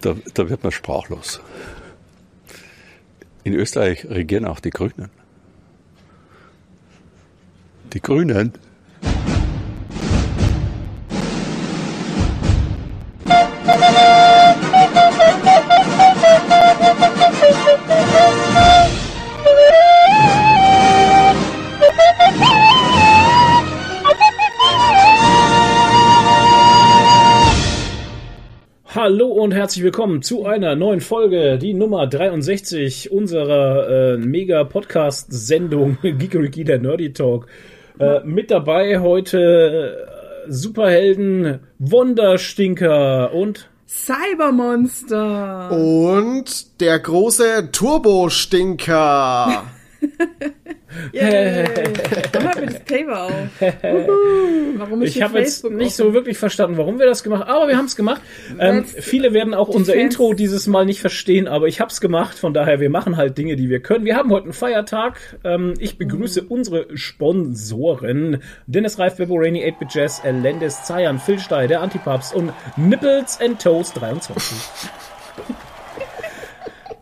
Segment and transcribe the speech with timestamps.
[0.00, 1.40] Da, da wird man sprachlos.
[3.44, 5.10] In Österreich regieren auch die Grünen.
[7.92, 8.52] Die Grünen.
[29.40, 36.78] Und herzlich willkommen zu einer neuen Folge, die Nummer 63 unserer äh, Mega-Podcast-Sendung Geekeriki, der
[36.78, 37.46] Nerdy Talk.
[37.98, 39.96] Äh, mit dabei heute
[40.46, 45.72] äh, Superhelden, Wonderstinker und Cybermonster.
[45.72, 49.64] Und der große Turbostinker.
[51.12, 51.64] Yay.
[52.32, 53.32] Dann haben wir das Paper auf.
[54.76, 57.76] Warum ich habe jetzt nicht so wirklich verstanden, warum wir das gemacht haben, aber wir
[57.76, 58.20] haben es gemacht.
[58.58, 62.00] Ähm, viele werden auch unser Fans- Intro dieses Mal nicht verstehen, aber ich habe es
[62.00, 62.38] gemacht.
[62.38, 64.04] Von daher, wir machen halt Dinge, die wir können.
[64.04, 65.18] Wir haben heute einen Feiertag.
[65.44, 68.42] Ähm, ich begrüße unsere Sponsoren.
[68.66, 73.60] Dennis Reif, Bebo Rainy, 8-Bit Jazz, Elendes, Zayan, Phil Stey, der Antipapst und Nipples and
[73.62, 74.56] Toast 23.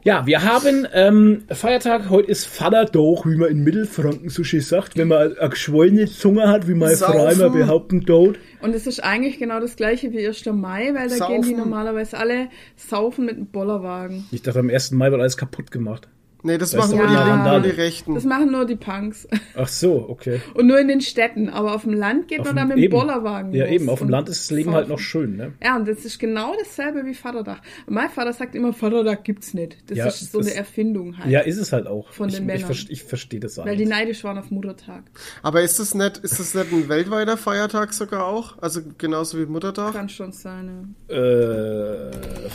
[0.04, 2.08] Ja, wir haben ähm, Feiertag.
[2.08, 6.48] Heute ist Vatertag, wie man in Mittelfranken so schön sagt, wenn man eine geschwollene Zunge
[6.48, 7.40] hat, wie meine Frau Saufen.
[7.40, 8.38] immer behaupten tut.
[8.62, 10.46] Und es ist eigentlich genau das gleiche wie 1.
[10.46, 11.42] Mai, weil da Saufen.
[11.42, 14.24] gehen die normalerweise alle saufen mit einem Bollerwagen.
[14.30, 14.92] Ich dachte, am 1.
[14.92, 16.08] Mai wird alles kaputt gemacht.
[16.44, 18.14] Nee, das Das machen nur die Linken und die Rechten.
[18.14, 19.26] Das machen nur die Punks.
[19.56, 20.40] Ach so, okay.
[20.54, 21.48] Und nur in den Städten.
[21.48, 22.92] Aber auf dem Land geht Auf man dem- da mit dem eben.
[22.92, 25.52] Bollerwagen Ja, los eben, auf dem Land ist das Leben halt noch schön, ne?
[25.62, 27.60] Ja, und das ist genau dasselbe wie Vatertag.
[27.86, 29.78] Und mein Vater sagt immer, Vatertag gibt's nicht.
[29.90, 31.28] Das Ja, ist so das- eine Erfindung halt.
[31.28, 32.12] Ja, ist es halt auch.
[32.12, 32.70] Von ich, den ich, Männern.
[32.70, 35.02] verste- ich verstehe das weil die neidisch waren auf Muttertag.
[35.42, 38.58] Aber ist das nicht, ist das nicht ein weltweiter Feiertag sogar auch?
[38.62, 39.92] Also genauso wie Muttertag?
[39.92, 42.10] Kann schon sein, Äh, ja.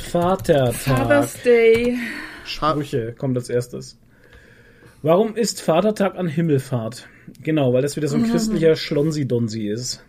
[0.09, 0.73] Vatertag.
[0.73, 1.98] Father's Day.
[2.45, 3.99] Sprüche kommt als erstes.
[5.02, 7.08] Warum ist Vatertag an Himmelfahrt?
[7.42, 10.04] Genau, weil das wieder so ein christlicher Schlonsi-Donsi ist.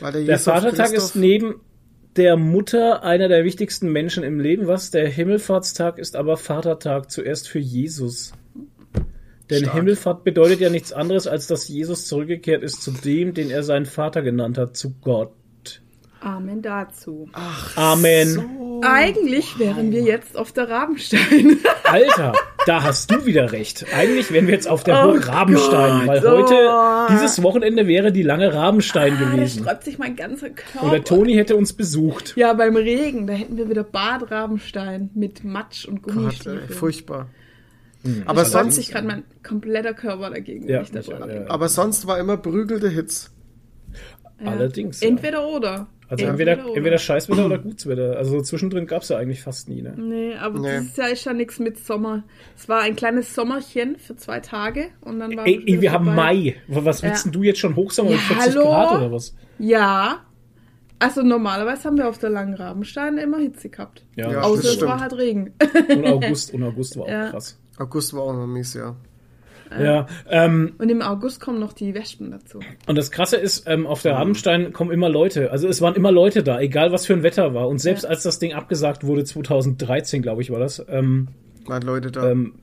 [0.00, 1.60] Der, Vatertag Christoph- ist neben
[2.16, 4.66] der Mutter einer der wichtigsten Menschen im Leben.
[4.66, 4.90] Was?
[4.90, 8.32] Der Himmelfahrtstag ist aber Vatertag zuerst für Jesus.
[9.50, 9.74] Denn Stark.
[9.74, 13.86] Himmelfahrt bedeutet ja nichts anderes, als dass Jesus zurückgekehrt ist zu dem, den er seinen
[13.86, 15.32] Vater genannt hat, zu Gott.
[16.24, 17.28] Amen dazu.
[17.76, 18.80] Amen.
[18.82, 21.58] Eigentlich wären wir jetzt auf der Rabenstein.
[21.84, 22.32] Alter,
[22.66, 23.84] da hast du wieder recht.
[23.94, 26.44] Eigentlich wären wir jetzt auf der Oh Burg Rabenstein, weil Gott.
[26.50, 27.06] heute, Oh.
[27.12, 29.62] dieses Wochenende wäre die lange Rabenstein da gewesen.
[29.64, 30.82] sträubt sich mein ganzer Körper.
[30.86, 32.34] Und der Toni hätte uns besucht.
[32.36, 36.60] Ja, beim Regen, da hätten wir wieder Bad Rabenstein mit Matsch und Gott, Gummistiefeln.
[36.68, 37.28] ey, furchtbar.
[38.02, 38.22] Hm.
[38.26, 41.06] Aber da sträubt sonst, sich gerade mein kompletter Körper dagegen, Ja, wenn ich da ich-
[41.06, 41.26] dran ja.
[41.26, 41.50] denke.
[41.50, 43.30] aber sonst war immer prügelte Hits.
[44.42, 44.50] Ja.
[44.50, 45.08] Allerdings, ja.
[45.08, 45.86] Entweder oder.
[46.20, 48.16] Also entweder, entweder Scheißwetter oder Gutswetter.
[48.16, 49.82] Also zwischendrin gab's ja eigentlich fast nie.
[49.82, 49.94] Ne?
[49.96, 50.80] Nee, aber Nee.
[50.80, 52.24] dieses Jahr ist ja nichts mit Sommer.
[52.56, 56.14] Es war ein kleines Sommerchen für zwei Tage und dann war Ey, es wir haben.
[56.14, 56.56] Mai.
[56.68, 57.30] Was willst Ja.
[57.30, 58.68] denn du jetzt schon Hochsommer mit Ja, 40 hallo?
[58.68, 59.34] Grad oder was?
[59.58, 60.24] Ja.
[61.00, 64.04] Also normalerweise haben wir auf der langen Rabenstein immer Hitze gehabt.
[64.16, 64.90] Ja, Ja, Außer das es stimmt.
[64.90, 65.52] war halt Regen.
[65.90, 67.30] Und August, und August war auch Ja.
[67.30, 67.58] krass.
[67.78, 68.94] August war auch noch mies, ja.
[69.78, 72.60] Ja, ähm, Und im August kommen noch die Wespen dazu.
[72.86, 75.50] und das Krasse ist, ähm, auf der Rabenstein kommen immer Leute.
[75.50, 77.68] Also es waren immer Leute da, egal was für ein Wetter war.
[77.68, 78.10] Und selbst Ja.
[78.10, 81.28] als das Ding abgesagt wurde, 2013, glaube ich, war das, ähm,
[81.66, 82.30] Waren Leute da.
[82.30, 82.54] ähm,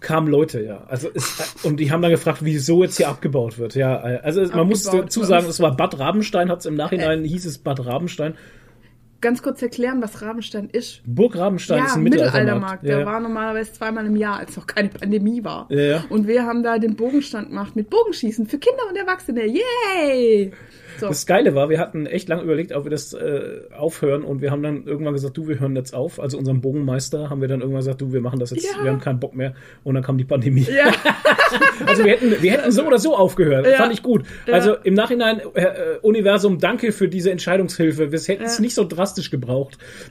[0.00, 0.84] kamen Leute, ja.
[0.88, 3.74] Also es, und die haben dann gefragt, wieso jetzt hier abgebaut wird.
[3.76, 7.24] Ja, äh, also man muss dazu sagen, es war Bad Rabenstein, hat es im Nachhinein
[7.24, 8.34] hieß es Bad Rabenstein.
[9.20, 11.02] Ganz kurz erklären, was Rabenstein ist.
[11.04, 12.82] Burg Rabenstein ist ein Mittelaltermarkt.
[12.82, 12.86] Mittelaltermarkt.
[12.86, 15.66] Der war normalerweise zweimal im Jahr, als noch keine Pandemie war.
[15.68, 16.04] Ja, ja.
[16.08, 19.44] Und wir haben da den Bogenstand gemacht mit Bogenschießen für Kinder und Erwachsene.
[19.46, 20.52] Yay!
[21.00, 21.08] So.
[21.08, 24.50] Das Geile war, wir hatten echt lange überlegt, ob wir das äh, aufhören und wir
[24.50, 26.20] haben dann irgendwann gesagt, du, wir hören jetzt auf.
[26.20, 28.84] Also unserem Bogenmeister haben wir dann irgendwann gesagt, du, wir machen das jetzt, Ja.
[28.84, 29.54] wir haben keinen Bock mehr.
[29.84, 30.66] Und dann kam die Pandemie.
[30.70, 30.92] ja,
[31.86, 33.66] Also wir hätten, wir hätten so oder so aufgehört.
[33.66, 33.76] Ja.
[33.78, 34.24] Fand ich gut.
[34.50, 38.12] Also im Nachhinein, äh, Universum, danke für diese Entscheidungshilfe.
[38.12, 39.78] Wir hätten es nicht so drastisch gebraucht.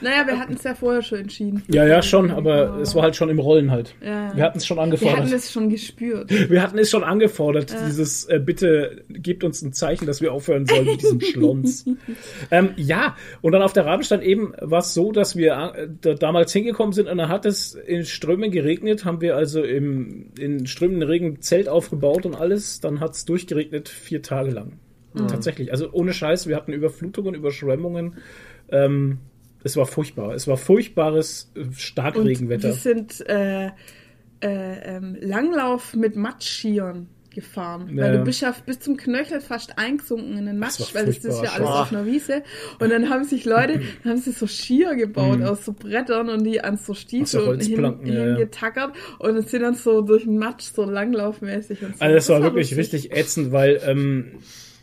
[0.00, 1.62] naja, wir hatten es ja vorher schon entschieden.
[1.68, 3.94] Ja, ja, schon, aber es war halt schon im Rollen halt.
[4.00, 5.18] Wir hatten es schon Wir angefordert.
[5.18, 6.30] hatten es schon gespürt.
[6.50, 10.64] Wir hatten es schon angefordert, dieses äh, bitte gebt uns ein Zeichen, dass wir aufhören
[10.66, 11.84] sollen mit diesem Schlons.
[12.50, 16.14] ähm, ja, und dann auf der Rabenstein eben war es so, dass wir äh, da
[16.14, 20.66] damals hingekommen sind und dann hat es in Strömen geregnet, haben wir also im, in
[20.66, 24.78] strömenden Regen Zelt aufgebaut und alles, dann hat es durchgeregnet vier Tage lang.
[25.28, 28.16] Tatsächlich, also ohne Scheiß, wir hatten Überflutungen, Überschwemmungen.
[28.68, 29.18] Ähm,
[29.64, 30.34] es war furchtbar.
[30.34, 32.68] Es war furchtbares äh, Und Starkregenwetter.
[32.68, 33.70] wir sind äh, äh,
[34.40, 37.90] ähm, Langlauf mit Matschskiern gefahren.
[37.94, 41.18] Ja, weil du bist ja bis zum Knöchel fast eingesunken in den Matsch, weil das
[41.18, 42.42] ist ja alles auf einer Wiese.
[42.80, 46.42] Und dann haben sich Leute, dann haben sie so Skier gebaut aus so Brettern und
[46.42, 46.96] die an so Mhm.
[46.96, 48.24] Stiefel hin, Holzplanken, ja, ja.
[48.36, 52.04] hingetackert und es sind dann so durch den Matsch so langlaufmäßig und so.
[52.04, 53.04] Also das war wirklich lustig.
[53.04, 54.32] richtig ätzend, weil ähm,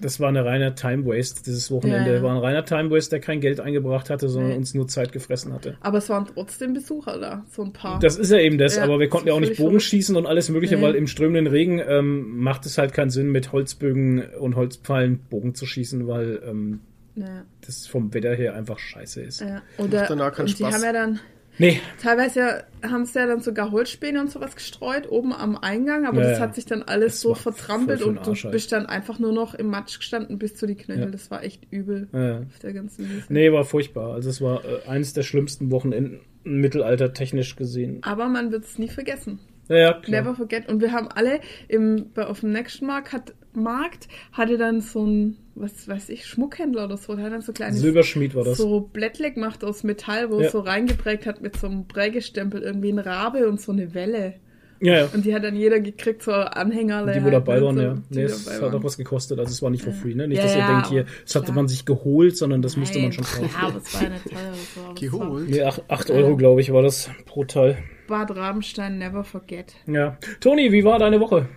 [0.03, 1.41] das war eine reine Time Waste.
[1.45, 2.23] Dieses Wochenende Ja, ja.
[2.23, 4.57] war ein reiner Time Waste, der kein Geld eingebracht hatte, sondern Nee.
[4.57, 5.77] uns nur Zeit gefressen hatte.
[5.81, 7.99] Aber es waren trotzdem Besucher da, so ein paar.
[7.99, 10.25] Das ist ja eben das, Ja, aber wir konnten ja auch nicht Bogen schießen und
[10.25, 10.81] alles mögliche, Nee.
[10.83, 15.55] weil im strömenden Regen ähm, macht es halt keinen Sinn, mit Holzbögen und Holzpfeilen Bogen
[15.55, 16.81] zu schießen, weil ähm,
[17.15, 19.41] ja, das vom Wetter her einfach scheiße ist.
[19.41, 19.61] ja.
[19.77, 20.73] Oder, Macht danach keinen und die Spaß.
[20.75, 21.19] haben ja dann,
[21.59, 26.21] Nee, teilweise haben sie ja dann sogar Holzspäne und sowas gestreut, oben am Eingang, aber
[26.23, 28.51] Ja, das hat sich dann alles so vertrampelt und du halt.
[28.51, 31.03] bist dann einfach nur noch im Matsch gestanden bis zu die Knöchel.
[31.05, 31.09] Ja.
[31.11, 32.39] Das war echt übel Ja.
[32.39, 33.25] auf der ganzen Wiese.
[33.29, 34.13] nee, war furchtbar.
[34.13, 37.99] Also es war äh, eines der schlimmsten Wochenenden Mittelalter technisch gesehen.
[38.01, 39.39] Aber man wird es nie vergessen.
[39.69, 40.21] Ja, ja, klar.
[40.23, 40.67] Never forget.
[40.67, 41.39] Und wir haben alle
[41.69, 46.25] im, bei, auf dem nächsten Markt, hat, Markt hatte dann so ein, was weiß ich,
[46.25, 48.57] Schmuckhändler oder so, der hat dann so kleine Silberschmied war das.
[48.57, 50.47] so Blättle gemacht aus Metall, wo Ja.
[50.47, 54.35] es so reingeprägt hat mit so einem Prägestempel, irgendwie ein Rabe und so eine Welle.
[54.81, 55.09] Ja, ja.
[55.13, 57.05] Und die hat dann jeder gekriegt, so Anhänger.
[57.13, 57.93] Die, wo dabei waren, ja.
[58.09, 58.75] Die Nee, es hat waren.
[58.75, 60.27] auch was gekostet, also es war nicht for free, ne?
[60.27, 61.55] Nicht, Ja, dass ihr ja, denkt, hier, das hatte klar.
[61.55, 63.49] man sich geholt, sondern das musste man schon kaufen.
[63.61, 64.93] Ja, aber es war ja nicht teuer.
[64.99, 65.49] Geholt.
[65.49, 67.77] Nee, 8 Euro, glaube ich, war das pro Teil.
[68.07, 69.73] Bad Rabenstein, never forget.
[69.87, 70.17] Ja.
[70.41, 71.47] Toni, wie war deine Woche?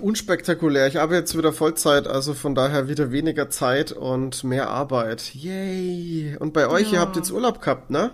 [0.00, 0.86] Unspektakulär.
[0.86, 5.34] Ich arbeite jetzt wieder Vollzeit, also von daher wieder weniger Zeit und mehr Arbeit.
[5.34, 6.36] Yay!
[6.38, 7.00] Und bei euch, ihr Ja.
[7.00, 8.12] habt jetzt Urlaub gehabt, ne?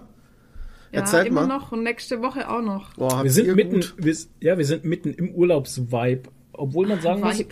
[0.92, 1.58] Ja, Erzählt immer mal.
[1.58, 2.94] noch und nächste Woche auch noch.
[2.94, 6.22] Boah, Wir sind ihr mitten, wir, ja, wir sind mitten im Urlaubsvibe.
[6.54, 7.42] Obwohl man sagen muss,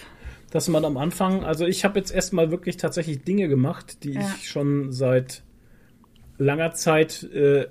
[0.51, 4.21] dass man am Anfang, also ich habe jetzt erstmal wirklich tatsächlich Dinge gemacht, die Ja.
[4.39, 5.43] ich schon seit
[6.39, 7.67] langer Zeit, äh,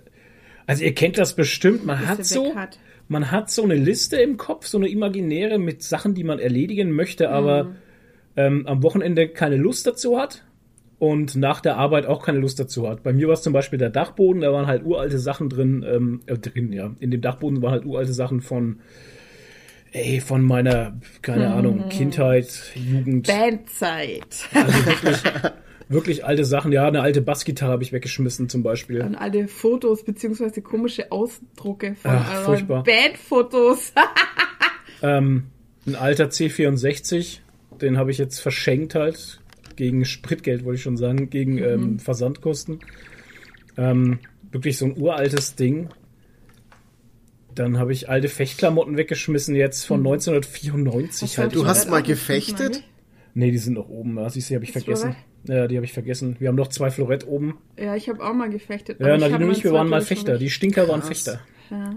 [0.67, 2.79] also ihr kennt das bestimmt, man Bis hat so, hat.
[3.09, 6.91] Man hat so eine Liste im Kopf, so eine imaginäre mit Sachen, die man erledigen
[6.91, 7.75] möchte, aber Mhm.
[8.37, 10.45] ähm, am Wochenende keine Lust dazu hat
[10.99, 13.03] und nach der Arbeit auch keine Lust dazu hat.
[13.03, 16.21] Bei mir war es zum Beispiel der Dachboden, da waren halt uralte Sachen drin, ähm,
[16.27, 16.91] äh, drin, ja.
[16.99, 18.79] In dem Dachboden waren halt uralte Sachen von,
[19.91, 23.27] ey, von meiner, keine Ahnung, Kindheit, Jugend.
[23.27, 24.47] Bandzeit.
[24.53, 25.23] Wirklich
[25.89, 29.01] alte Sachen, ja, eine alte Bassgitarre habe ich weggeschmissen zum Beispiel.
[29.01, 32.83] Und alte Fotos beziehungsweise komische Ausdrucke von Ach, furchtbar.
[32.83, 33.93] Bandfotos.
[35.01, 35.45] Ähm,
[35.87, 37.39] ein alter C64,
[37.81, 39.39] den habe ich jetzt verschenkt halt.
[39.75, 42.79] Gegen Spritgeld, wollte ich schon sagen, gegen ähm, Versandkosten.
[43.77, 44.19] Ähm,
[44.51, 45.87] wirklich so ein uraltes Ding.
[47.55, 51.55] Dann habe ich alte Fechtklamotten weggeschmissen, jetzt von 1994 halt.
[51.55, 52.75] Du hast mal gefechtet?
[52.75, 52.83] eigentlich?
[53.33, 54.17] Nee, die sind noch oben.
[54.29, 55.15] Siehst du, die habe ich vergessen.
[55.49, 56.35] Ja, die habe ich vergessen.
[56.39, 57.57] Wir haben noch zwei Florett oben.
[57.77, 58.99] Ja, ich habe auch mal gefechtet.
[58.99, 60.37] Ja, aber ich Nadine und ich, wir waren mal Fechter.
[60.37, 61.07] Die Stinker waren Krass.
[61.09, 61.39] Fechter.
[61.71, 61.95] Ja.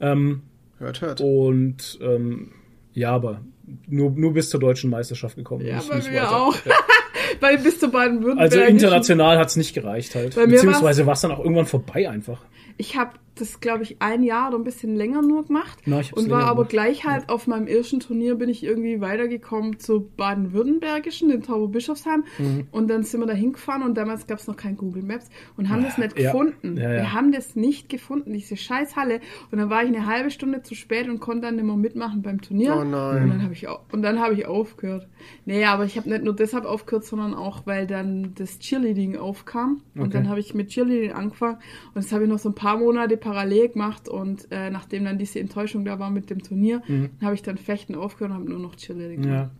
[0.00, 0.42] Ähm,
[0.78, 1.20] Hört, hört.
[1.20, 2.52] und ähm,
[2.92, 3.40] ja, aber
[3.88, 5.64] nur, nur bis zur deutschen Meisterschaft gekommen.
[5.66, 6.36] Ja, nicht- bei nicht mir weiter.
[6.36, 6.56] auch.
[7.40, 8.38] Weil bis zu Baden-Württemberg.
[8.52, 10.34] Also international hat's nicht gereicht halt.
[10.34, 12.42] Beziehungsweise war es dann auch irgendwann vorbei einfach.
[12.76, 15.78] Ich habe das, glaube ich, ein Jahr oder ein bisschen länger nur gemacht.
[15.86, 16.70] Na, und war aber gemacht.
[16.70, 22.24] gleich halt auf meinem ersten Turnier bin ich irgendwie weitergekommen zu Baden-Württembergischen, den Tauber-Bischofsheim.
[22.38, 22.66] Mhm.
[22.70, 25.68] Und dann sind wir da hingefahren und damals gab es noch kein Google Maps und
[25.68, 26.30] haben das nicht Ja.
[26.32, 26.76] gefunden.
[26.76, 26.96] Ja, ja.
[26.96, 29.20] Wir haben das nicht gefunden, diese scheiß Halle.
[29.50, 32.22] Und dann war ich eine halbe Stunde zu spät und konnte dann nicht mehr mitmachen
[32.22, 32.76] beim Turnier.
[32.80, 33.24] Oh nein.
[33.24, 35.08] Und dann habe ich, au- und dann habe ich aufgehört.
[35.44, 39.82] Nee, aber ich habe nicht nur deshalb aufgehört, sondern auch, weil dann das Cheerleading aufkam.
[39.94, 40.10] Und Okay.
[40.12, 41.56] dann habe ich mit Cheerleading angefangen.
[41.94, 44.08] Und das habe ich noch so ein paar Monate parallel gemacht.
[44.08, 46.82] Und äh, nachdem dann diese Enttäuschung da war mit dem Turnier,
[47.22, 49.50] habe ich dann Fechten aufgehört und habe nur noch Cheerleading gemacht.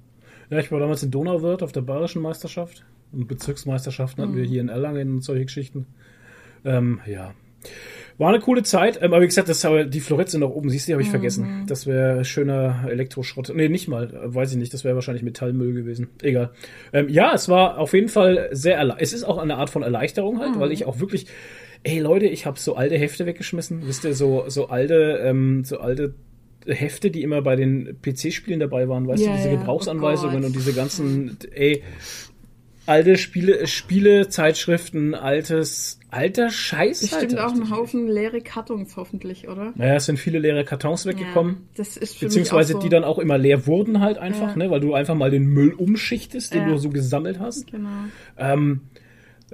[0.50, 0.56] Ja.
[0.56, 2.85] ja, ich war damals in Donauwörth auf der Bayerischen Meisterschaft.
[3.12, 4.37] Und Bezirksmeisterschaften hatten Mhm.
[4.38, 5.87] wir hier in Erlangen und solche Geschichten.
[6.64, 7.33] Ähm, ja.
[8.18, 10.87] War eine coole Zeit, ähm, aber wie gesagt, das, die Floretts sind noch oben, siehst
[10.87, 11.12] du, die habe ich Mhm.
[11.12, 11.64] vergessen.
[11.66, 13.52] Das wäre schöner Elektroschrott.
[13.54, 16.09] Nee, nicht mal, weiß ich nicht, das wäre wahrscheinlich Metallmüll gewesen.
[16.23, 16.50] Egal.
[16.92, 20.38] Ähm, ja, es war auf jeden Fall sehr Es ist auch eine Art von Erleichterung
[20.40, 20.61] halt, Mhm.
[20.61, 21.26] weil ich auch wirklich,
[21.84, 23.86] ey Leute, ich habe so alte Hefte weggeschmissen.
[23.86, 26.14] Wisst ihr, so, so alte, ähm, so alte
[26.66, 29.56] Hefte, die immer bei den PC-Spielen dabei waren, weißt Ja, du, diese ja.
[29.56, 31.82] Gebrauchsanweisungen Oh und diese ganzen, ey,
[32.86, 37.00] alte Spiele, Spiele, Zeitschriften, altes, alter Scheiß.
[37.02, 37.70] Bestimmt halt, auch ein.
[37.70, 39.72] Haufen leere Kartons hoffentlich, oder?
[39.74, 41.54] Naja, es sind viele leere Kartons weggekommen.
[41.54, 42.78] Ja, das ist für Beziehungsweise so.
[42.80, 44.56] die dann auch immer leer wurden halt einfach, Ja.
[44.56, 46.68] ne, weil du einfach mal den Müll umschichtest, den Ja.
[46.68, 47.70] du so gesammelt hast.
[47.70, 47.88] Genau.
[48.38, 48.80] Ähm,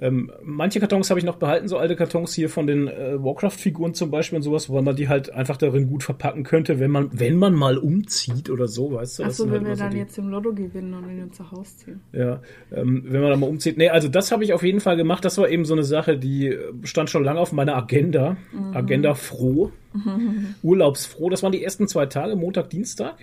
[0.00, 3.92] ähm, manche Kartons habe ich noch behalten, so alte Kartons hier von den äh, Warcraft-Figuren
[3.94, 7.10] zum Beispiel und sowas, weil man die halt einfach darin gut verpacken könnte, wenn man,
[7.12, 9.22] wenn man mal umzieht oder so, weißt du.
[9.24, 11.50] Das Achso, wenn halt wir so dann die- jetzt im Lotto gewinnen und in unser
[11.50, 12.00] Haus ziehen.
[12.12, 12.40] Ja,
[12.74, 13.76] ähm, wenn man da mal umzieht.
[13.76, 15.24] Nee, also das habe ich auf jeden Fall gemacht.
[15.24, 18.36] Das war eben so eine Sache, die äh, stand schon lange auf meiner Agenda.
[18.72, 19.70] Agenda froh.
[20.62, 21.30] Urlaubsfroh.
[21.30, 23.16] Das waren die ersten zwei Tage, Montag, Dienstag.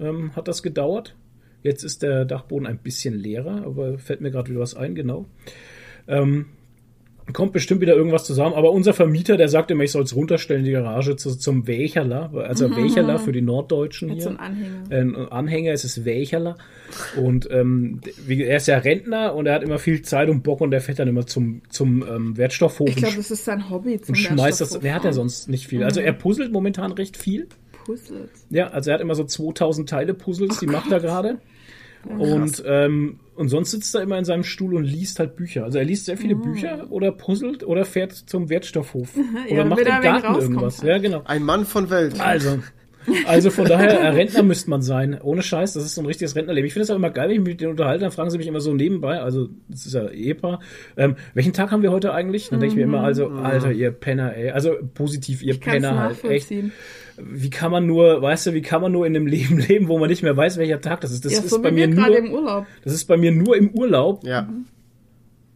[0.00, 1.14] ähm, hat das gedauert.
[1.62, 5.26] Jetzt ist der Dachboden ein bisschen leerer, aber fällt mir gerade wieder was ein, genau.
[6.08, 6.46] Ähm,
[7.32, 10.60] kommt bestimmt wieder irgendwas zusammen, aber unser Vermieter, der sagt immer, ich soll es runterstellen
[10.60, 14.28] in die Garage zu, zum Wächerler, also Wächerler für die Norddeutschen Mit hier.
[14.28, 14.90] einem Anhänger.
[14.90, 16.56] Ein Anhänger, es ist Wächerler.
[17.22, 20.70] Und ähm, er ist ja Rentner und er hat immer viel Zeit und Bock und
[20.70, 24.14] der fährt dann immer zum, zum ähm, Wertstoffhof Ich glaube, das ist sein Hobby zum
[24.14, 24.78] und schmeißt das.
[24.78, 25.84] Der hat ja sonst nicht viel.
[25.84, 27.48] Also er puzzelt momentan recht viel.
[27.84, 28.30] Puzzlet.
[28.50, 31.38] Ja, also er hat immer so 2000 Teile Puzzles, die macht er gerade.
[32.16, 35.64] Und, ähm, und sonst sitzt er immer in seinem Stuhl und liest halt Bücher.
[35.64, 39.10] Also er liest sehr viele Bücher oder puzzelt oder fährt zum Wertstoffhof.
[39.48, 40.82] Ja, oder macht im Garten irgendwas.
[40.82, 40.88] halt.
[40.88, 41.22] Ja, genau.
[41.24, 42.20] Ein Mann von Welt.
[42.20, 42.58] Also,
[43.26, 45.18] also von daher, äh, Rentner müsste man sein.
[45.22, 46.66] Ohne Scheiß, das ist so ein richtiges Rentnerleben.
[46.66, 48.38] Ich finde es auch immer geil, wenn ich mich mit denen unterhalte, dann fragen sie
[48.38, 50.60] mich immer so nebenbei, also das ist ja Ehepaar,
[50.96, 52.50] ähm, welchen Tag haben wir heute eigentlich?
[52.50, 54.50] Dann denke ich mir immer, also, Alter, ihr Penner, ey.
[54.50, 56.24] Also positiv, ihr Ich Penner halt.
[56.24, 56.52] Echt.
[57.20, 59.98] Wie kann man nur, weißt du, wie kann man nur in einem Leben leben, wo
[59.98, 61.24] man nicht mehr weiß, welcher Tag das ist?
[61.24, 62.66] Das ja, ist so bei mir gerade im nur, Urlaub.
[62.84, 64.48] das ist bei mir nur im Urlaub, Ja.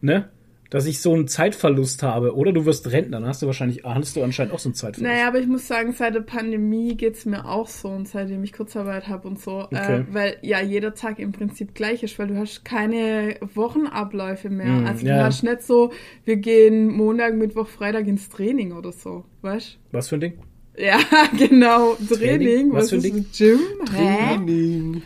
[0.01, 0.29] ne?
[0.69, 2.35] Dass ich so einen Zeitverlust habe.
[2.35, 5.13] Oder du wirst Rentner, dann hast du wahrscheinlich, hast du anscheinend auch so einen Zeitverlust.
[5.13, 8.53] Naja, aber ich muss sagen, seit der Pandemie geht's mir auch so und seitdem ich
[8.53, 9.65] Kurzarbeit habe und so.
[9.65, 9.99] Okay.
[9.99, 14.65] Äh, weil ja jeder Tag im Prinzip gleich ist, weil du hast keine Wochenabläufe mehr.
[14.65, 15.17] Mm, also ja.
[15.19, 15.91] du hast nicht so,
[16.25, 19.25] wir gehen Montag, Mittwoch, Freitag ins Training oder so.
[19.43, 20.33] Weißt Was für ein Ding?
[20.77, 20.99] Ja,
[21.37, 21.95] genau.
[21.95, 22.17] Training?
[22.17, 22.73] Training.
[22.73, 23.25] Was Was, für ein?
[23.35, 23.59] Gym?
[23.91, 24.35] Hä?
[24.35, 25.01] Training.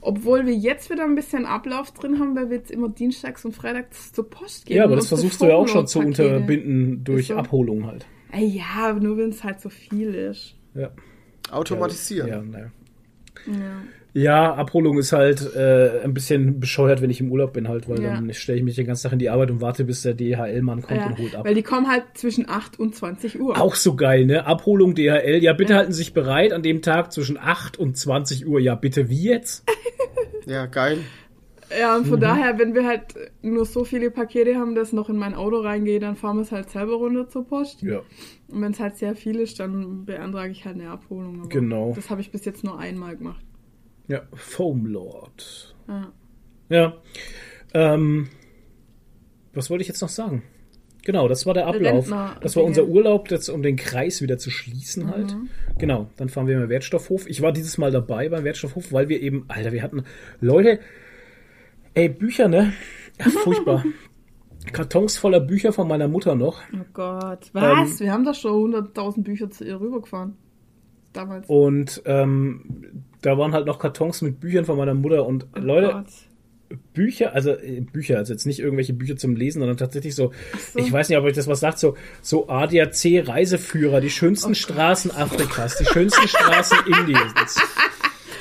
[0.00, 3.52] Obwohl wir jetzt wieder ein bisschen Ablauf drin haben, weil wir jetzt immer dienstags und
[3.52, 4.76] freitags zur Post gehen.
[4.76, 7.36] Ja, aber das versuchst du ja auch schon zu unterbinden durch so.
[7.36, 8.06] Abholung halt.
[8.34, 10.54] Ja, aber nur wenn es halt so viel ist.
[10.74, 10.90] Ja.
[11.50, 12.28] Automatisieren.
[12.28, 12.70] Ja, naja.
[13.46, 13.82] Ja.
[14.14, 18.02] Ja, Abholung ist halt äh, ein bisschen bescheuert, wenn ich im Urlaub bin halt, weil
[18.02, 18.14] Ja.
[18.14, 20.82] dann stelle ich mich den ganzen Tag in die Arbeit und warte, bis der DHL-Mann
[20.82, 21.44] kommt Ja, und holt ab.
[21.44, 23.60] weil die kommen halt zwischen 8 und 20 Uhr.
[23.60, 24.46] Auch so geil, ne?
[24.46, 25.42] Abholung DHL.
[25.42, 28.58] Ja, bitte halten Sie sich bereit an dem Tag zwischen 8 und 20 Uhr.
[28.60, 29.64] Ja, bitte wie jetzt?
[30.46, 31.00] Ja, geil.
[31.78, 32.08] Ja, und Mhm.
[32.08, 35.58] von daher, wenn wir halt nur so viele Pakete haben, dass noch in mein Auto
[35.60, 37.82] reingeht, dann fahren wir es halt selber runter zur Post.
[37.82, 37.98] Ja.
[38.48, 41.40] Und wenn es halt sehr viel ist, dann beantrage ich halt eine Abholung.
[41.40, 41.92] Aber Genau.
[41.94, 43.44] Das habe ich bis jetzt nur einmal gemacht.
[44.08, 45.76] Ja, Foam Lord.
[45.86, 46.12] Ja.
[46.70, 46.96] Ja.
[47.74, 48.28] Ähm,
[49.54, 50.42] was wollte ich jetzt noch sagen?
[51.04, 52.12] Genau, das war der Ablauf.
[52.40, 55.36] Das war unser Urlaub, jetzt, um den Kreis wieder zu schließen halt.
[55.78, 57.26] Genau, dann fahren wir im Wertstoffhof.
[57.28, 60.04] Ich war dieses Mal dabei beim Wertstoffhof, weil wir eben, Alter, wir hatten
[60.40, 60.80] Leute,
[61.94, 62.74] ey, Bücher, ne?
[63.18, 63.84] Ja, furchtbar.
[64.72, 66.60] Kartons voller Bücher von meiner Mutter noch.
[66.74, 67.50] Oh Gott.
[67.52, 67.92] Was?
[67.92, 70.36] Ähm, wir haben doch schon 100.000 Bücher zu ihr rübergefahren.
[71.14, 71.48] Damals.
[71.48, 75.92] Und ähm, da waren halt noch Kartons mit Büchern von meiner Mutter und Oh Leute,
[75.92, 76.06] Gott.
[76.92, 80.32] Bücher, also äh, Bücher, also jetzt nicht irgendwelche Bücher zum Lesen, sondern tatsächlich so,
[80.72, 80.78] so.
[80.78, 85.10] ich weiß nicht, ob euch das was sagt, so, so ADAC-Reiseführer, die Oh schönsten Straßen
[85.10, 87.56] Afrikas, die schönsten Straßen Indiens.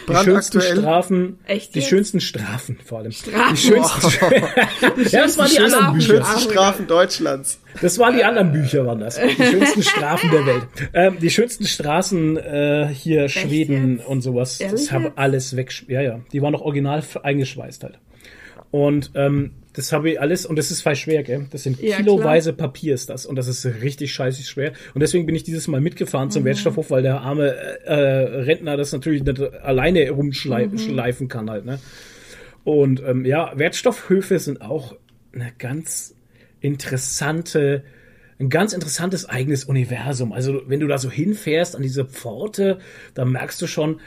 [0.07, 0.61] Die schönsten.
[0.61, 1.89] Strafen, Echt die jetzt?
[1.89, 3.11] schönsten Strafen vor allem.
[3.11, 3.55] Strafen?
[3.55, 4.09] Die schönsten,
[5.11, 5.93] ja, das waren die anderen Strafen.
[5.93, 6.07] Bücher.
[6.07, 7.59] Schönsten Strafen Deutschlands.
[7.81, 9.19] Das waren die anderen Bücher, waren das.
[9.19, 10.63] Die schönsten Strafen der Welt.
[10.93, 14.07] Ähm, die schönsten Straßen äh, hier, Schweden jetzt?
[14.07, 14.59] und sowas.
[14.59, 15.17] Ehrlich das haben jetzt?
[15.17, 15.71] alles weg.
[15.87, 16.19] Ja, ja.
[16.31, 17.99] Die waren noch original eingeschweißt halt.
[18.71, 21.45] Und ähm, das habe ich alles, und das ist voll schwer, gell?
[21.51, 23.25] Das sind Ja, kiloweise Papier ist das.
[23.25, 24.71] Und das ist richtig scheiße schwer.
[24.93, 26.31] Und deswegen bin ich dieses Mal mitgefahren Mhm.
[26.31, 27.49] zum Wertstoffhof, weil der arme
[27.85, 31.29] äh, Rentner das natürlich nicht alleine rumschleifen Mhm.
[31.29, 31.79] kann halt, ne?
[32.63, 34.95] Und ähm, ja, Wertstoffhöfe sind auch
[35.33, 36.15] eine ganz
[36.59, 37.83] interessante,
[38.39, 40.31] ein ganz interessantes eigenes Universum.
[40.33, 42.79] Also wenn du da so hinfährst an diese Pforte,
[43.13, 43.99] da merkst du schon,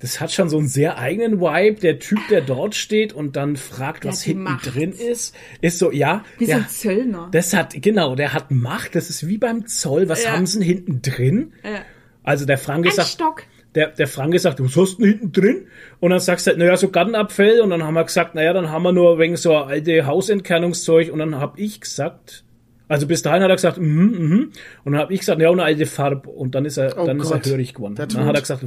[0.00, 1.80] das hat schon so einen sehr eigenen Vibe.
[1.80, 4.74] Der Typ, der dort steht und dann fragt, Der was hinten Macht.
[4.74, 7.28] drin ist, ist so, ja, Wie so der, ein Zöllner.
[7.32, 8.94] das hat, genau, der hat Macht.
[8.94, 10.08] Das ist wie beim Zoll.
[10.08, 10.32] Was Ja.
[10.32, 11.52] haben sie denn hinten drin?
[11.64, 11.80] Ja.
[12.22, 13.42] Also der Frank Ein sagt, Stock.
[13.74, 15.66] der, der Frank gesagt, was hast du denn hinten drin?
[15.98, 17.60] Und dann sagst du halt, naja, so Gartenabfall.
[17.60, 21.10] Und dann haben wir gesagt, naja, dann haben wir nur wegen so alte Hausentkernungszeug.
[21.12, 22.44] Und dann hab ich gesagt,
[22.86, 23.86] also bis dahin hat er gesagt, mhm,
[24.18, 24.52] mhm.
[24.84, 26.28] Und dann hab ich gesagt, ja, eine alte Farbe.
[26.28, 27.46] Und dann ist er, Oh dann ist er Gott.
[27.46, 27.94] hörig geworden.
[27.96, 28.64] Der Dann hat er gesagt,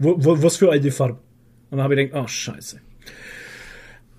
[0.00, 1.18] wo, wo, was für alte Farbe?
[1.70, 2.80] Und dann habe ich gedacht, oh, scheiße.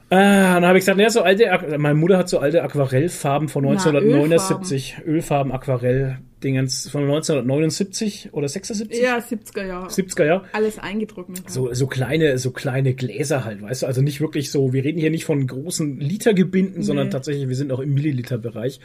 [0.09, 3.63] Äh, dann habe ich gesagt, naja, so alte, meine Mutter hat so alte Aquarellfarben von
[3.63, 9.01] Na, 1979, Ölfarben, Aquarell-Dingens von 1979 oder 76?
[9.01, 9.87] Ja, 70er Jahre.
[9.87, 10.43] 70er Jahre.
[10.51, 11.49] Alles eingetrocknet.
[11.49, 13.87] So, so kleine, so kleine Gläser halt, weißt du?
[13.87, 17.71] Also nicht wirklich so, wir reden hier nicht von großen Litergebinden, sondern tatsächlich, wir sind
[17.71, 18.81] auch im Milliliterbereich.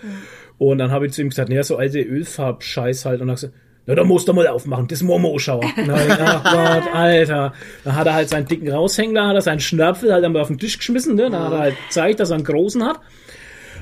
[0.59, 3.21] Und dann habe ich zu ihm gesagt, naja, so alte Ölfarbscheiß halt.
[3.21, 3.53] Und dann gesagt,
[3.87, 5.65] na, da musst du mal aufmachen, das Momo-Schauer.
[5.89, 7.53] Ach Gott, Alter.
[7.85, 10.59] Dann hat er halt seinen dicken Raushängler, hat er seinen Schnörpfel halt einmal auf den
[10.59, 11.31] Tisch geschmissen, ne?
[11.31, 13.01] Dann hat er halt gezeigt, dass er einen großen hat.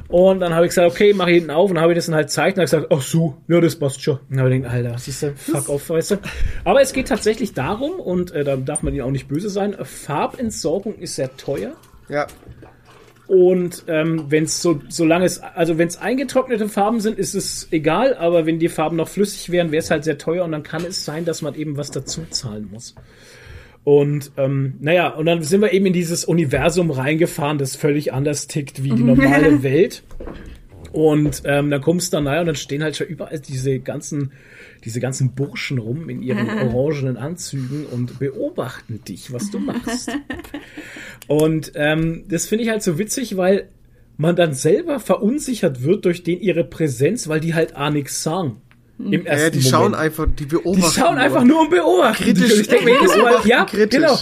[0.08, 2.14] Und dann habe ich gesagt, okay, mach ich hinten auf und habe ich das dann
[2.14, 4.16] halt gezeigt und habe gesagt, ach so, ja, das passt schon.
[4.16, 6.16] Und dann habe ich gedacht, Alter, siehst du, fuck off, weißt du.
[6.64, 9.74] Aber es geht tatsächlich darum, und äh, da darf man ihnen auch nicht böse sein,
[9.82, 11.72] Farbentsorgung ist sehr teuer.
[12.08, 12.26] Ja.
[13.34, 17.66] Und ähm, wenn es so, solange es, also wenn es eingetrocknete Farben sind, ist es
[17.72, 20.62] egal, aber wenn die Farben noch flüssig wären, wäre es halt sehr teuer und dann
[20.62, 22.94] kann es sein, dass man eben was dazu zahlen muss.
[23.82, 28.46] Und ähm, naja, und dann sind wir eben in dieses Universum reingefahren, das völlig anders
[28.46, 30.04] tickt wie die normale Welt.
[30.92, 34.30] Und ähm, dann kommst du da naja und dann stehen halt schon überall diese ganzen,
[34.84, 40.10] diese ganzen Burschen rum in ihren orangenen Anzügen und beobachten dich, was du machst.
[41.26, 43.68] und ähm, das finde ich halt so witzig, weil
[44.16, 48.60] man dann selber verunsichert wird durch den ihre Präsenz, weil die halt auch nichts sagen.
[48.98, 49.70] Im ersten Ja, die Moment.
[49.70, 50.82] schauen einfach, die beobachten.
[50.94, 52.22] Die schauen einfach nur und beobachten.
[52.24, 52.60] kritisch.
[52.60, 54.00] ich denke mir jedes Mal, beobachten ja, kritisch.
[54.00, 54.18] genau.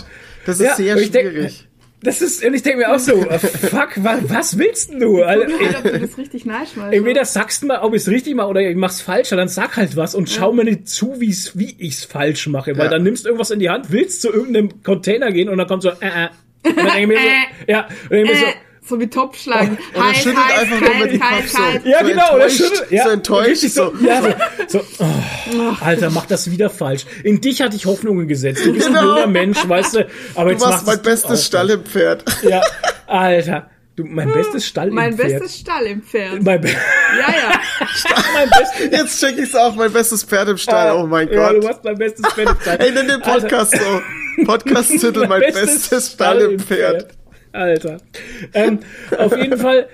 [0.47, 1.69] Das ist Ja, sehr schwierig.
[2.05, 5.23] Das ist, und ich denke mir auch so, äh, fuck, wa, was willst denn du?
[5.23, 6.93] Also, Halt, ob du das richtig nice machst.
[6.95, 9.77] entweder sagst du mal, ob ich es richtig mache oder ich mach's falsch, dann sag
[9.77, 12.91] halt was und schau mir nicht zu, wie's, wie ich's falsch mache, weil Ja.
[12.91, 15.83] dann nimmst du irgendwas in die Hand, willst zu irgendeinem Container gehen und dann kommt
[15.85, 16.29] so, äh, äh.
[16.65, 17.23] Und dann denke ich mir so,
[17.73, 18.55] ja, und dann denke ich mir so, äh,
[18.93, 19.77] so wie Topschlagen.
[19.95, 21.51] Oder Heiß, schüttelt heiß, einfach nur mit dem kalt, Kopf
[21.83, 21.89] so.
[21.89, 23.93] Ja, So genau, oder enttäuscht, schüttelt, ja, so enttäuscht, so.
[24.03, 24.23] Ja,
[24.69, 27.05] so, so oh, Alter, mach das wieder falsch.
[27.25, 28.65] In dich hatte ich Hoffnungen gesetzt.
[28.65, 29.07] Du bist ein Genau.
[29.15, 31.45] junger Mensch, weißt du, aber Du jetzt warst machst mein bestes auch.
[31.47, 32.25] Stallempferd.
[32.43, 32.61] Ja,
[33.07, 35.41] Alter, du, mein bestes Stall im Mein Pferd.
[35.41, 36.43] bestes Stall im Pferd.
[36.43, 36.75] mein, be Ja,
[37.35, 37.61] ja.
[38.35, 40.97] mein bestes, Jetzt check ich's auch, mein bestes Pferd im Stall.
[40.97, 41.63] Oh mein ja, Gott.
[41.63, 42.77] du warst mein bestes Pferd im Stall.
[42.81, 44.45] Ey, nenn den Podcast so.
[44.47, 47.09] Podcast-Titel, mein bestes Stall im Pferd.
[47.53, 47.99] Alter.
[48.55, 48.81] Ähm,
[49.19, 49.87] auf jeden Fall,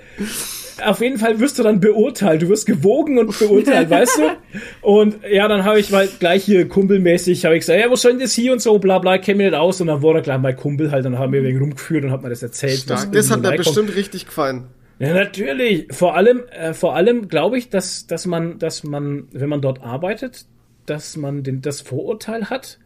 [0.85, 2.41] auf jeden Fall wirst du dann beurteilt.
[2.41, 4.57] Du wirst gewogen und beurteilt, weißt du?
[4.81, 8.13] Und ja, dann habe ich mal gleich hier kumpelmäßig, habe ich gesagt, ja, was soll
[8.13, 9.81] denn das hier und so, bla bla, kenn mich nicht aus.
[9.81, 12.29] Und dann wurde gleich mein Kumpel halt, dann haben wir wegen rumgeführt und hat mir
[12.29, 12.85] das erzählt.
[12.87, 13.11] was Stark.
[13.11, 14.67] Das hat mir bestimmt richtig gefallen.
[14.99, 15.87] Ja, natürlich.
[15.91, 19.81] Vor allem, äh, vor allem glaube ich, dass, dass man, dass man, wenn man dort
[19.81, 20.45] arbeitet,
[20.85, 22.79] dass man den, das Vorurteil hat,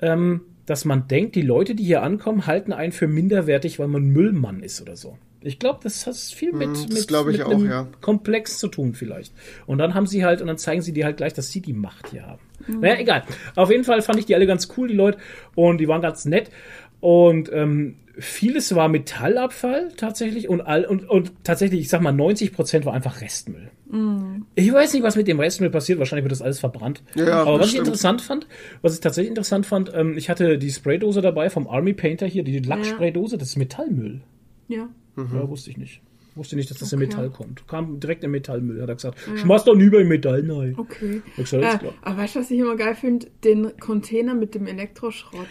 [0.00, 4.04] ähm, dass man denkt, die Leute, die hier ankommen, halten einen für minderwertig, weil man
[4.04, 5.16] Müllmann ist oder so.
[5.40, 7.88] Ich glaube, das hat viel mit, das mit, mit auch, einem ja.
[8.02, 9.32] Komplex zu tun vielleicht.
[9.64, 11.72] Und dann haben sie halt, und dann zeigen sie dir halt gleich, dass sie die
[11.72, 12.42] Macht hier haben.
[12.66, 13.24] Naja, egal.
[13.54, 15.16] Auf jeden Fall fand ich die alle ganz cool, die Leute,
[15.54, 16.50] und die waren ganz nett.
[17.00, 22.52] Und ähm, vieles war Metallabfall tatsächlich und all und, und tatsächlich, ich sag mal, 90
[22.52, 23.70] Prozent war einfach Restmüll.
[24.54, 25.98] Ich weiß nicht, was mit dem Restmüll passiert.
[25.98, 27.02] Wahrscheinlich wird das alles verbrannt.
[27.14, 27.86] Ja, Aber was ich bestimmt.
[27.86, 28.46] interessant fand,
[28.82, 32.44] was ich tatsächlich interessant fand, ähm, ich hatte die Spraydose dabei vom Army Painter hier,
[32.44, 34.20] die Lackspraydose, das ist Metallmüll.
[34.68, 34.88] Ja.
[35.16, 35.30] Mhm.
[35.34, 36.02] Ja, wusste ich nicht.
[36.34, 37.06] Wusste nicht, dass das in Okay.
[37.08, 37.66] Metall kommt.
[37.66, 39.18] Kam direkt in Metallmüll, hat er gesagt.
[39.36, 40.74] Schmeiß doch nie bei Metall, nein.
[40.76, 41.22] Okay.
[41.36, 43.26] Ich sag, alles Äh, aber weißt du, was ich immer geil finde?
[43.42, 45.48] Den Container mit dem Elektroschrott.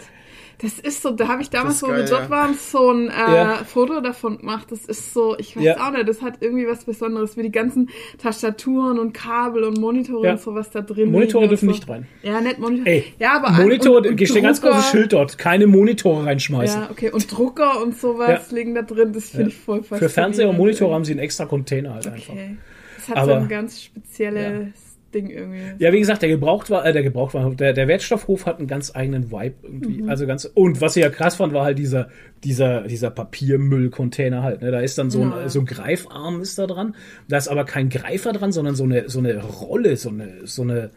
[0.59, 2.29] Das ist so, da habe ich damals, wo geil, wir dort ja.
[2.31, 3.55] waren, so ein äh, Ja.
[3.63, 4.71] Foto davon gemacht.
[4.71, 5.87] Das ist so, ich weiß Ja.
[5.87, 10.25] auch nicht, das hat irgendwie was Besonderes, wie die ganzen Tastaturen und Kabel und Monitore
[10.25, 10.31] Ja.
[10.31, 11.11] und sowas da drin.
[11.11, 11.71] Monitore dürfen so.
[11.73, 12.07] nicht rein.
[12.23, 12.89] Ja, nicht Monitore.
[12.89, 15.37] Ey, ja, aber an- Monitor, und, und steht ganz großes Schild dort.
[15.37, 16.81] Keine Monitore reinschmeißen.
[16.81, 17.11] Ja, okay.
[17.11, 18.55] Und Drucker und sowas Ja.
[18.57, 19.13] liegen da drin.
[19.13, 19.47] Das finde Ja.
[19.49, 22.33] ich voll Für Fernseher und faszinierend Monitore haben sie einen extra Container halt einfach.
[22.33, 22.57] Okay.
[22.97, 25.83] Das hat Aber- so ein ganz spezielles Ding irgendwie.
[25.83, 29.31] Ja, wie gesagt, der Gebrauchtwar, äh, der Gebrauchtwar, der, der Wertstoffhof hat einen ganz eigenen
[29.31, 30.01] Vibe irgendwie.
[30.03, 30.09] Mhm.
[30.09, 32.09] Also ganz, und was ich ja krass fand, war halt dieser,
[32.43, 34.71] dieser, dieser Papiermüllcontainer halt, ne?
[34.71, 36.95] Da ist dann so ein, Ja, so ein Greifarm ist da dran.
[37.27, 40.61] Da ist aber kein Greifer dran, sondern so eine, so eine Rolle, so eine, so
[40.61, 40.91] eine,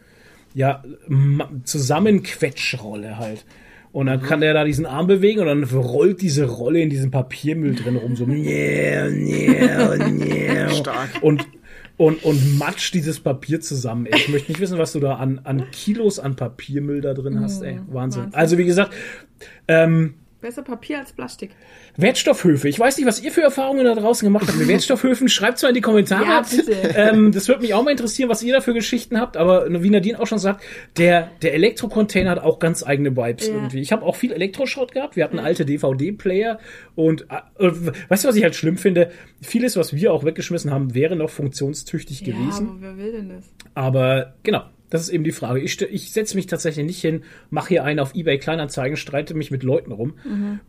[0.53, 0.83] ja,
[1.63, 3.45] Zusammenquetschrolle halt.
[3.93, 7.11] Und dann kann der da diesen Arm bewegen und dann rollt diese Rolle in diesem
[7.11, 10.69] Papiermüll drin rum, so, yeah, yeah, yeah.
[10.69, 11.09] Stark.
[11.21, 11.45] Und,
[12.01, 14.07] und, und matsch dieses Papier zusammen.
[14.07, 14.17] Ey.
[14.17, 17.61] Ich möchte nicht wissen, was du da an, an Kilos an Papiermüll da drin hast,
[17.61, 17.79] ey.
[17.87, 18.23] Wahnsinn.
[18.23, 18.33] Wahnsinn.
[18.33, 18.91] Also, wie gesagt,
[19.67, 21.51] ähm, Besser Papier als Plastik.
[21.97, 22.67] Wertstoffhöfe.
[22.67, 25.29] Ich weiß nicht, was ihr für Erfahrungen da draußen gemacht habt mit Wertstoffhöfen.
[25.29, 26.25] Schreibt's mal in die Kommentare.
[26.25, 26.71] Ja, bitte.
[26.95, 29.37] ähm, das würde mich auch mal interessieren, was ihr da für Geschichten habt.
[29.37, 30.63] Aber wie Nadine auch schon sagt,
[30.97, 33.53] der, der Elektrocontainer hat auch ganz eigene Vibes Ja.
[33.53, 33.81] irgendwie.
[33.81, 35.15] Ich habe auch viel Elektroschrott gehabt.
[35.15, 36.59] Wir hatten alte DVD-Player
[36.95, 37.27] und
[37.59, 37.71] äh,
[38.09, 39.11] weißt du, was ich halt schlimm finde?
[39.41, 42.67] Vieles, was wir auch weggeschmissen haben, wäre noch funktionstüchtig Ja, gewesen.
[42.69, 43.45] aber wer will denn das?
[43.75, 45.59] Aber genau, das ist eben die Frage.
[45.61, 49.49] Ich, ich setze mich tatsächlich nicht hin, mache hier einen auf Ebay Kleinanzeigen, streite mich
[49.49, 50.13] mit Leuten rum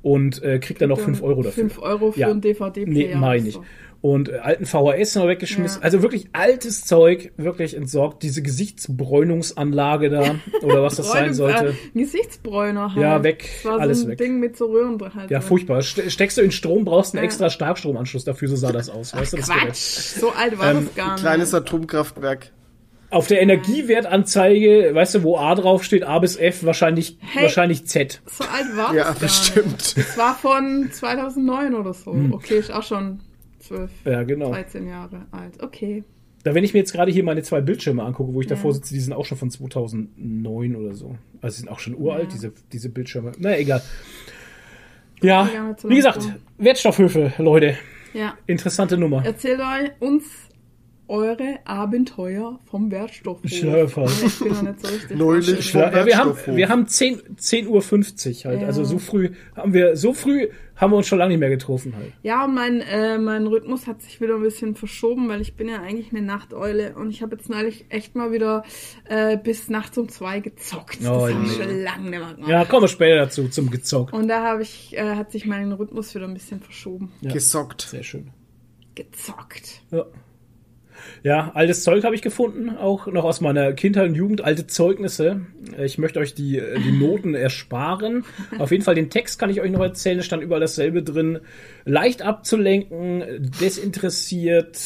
[0.01, 1.65] und äh, krieg dann noch 5 Euro dafür.
[1.65, 2.29] 5 Euro für Ja.
[2.31, 3.17] einen Nee, DVD-Player.
[3.19, 3.55] mach ich und nicht.
[3.55, 3.65] so.
[4.01, 5.81] Und äh, alten VHS noch weggeschmissen.
[5.81, 5.85] Ja.
[5.85, 8.25] Also wirklich altes Zeug, wirklich entsorgt.
[8.25, 11.69] Diese Gesichtsbräunungsanlage da oder was das sein sollte.
[11.95, 13.01] Äh, Gesichtsbräuner halt.
[13.03, 14.19] Ja, weg, Das war alles so ein weg.
[14.19, 15.31] Ding mit so Röhren drin halt.
[15.31, 15.47] Ja, drin.
[15.49, 15.83] furchtbar.
[15.83, 17.27] Ste- Steckst du in Strom, brauchst einen Ja.
[17.27, 19.15] extra Starkstromanschluss dafür, so sah das aus.
[19.15, 19.61] Weißt du, das Quatsch.
[19.61, 19.77] Gerät.
[19.77, 21.21] So alt war Ähm, das gar nicht.
[21.23, 22.51] Kleines Atomkraftwerk.
[23.13, 27.43] Auf der Energiewertanzeige, weißt du, wo A draufsteht, A bis F, wahrscheinlich, Hey.
[27.45, 28.23] wahrscheinlich Z.
[28.27, 29.67] So alt war Ja, das gar bestimmt.
[29.67, 29.99] nicht.
[29.99, 32.13] Das war von 2009 oder so.
[32.13, 32.33] Hm.
[32.33, 33.21] Okay, ist auch schon
[33.61, 34.51] 12, Ja, genau.
[34.51, 35.63] 13 Jahre alt.
[35.63, 36.05] Okay.
[36.43, 38.95] Da, wenn ich mir jetzt gerade hier meine zwei Bildschirme angucke, wo ich davor sitze,
[38.95, 41.15] die sind auch schon von 2009 oder so.
[41.41, 42.29] Also sie sind auch schon uralt, Ja.
[42.31, 43.33] diese, diese Bildschirme.
[43.39, 43.83] Na, egal.
[45.21, 46.27] Ja, Ja, wie gesagt.
[46.59, 47.77] Wertstoffhöfe, Leute.
[48.15, 48.35] Ja.
[48.47, 49.25] Interessante Nummer.
[49.25, 50.25] Erzählt euch uns
[51.13, 53.51] eure Abenteuer vom Wertstoffhof.
[53.51, 54.07] Schlürfer.
[54.07, 55.73] Ich bin noch nicht so richtig Neulich.
[55.75, 58.61] Ja, wir haben, wir haben 10, 10.50 Uhr halt.
[58.63, 58.67] Ja.
[58.67, 61.95] Also so früh haben wir, so früh haben wir uns schon lange nicht mehr getroffen
[61.95, 62.13] halt.
[62.23, 65.69] Ja, und mein, äh, mein Rhythmus hat sich wieder ein bisschen verschoben, weil ich bin
[65.69, 68.65] ja eigentlich eine Nachteule und ich habe jetzt neulich echt mal wieder
[69.07, 71.03] äh, bis nachts um zwei gezockt.
[71.03, 71.63] Das Oh, habe ich nee.
[71.65, 72.49] schon lange nicht mehr gemacht.
[72.49, 74.15] Ja, kommen wir später dazu, zum Gezockt.
[74.15, 77.13] Und da habe ich, äh, hat sich mein Rhythmus wieder ein bisschen verschoben.
[77.21, 77.33] Ja.
[77.33, 77.83] Gesockt.
[77.83, 78.31] Sehr schön.
[78.95, 79.83] Gezockt.
[79.91, 80.07] Ja.
[81.23, 85.43] Ja, altes Zeug habe ich gefunden, auch noch aus meiner Kindheit und Jugend, alte Zeugnisse.
[85.79, 88.25] Ich möchte euch die, äh, die Noten ersparen.
[88.59, 91.41] Auf jeden Fall den Text kann ich euch noch erzählen, es stand überall dasselbe drin.
[91.85, 94.79] Leicht abzulenken, desinteressiert.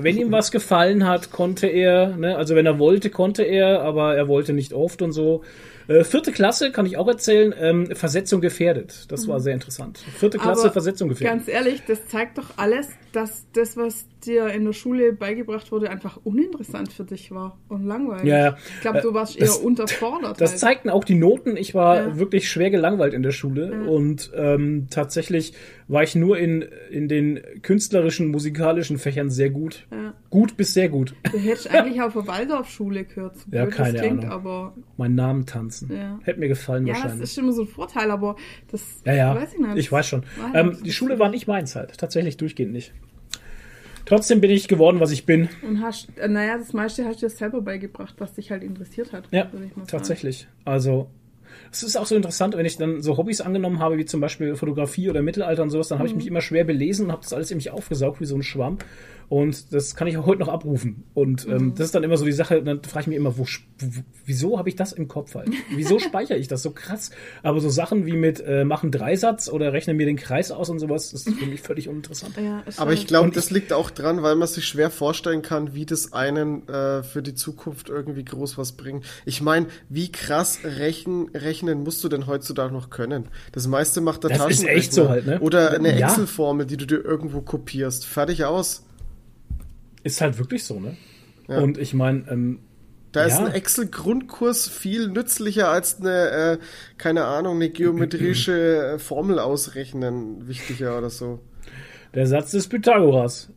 [0.00, 4.16] Wenn ihm was gefallen hat, konnte er, ne, also wenn er wollte, konnte er, aber
[4.16, 5.42] er wollte nicht oft und so.
[5.88, 9.06] Äh, vierte Klasse kann ich auch erzählen, ähm, Versetzung gefährdet.
[9.10, 9.98] Das war sehr interessant.
[10.18, 11.46] Vierte Klasse, Aber Versetzung gefährdet.
[11.46, 15.88] Ganz ehrlich, das zeigt doch alles, dass das, was dir in der Schule beigebracht wurde,
[15.90, 18.24] einfach uninteressant für dich war und langweilig.
[18.26, 18.56] Ja, ja.
[18.74, 20.40] Ich glaube, du warst das- eher unterfordert.
[20.40, 20.60] Das halt.
[20.60, 21.56] zeigten auch die Noten.
[21.56, 22.18] Ich war Ja.
[22.18, 25.54] wirklich schwer gelangweilt in der Schule und ähm, tatsächlich
[25.88, 29.86] war ich nur in, in den künstlerischen, musikalischen Fächern sehr gut.
[29.90, 30.12] Ja.
[30.30, 31.14] Gut bis sehr gut.
[31.32, 33.36] Du hättest eigentlich auf der Waldorfschule gehört.
[33.38, 34.30] So Ja, keine das klingt, Ahnung.
[34.32, 35.90] aber Meinen Namen tanzen.
[35.90, 36.18] Ja.
[36.24, 37.30] Hätte mir gefallen ja, das wahrscheinlich.
[37.30, 38.36] ist immer so ein Vorteil, aber
[38.70, 39.76] das Ja, ja, weiß ich nicht.
[39.78, 40.24] ich weiß schon.
[40.42, 41.96] Halt Ähm, die Schule war nicht meins halt.
[41.96, 42.92] Tatsächlich durchgehend nicht.
[44.04, 45.48] Trotzdem bin ich geworden, was ich bin.
[45.66, 49.12] Und hast, äh, naja, das meiste hast du dir selber beigebracht, was dich halt interessiert
[49.12, 49.28] hat.
[49.30, 49.50] Ja,
[49.86, 50.48] tatsächlich.
[50.64, 51.10] Also,
[51.70, 54.56] es ist auch so interessant, wenn ich dann so Hobbys angenommen habe, wie zum Beispiel
[54.56, 57.32] Fotografie oder Mittelalter und sowas, dann habe ich mich immer schwer belesen und habe das
[57.32, 58.78] alles in mich aufgesaugt wie so ein Schwamm.
[59.28, 61.04] Und das kann ich auch heute noch abrufen.
[61.12, 63.46] Und ähm, das ist dann immer so die Sache, dann frage ich mich immer, wo,
[64.24, 65.50] wieso habe ich das im Kopf halt?
[65.74, 67.10] Wieso speichere ich das so krass?
[67.42, 70.78] Aber so Sachen wie mit äh, machen Dreisatz oder rechne mir den Kreis aus und
[70.78, 72.36] sowas, das ist für mich völlig uninteressant.
[72.42, 74.88] Ja, ist Aber ich halt- glaube, Und das liegt auch dran, weil man sich schwer
[74.90, 79.04] vorstellen kann, wie das einen äh, für die Zukunft irgendwie groß was bringt.
[79.26, 83.28] Ich meine, wie krass rechen, rechnen musst du denn heutzutage noch können?
[83.52, 84.78] Das meiste macht der Das ist Taschenrechner.
[84.78, 85.40] echt so halt, ne?
[85.40, 86.08] Oder eine Ja.
[86.08, 88.06] Excel-Formel, die du dir irgendwo kopierst.
[88.06, 88.84] Fertig aus.
[90.08, 90.96] Ist halt wirklich so, ne?
[91.48, 91.58] Ja.
[91.60, 92.60] Und ich meine, ähm,
[93.12, 93.46] Da ist Ja.
[93.46, 96.58] ein Excel-Grundkurs viel nützlicher als eine, äh,
[96.98, 101.40] keine Ahnung, eine geometrische äh, Formel ausrechnen wichtiger oder so.
[102.14, 103.50] der Satz des Pythagoras.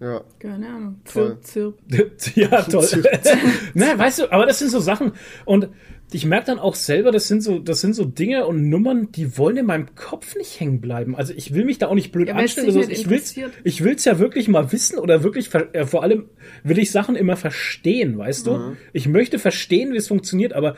[0.00, 0.22] Ja.
[0.38, 1.00] Keine Ahnung.
[1.04, 1.78] Zirp, zirp.
[2.34, 2.86] ja, toll.
[3.74, 5.12] ne, weißt du, aber das sind so Sachen
[5.44, 5.68] und
[6.14, 9.36] ich merke dann auch selber, das sind so, das sind so Dinge und Nummern, die
[9.36, 11.16] wollen in meinem Kopf nicht hängen bleiben.
[11.16, 12.68] Also ich will mich da auch nicht blöd Ja, anstellen.
[12.74, 13.52] nicht Ich will's, interessiert.
[13.64, 16.26] ich will's ja wirklich mal wissen oder wirklich, äh, vor allem
[16.62, 18.76] will ich Sachen immer verstehen, weißt du?
[18.92, 20.76] Ich möchte verstehen, wie es funktioniert, aber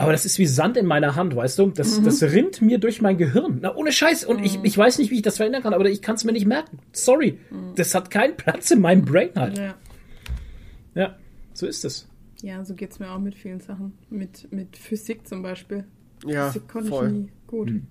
[0.00, 1.66] aber das ist wie Sand in meiner Hand, weißt du?
[1.66, 1.74] Mhm.
[1.74, 3.58] Das, das rinnt mir durch mein Gehirn.
[3.62, 4.24] Na, ohne Scheiß.
[4.24, 6.30] Und ich, ich weiß nicht, wie ich das verändern kann, aber ich kann es mir
[6.30, 6.78] nicht merken.
[6.92, 7.38] Sorry.
[7.74, 9.56] Das hat keinen Platz in meinem Brain halt.
[9.58, 9.62] Mhm.
[9.64, 9.74] Ja.
[10.94, 11.16] Ja,
[11.52, 12.06] so ist es.
[12.42, 13.92] Ja, so geht's mir auch mit vielen Sachen.
[14.10, 15.84] Mit, mit Physik zum Beispiel.
[16.26, 17.06] Ja, Physik konnte voll.
[17.06, 17.68] ich nie gut.
[17.70, 17.86] Hm.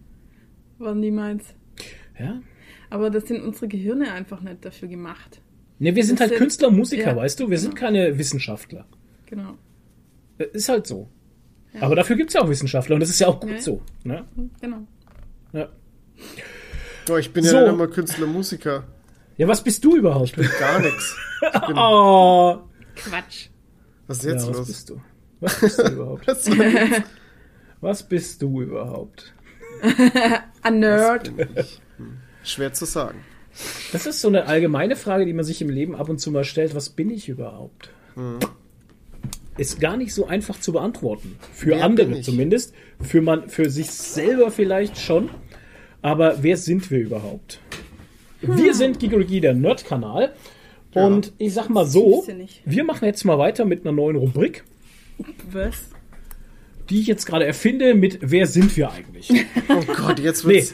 [0.79, 1.53] War nie meins.
[2.19, 2.41] Ja.
[2.89, 5.41] Aber das sind unsere Gehirne einfach nicht dafür gemacht.
[5.79, 7.49] Ne, wir sind Das halt sind- Künstler und Musiker, ja, weißt du?
[7.49, 8.85] Wir sind keine Wissenschaftler.
[9.25, 9.55] Genau.
[10.37, 11.09] Das Ist halt so.
[11.79, 13.59] Aber dafür gibt's ja auch Wissenschaftler und das ist ja auch gut Ja.
[13.61, 13.81] so.
[14.03, 14.25] Ne?
[14.61, 14.87] Genau.
[15.53, 15.69] Ja.
[17.07, 17.55] Ja, ich bin So.
[17.55, 18.87] ja nicht immer Künstler, Musiker.
[19.37, 20.35] ja, was bist du überhaupt?
[20.59, 21.15] Gar nichts.
[21.75, 22.57] Oh.
[22.95, 23.49] Quatsch.
[24.07, 24.67] Was ist Ja, jetzt was los?
[24.67, 25.01] bist du?
[25.39, 26.27] Was bist du überhaupt?
[26.27, 26.49] Was?
[27.81, 29.33] Was bist du überhaupt?
[30.63, 31.27] A Nerd.
[31.97, 32.17] Hm.
[32.43, 33.19] Schwer zu sagen.
[33.91, 36.43] Das ist so eine allgemeine Frage, die man sich im Leben ab und zu mal
[36.43, 36.73] stellt.
[36.75, 37.91] Was bin ich überhaupt?
[39.57, 41.37] Ist gar nicht so einfach zu beantworten.
[41.53, 42.73] Für Wer andere zumindest.
[43.01, 45.29] Für, man, für sich selber vielleicht schon.
[46.01, 47.59] Aber wer sind wir überhaupt?
[48.41, 50.33] Wir sind Gigologie, der Nerd-Kanal.
[51.05, 52.25] Und ich sag mal so,
[52.65, 54.63] wir machen jetzt mal weiter mit einer neuen Rubrik,
[55.51, 55.89] Was?
[56.89, 59.29] die ich jetzt gerade erfinde mit Wer sind wir eigentlich?
[59.69, 60.73] Oh Gott, jetzt Nee, wird's.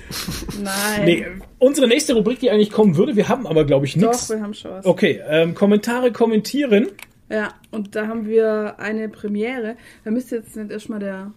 [0.61, 1.05] Nein.
[1.05, 1.25] nee,
[1.59, 4.29] unsere nächste Rubrik, die eigentlich kommen würde, wir haben aber, glaube ich, Doch, nichts.
[4.29, 4.85] wir haben schon was.
[4.85, 6.89] Okay, ähm, Kommentare kommentieren.
[7.29, 9.75] Ja, und da haben wir eine Premiere.
[10.03, 11.31] Da müsste jetzt nicht erstmal der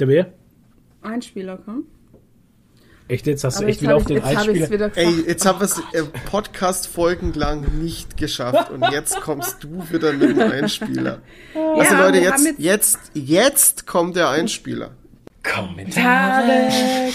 [0.00, 0.32] Der Bär?
[1.02, 1.84] Einspieler kommen.
[3.06, 4.90] Echt, jetzt hast du Aber echt jetzt wieder auf ich- den jetzt hab ich's Einspieler.
[4.94, 10.12] Ey, jetzt haben wir es äh, Podcast-Folgen lang nicht geschafft und jetzt kommst du wieder
[10.14, 11.20] mit dem Einspieler.
[11.54, 14.92] Also Ja, Leute, wir haben jetzt, jetzt, jetzt kommt der Einspieler.
[15.42, 16.70] Kommentare.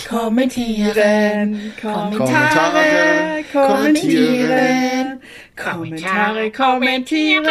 [0.07, 5.19] kommentieren, Kommentare kommentieren.
[5.55, 7.45] Kommentare kommentieren.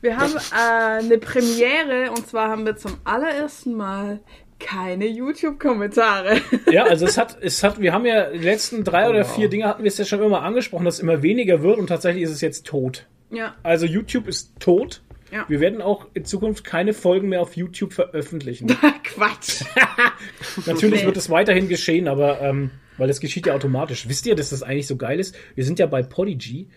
[0.00, 4.18] Wir haben äh, eine Premiere und zwar haben wir zum allerersten Mal
[4.62, 6.40] keine YouTube-Kommentare.
[6.70, 9.66] Ja, also es hat, es hat, wir haben ja die letzten drei oder vier Dinge
[9.66, 12.30] hatten wir es ja schon immer angesprochen, dass es immer weniger wird und tatsächlich ist
[12.30, 13.06] es jetzt tot.
[13.30, 15.02] Ja, Also YouTube ist tot.
[15.32, 15.46] Ja.
[15.48, 18.66] Wir werden auch in Zukunft keine Folgen mehr auf YouTube veröffentlichen.
[19.04, 19.64] Quatsch.
[20.66, 24.08] Natürlich wird es weiterhin geschehen, aber ähm, weil das geschieht ja automatisch.
[24.08, 25.34] Wisst ihr, dass das eigentlich so geil ist?
[25.54, 26.68] Wir sind ja bei Podigy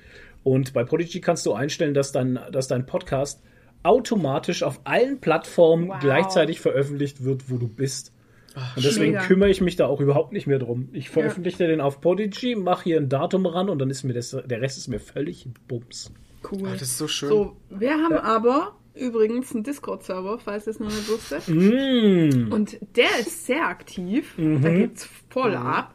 [0.44, 3.42] und bei Podigy kannst du einstellen, dass dein, dass dein Podcast
[3.86, 6.00] automatisch auf allen Plattformen Wow.
[6.00, 8.12] gleichzeitig veröffentlicht wird, wo du bist.
[8.76, 9.26] Und deswegen mega.
[9.26, 10.88] kümmere ich mich da auch überhaupt nicht mehr drum.
[10.94, 14.32] Ich veröffentliche den auf Podigy, mache hier ein Datum ran und dann ist mir das,
[14.46, 16.14] der Rest ist mir völlig Bums.
[16.50, 16.68] Cool.
[16.70, 17.28] Ah, das ist so schön.
[17.30, 21.48] So, wir haben aber übrigens einen Discord-Server, falls ihr es noch nicht wusstet.
[21.50, 22.54] Mm.
[22.54, 24.38] Und der ist sehr aktiv.
[24.38, 24.62] Mhm.
[24.62, 25.94] Da geht's voll ab.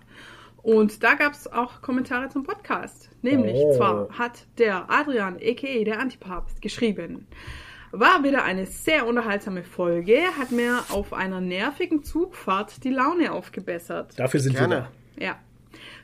[0.63, 3.09] Und da gab es auch Kommentare zum Podcast.
[3.23, 3.75] Nämlich, Oh.
[3.77, 5.85] zwar hat der Adrian, a.k.a.
[5.85, 7.27] der Antipapst, geschrieben.
[7.93, 14.17] War wieder eine sehr unterhaltsame Folge, hat mir auf einer nervigen Zugfahrt die Laune aufgebessert.
[14.17, 14.89] Dafür sind Gerne.
[15.17, 15.39] wir Ja.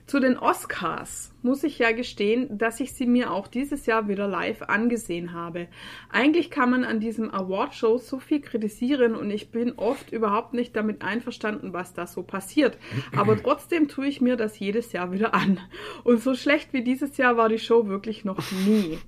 [0.06, 4.28] Zu den Oscars muss ich ja gestehen, dass ich sie mir auch dieses Jahr wieder
[4.28, 5.66] live angesehen habe.
[6.10, 10.76] Eigentlich kann man an diesem Awardshow so viel kritisieren und ich bin oft überhaupt nicht
[10.76, 12.78] damit einverstanden, was da so passiert.
[13.16, 15.58] Aber trotzdem tue ich mir das jedes Jahr wieder an.
[16.04, 18.98] Und so schlecht wie dieses Jahr war die Show wirklich noch nie.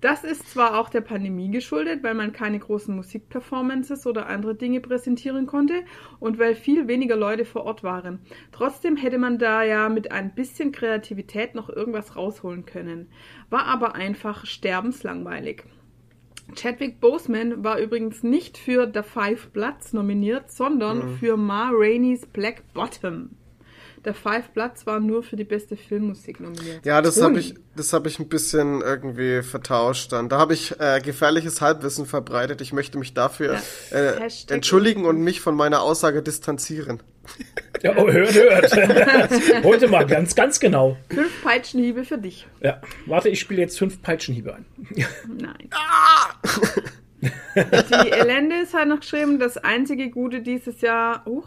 [0.00, 4.80] Das ist zwar auch der Pandemie geschuldet, weil man keine großen Musikperformances oder andere Dinge
[4.80, 5.84] präsentieren konnte
[6.20, 8.20] und weil viel weniger Leute vor Ort waren.
[8.52, 13.08] Trotzdem hätte man da ja mit ein bisschen Kreativität noch irgendwas rausholen können.
[13.50, 15.64] War aber einfach sterbenslangweilig.
[16.54, 22.62] Chadwick Boseman war übrigens nicht für The Five Bloods nominiert, sondern für Ma Rainey's Black
[22.72, 23.30] Bottom.
[24.06, 26.86] The Five Bloods war nur für die beste Filmmusik nominiert.
[26.86, 30.28] Ja, das habe ich, das habe ich ein bisschen irgendwie vertauscht dann.
[30.28, 32.60] Da habe ich äh, gefährliches Halbwissen verbreitet.
[32.60, 33.58] Ich möchte mich dafür
[33.90, 33.98] Ja.
[33.98, 37.02] äh, entschuldigen und mich von meiner Aussage distanzieren.
[37.82, 38.70] Ja, oh, hört, hört.
[39.64, 40.96] Heute mal ganz, ganz genau.
[41.10, 42.46] Fünf Peitschenhiebe für dich.
[42.60, 44.64] Ja, warte, ich spiele jetzt fünf Peitschenhiebe ein.
[45.26, 45.68] Nein.
[47.54, 51.46] Die Elendis hat noch geschrieben, das einzige Gute dieses Jahr, huch,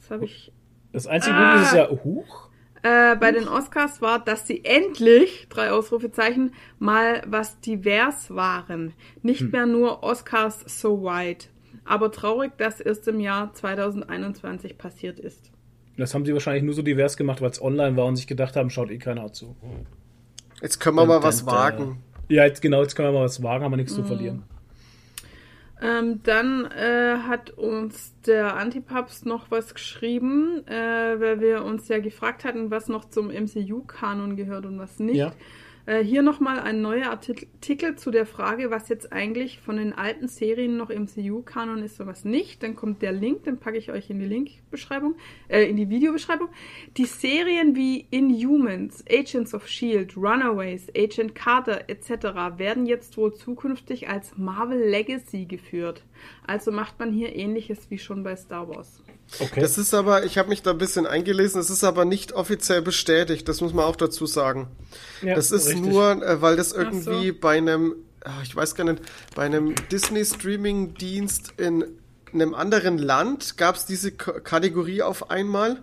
[0.00, 0.52] das habe ich,
[0.94, 1.52] Das einzige Ah.
[1.54, 2.48] Gute ist ja, huch.
[2.82, 8.92] äh, bei den Oscars war, dass sie endlich, drei Ausrufezeichen, mal was divers waren.
[9.22, 11.48] Nicht mehr nur Oscars so white.
[11.84, 15.50] Aber traurig, dass erst im Jahr 2021 passiert ist.
[15.96, 18.56] Das haben sie wahrscheinlich nur so divers gemacht, weil es online war und sich gedacht
[18.56, 19.56] haben, schaut eh keiner zu.
[20.62, 22.02] Jetzt können wir mal was Und, wagen.
[22.28, 24.44] Ja, jetzt genau, jetzt können wir mal was wagen, haben wir nichts zu verlieren.
[25.82, 31.98] Ähm, dann äh, hat uns der Antipapst noch was geschrieben, äh, weil wir uns ja
[31.98, 35.16] gefragt hatten, was noch zum MCU-Kanon gehört und was nicht.
[35.16, 35.32] Ja.
[35.86, 40.28] Äh, hier nochmal ein neuer Artikel zu der Frage, was jetzt eigentlich von den alten
[40.28, 42.62] Serien noch MCU-Kanon ist und was nicht.
[42.62, 45.16] Dann kommt der Link, den packe ich euch in die Link-Beschreibung,
[45.48, 46.48] äh, in die Videobeschreibung.
[46.96, 52.58] Die Serien wie Inhumans, Agents of S.H.I.E.L.D., Runaways, Agent Carter etc.
[52.58, 56.02] werden jetzt wohl zukünftig als Marvel Legacy geführt.
[56.46, 59.02] Also macht man hier ähnliches wie schon bei Star Wars.
[59.38, 59.60] Okay.
[59.60, 62.82] Das ist aber, ich habe mich da ein bisschen eingelesen, das ist aber nicht offiziell
[62.82, 64.68] bestätigt, das muss man auch dazu sagen.
[65.22, 65.84] Ja, das ist richtig.
[65.84, 67.34] nur, äh, weil das irgendwie so.
[67.40, 67.94] bei einem,
[68.24, 69.02] ah, ich weiß gar nicht,
[69.34, 71.84] bei einem Disney-Streaming-Dienst in
[72.32, 75.82] einem anderen Land gab es diese K Kategorie auf einmal.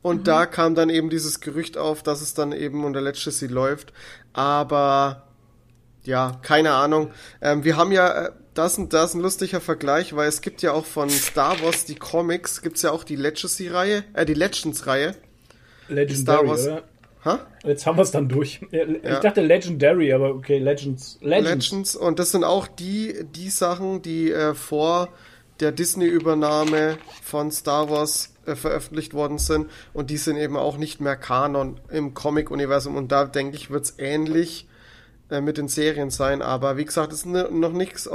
[0.00, 3.92] Und da kam dann eben dieses Gerücht auf, dass es dann eben unter Legacy läuft.
[4.32, 5.28] Aber
[6.02, 7.12] ja, keine Ahnung.
[7.40, 10.62] Ähm, wir haben ja, äh, das, ist ein- das ein lustiger Vergleich, weil es gibt
[10.62, 15.14] ja auch von Star Wars die Comics, gibt's ja auch die Legacy-Reihe, äh, die Legends-Reihe.
[15.88, 16.82] Legendary, Star Wars- oder?
[17.24, 17.46] Ha?
[17.64, 18.60] Jetzt haben wir es dann durch.
[18.72, 19.20] Ich Ja.
[19.20, 21.18] dachte Legendary, aber okay, Legends.
[21.20, 21.50] Legends.
[21.70, 21.96] Legends.
[21.96, 25.08] Und das sind auch die, die Sachen, die äh, vor
[25.60, 29.70] der Disney-Übernahme von Star Wars äh, veröffentlicht worden sind.
[29.92, 32.96] Und die sind eben auch nicht mehr Kanon im Comic-Universum.
[32.96, 34.66] Und da denke ich, wird's ähnlich
[35.32, 36.42] äh, mit den Serien sein.
[36.42, 38.08] Aber wie gesagt, es ist ne- noch nichts,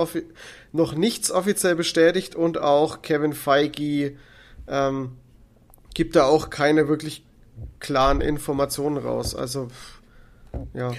[0.72, 2.36] noch nichts offiziell bestätigt.
[2.36, 4.16] Und auch Kevin Feige
[4.68, 5.18] ähm,
[5.94, 7.26] gibt da auch keine wirklich
[7.80, 9.36] klaren Informationen raus.
[9.36, 9.68] Also,
[10.74, 10.94] ja.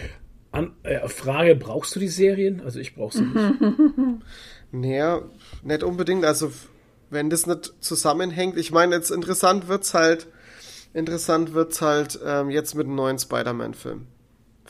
[0.51, 2.63] An, äh, Frage, brauchst du die Serien?
[2.63, 3.61] Also ich brauche sie nicht.
[4.71, 5.23] Naja,
[5.63, 6.27] nicht unbedingt.
[6.27, 6.53] Also,
[7.09, 8.59] wenn das nicht zusammenhängt.
[8.59, 10.27] Ich meine, jetzt interessant wird's halt,
[10.93, 14.07] interessant wird's halt ähm, jetzt mit dem neuen Spider-Man-Film.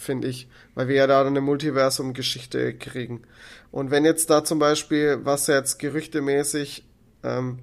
[0.01, 0.49] Finde ich.
[0.75, 3.23] Weil wir ja da eine Multiversum-Geschichte kriegen.
[3.71, 6.85] Und wenn jetzt da zum Beispiel, was jetzt gerüchtemäßig
[7.25, 7.59] ähm,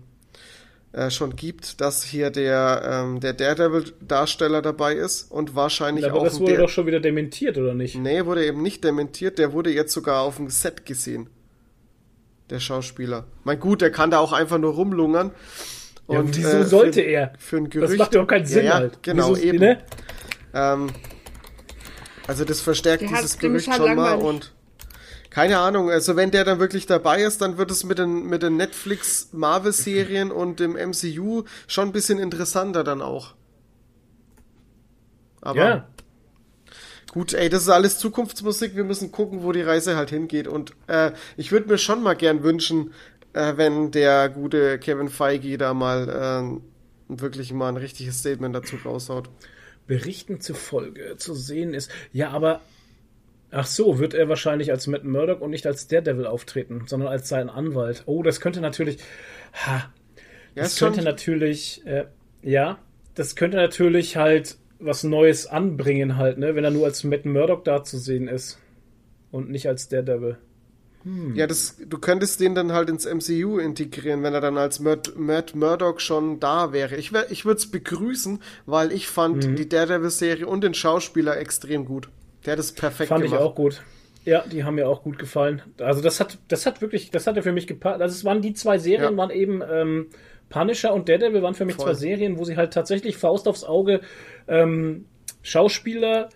[0.92, 6.24] äh, schon gibt, dass hier der, ähm, der Daredevil-Darsteller dabei ist und wahrscheinlich Aber auch
[6.24, 7.96] das wurde Der- doch schon wieder dementiert, oder nicht?
[7.98, 11.30] Nee, wurde eben nicht dementiert, der wurde jetzt sogar auf dem Set gesehen.
[12.50, 13.26] Der Schauspieler.
[13.44, 15.32] Mein gut, der kann da auch einfach nur rumlungern.
[16.08, 17.34] Ja, Und, wieso äh, sollte für, er?
[17.40, 17.94] Für ein Gerücht.
[17.94, 19.02] Das macht doch keinen Sinn ja, ja, halt.
[19.02, 19.58] Genau, Wieso, eben.
[19.58, 19.82] Ne?
[20.54, 20.90] Ähm,
[22.28, 24.26] also das verstärkt Der dieses Gerücht halt schon mal langweilig.
[24.26, 24.52] und
[25.30, 28.42] keine Ahnung, also wenn der dann wirklich dabei ist, dann wird es mit den, mit
[28.42, 33.34] den Netflix Marvel-Serien und dem MCU schon ein bisschen interessanter dann auch.
[35.42, 35.88] Aber Ja.
[37.12, 40.48] gut, ey, das ist alles Zukunftsmusik, wir müssen gucken, wo die Reise halt hingeht.
[40.48, 42.94] Und äh, ich würde mir schon mal gern wünschen,
[43.34, 46.62] äh, wenn der gute Kevin Feige da mal
[47.10, 49.30] äh, wirklich mal ein richtiges Statement dazu raushaut.
[49.88, 51.92] Berichten zufolge zu sehen ist.
[52.12, 52.62] Ja, aber.
[53.52, 57.30] Ach so, wird er wahrscheinlich als Matt Murdock und nicht als Daredevil auftreten, sondern als
[57.30, 58.04] sein Anwalt.
[58.06, 58.98] Oh, das könnte natürlich.
[59.54, 59.92] Ha,
[60.56, 61.86] Ja, das schon- könnte natürlich.
[61.86, 62.06] Äh,
[62.42, 62.80] ja,
[63.14, 66.56] das könnte natürlich halt was Neues anbringen, halt, ne?
[66.56, 68.60] Wenn er nur als Matt Murdock da zu sehen ist.
[69.32, 70.38] Und nicht als Daredevil.
[71.36, 75.14] Ja, das, du könntest den dann halt ins MCU integrieren, wenn er dann als Matt,
[75.16, 76.96] Matt Murdock schon da wäre.
[76.96, 79.56] Ich, wär- ich würde es begrüßen, weil ich fand Mhm.
[79.56, 82.10] die Daredevil-Serie und den Schauspieler extrem gut.
[82.46, 83.40] Der hat es perfekt Fand gemacht.
[83.40, 83.84] ich auch gut.
[84.24, 85.62] Ja, die haben mir auch gut gefallen.
[85.80, 88.02] Also das hat, das hat wirklich, das hat ja für mich gepasst.
[88.02, 89.18] Also es waren die zwei Serien, Ja.
[89.18, 90.08] waren eben ähm,
[90.50, 91.86] Punisher und Daredevil waren für mich Voll.
[91.86, 94.02] zwei Serien, wo sie halt tatsächlich Faust aufs Auge
[94.48, 95.06] ähm,
[95.44, 96.30] Schauspieler,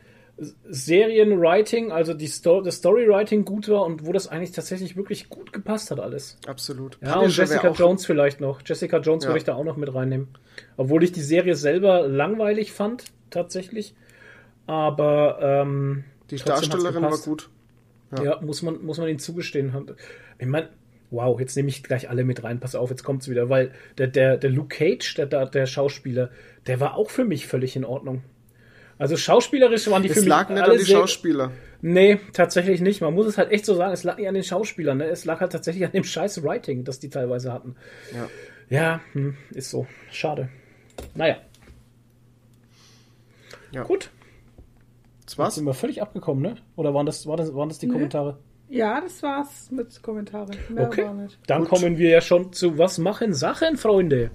[0.69, 5.51] Serienwriting, also die Sto das Storywriting gut war und wo das eigentlich tatsächlich wirklich gut
[5.53, 6.37] gepasst hat alles.
[6.47, 6.97] Absolut.
[7.01, 8.61] Ja, und Punisher Jessica Jones vielleicht noch.
[8.65, 9.29] Jessica Jones Ja.
[9.29, 10.29] würde ich da auch noch mit reinnehmen.
[10.77, 13.95] Obwohl ich die Serie selber langweilig fand, tatsächlich.
[14.65, 17.49] Aber ähm, Die Darstellerin war gut.
[18.23, 19.91] Ja, muss man, muss man ihnen zugestehen.
[20.39, 20.69] Ich meine,
[21.11, 22.59] wow, jetzt nehme ich gleich alle mit rein.
[22.59, 26.29] Pass auf, jetzt kommt's wieder, weil der, der, der Luke Cage, der, der, der Schauspieler,
[26.67, 28.23] der war auch für mich völlig in Ordnung.
[28.99, 31.51] Also schauspielerisch waren die für Es mich lag nicht alle an die sehr- Schauspieler.
[31.81, 32.99] Nee, tatsächlich nicht.
[33.01, 35.05] Man muss es halt echt so sagen, es lag nicht an den Schauspielern, ne?
[35.05, 37.75] Es lag halt tatsächlich an dem scheiß Writing, das die teilweise hatten.
[38.13, 38.27] Ja.
[38.69, 39.87] Ja, hm, ist so.
[40.11, 40.49] Schade.
[41.15, 41.37] Naja.
[43.71, 43.83] Ja.
[43.83, 44.09] Gut.
[45.25, 45.55] Das Jetzt war's.
[45.55, 46.55] sind wir völlig abgekommen, ne?
[46.75, 48.37] Oder waren das, war das, waren das die Kommentare?
[48.67, 50.55] Ja, das war's mit Kommentaren.
[50.69, 51.07] Mehr Okay.
[51.47, 54.29] Dann kommen wir ja schon zu Was machen Sachen, Freunde?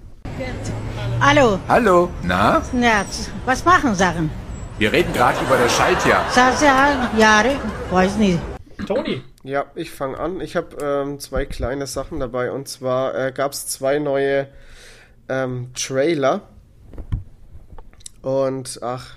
[1.21, 2.61] Hallo, Hallo, na?
[2.81, 3.05] ja,
[3.45, 4.29] was machen Sachen?
[4.77, 6.29] Wir reden gerade über das Schaltjahr.
[6.31, 7.55] Sasa, Jahre,
[7.91, 8.39] weiß nicht.
[8.85, 9.23] Toni.
[9.43, 10.41] Ja, ich fange an.
[10.41, 12.51] Ich habe ähm, zwei kleine Sachen dabei.
[12.51, 14.47] Und zwar äh, gab es zwei neue
[15.29, 16.41] ähm, Trailer.
[18.21, 19.15] Und ach,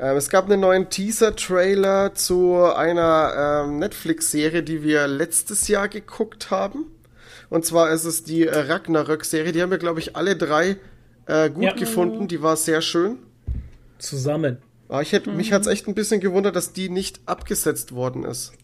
[0.00, 6.50] ähm, es gab einen neuen Teaser-Trailer zu einer ähm, Netflix-Serie, die wir letztes Jahr geguckt
[6.50, 6.86] haben.
[7.50, 9.52] Und zwar ist es die äh, Ragnarök-Serie.
[9.52, 10.76] Die haben wir, glaube ich, alle drei
[11.26, 11.72] äh, gut Ja.
[11.74, 12.26] gefunden.
[12.26, 13.18] Die war sehr schön.
[14.00, 14.58] Zusammen.
[14.88, 18.52] Aber ich hätte, mich hat's echt ein bisschen gewundert, dass die nicht abgesetzt worden ist.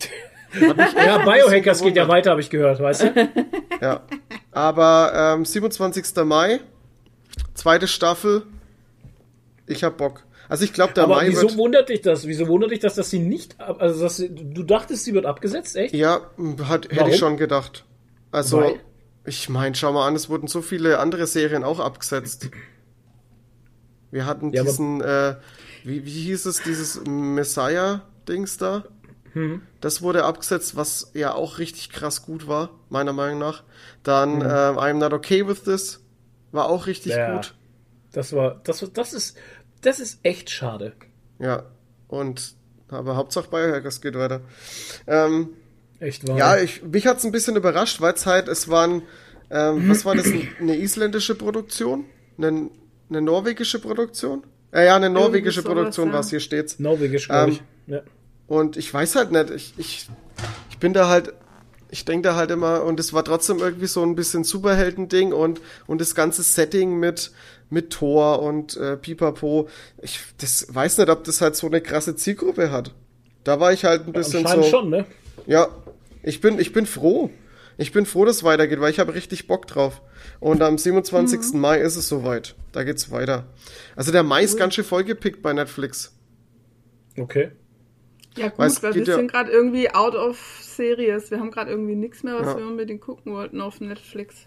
[0.59, 3.29] Ja, Biohackers geht ja weiter, habe ich gehört, weißt du?
[3.83, 4.03] Ja.
[4.53, 6.25] Aber ähm, 27.
[6.25, 6.61] Mai,
[7.53, 8.45] zweite Staffel.
[9.67, 10.23] Ich hab Bock.
[10.49, 11.57] Also ich glaube, der Aber Mai wieso wird.
[11.59, 12.27] wundert dich das?
[12.27, 15.27] Wieso wundert dich das, dass sie nicht, ab, also dass sie, du dachtest, sie wird
[15.27, 15.95] abgesetzt, echt?
[15.95, 16.21] Ja,
[16.69, 17.85] hat, hätte ich schon gedacht.
[18.31, 18.81] Also, Weil?
[19.27, 22.49] ich meine, schau mal an, es wurden so viele andere Serien auch abgesetzt.
[24.11, 25.37] Wir hatten Ja, diesen, äh,
[25.85, 28.85] wie, wie hieß es, dieses Messiah-Dings da?
[29.33, 29.63] Hm.
[29.81, 33.65] Das wurde abgesetzt, was ja auch richtig krass gut war, meiner Meinung nach.
[34.03, 34.43] Dann Hm.
[34.43, 36.01] ähm, I'm Not Okay With This
[36.53, 37.35] war auch richtig Ja.
[37.35, 37.55] gut.
[38.13, 39.37] Das war, das, das ist,
[39.83, 40.95] das ist echt schade.
[41.39, 41.65] Ja,
[42.09, 42.55] und
[42.89, 44.41] aber Hauptsache Biohackers geht weiter.
[45.07, 45.51] Ähm,
[45.99, 46.39] Echt wahr.
[46.39, 49.03] ja, ich, mich hat's ein bisschen überrascht, weil es halt, es waren,
[49.51, 50.27] ähm, was war das,
[50.61, 52.05] eine isländische Produktion?
[52.39, 52.71] Eine,
[53.09, 54.43] eine norwegische Produktion?
[54.73, 56.15] Äh, ja, eine norwegische sowas, Produktion ja.
[56.15, 56.79] war es, hier steht's.
[56.79, 57.93] Norwegisch, glaube Ähm, ich.
[57.93, 58.01] Ja.
[58.47, 60.09] Und ich weiß halt nicht, ich, ich,
[60.71, 61.33] ich bin da halt,
[61.91, 65.61] ich denke da halt immer, und es war trotzdem irgendwie so ein bisschen Superhelden-Ding und,
[65.87, 67.33] und das ganze Setting mit,
[67.71, 69.69] mit Thor und äh, Pipapo,
[70.01, 72.93] ich das weiß nicht, ob das halt so eine krasse Zielgruppe hat.
[73.45, 74.49] Da war ich halt ein bisschen so.
[74.49, 75.07] Anscheinend schon, ne?
[75.47, 75.69] Ja,
[76.23, 77.31] ich bin, ich bin froh.
[77.79, 80.01] Ich bin froh, dass es weitergeht, weil ich habe richtig Bock drauf.
[80.41, 81.53] Und am 27.
[81.55, 82.55] Mai ist es soweit.
[82.73, 83.45] Da geht's weiter.
[83.97, 86.15] Also der Mai ist ganz schön vollgepickt bei Netflix.
[87.19, 87.51] Okay.
[88.37, 91.31] Ja gut, Weil weil wir ja- sind gerade irgendwie out of series.
[91.31, 92.59] Wir haben gerade irgendwie nichts mehr, was Ja.
[92.59, 94.47] wir unbedingt gucken wollten auf Netflix.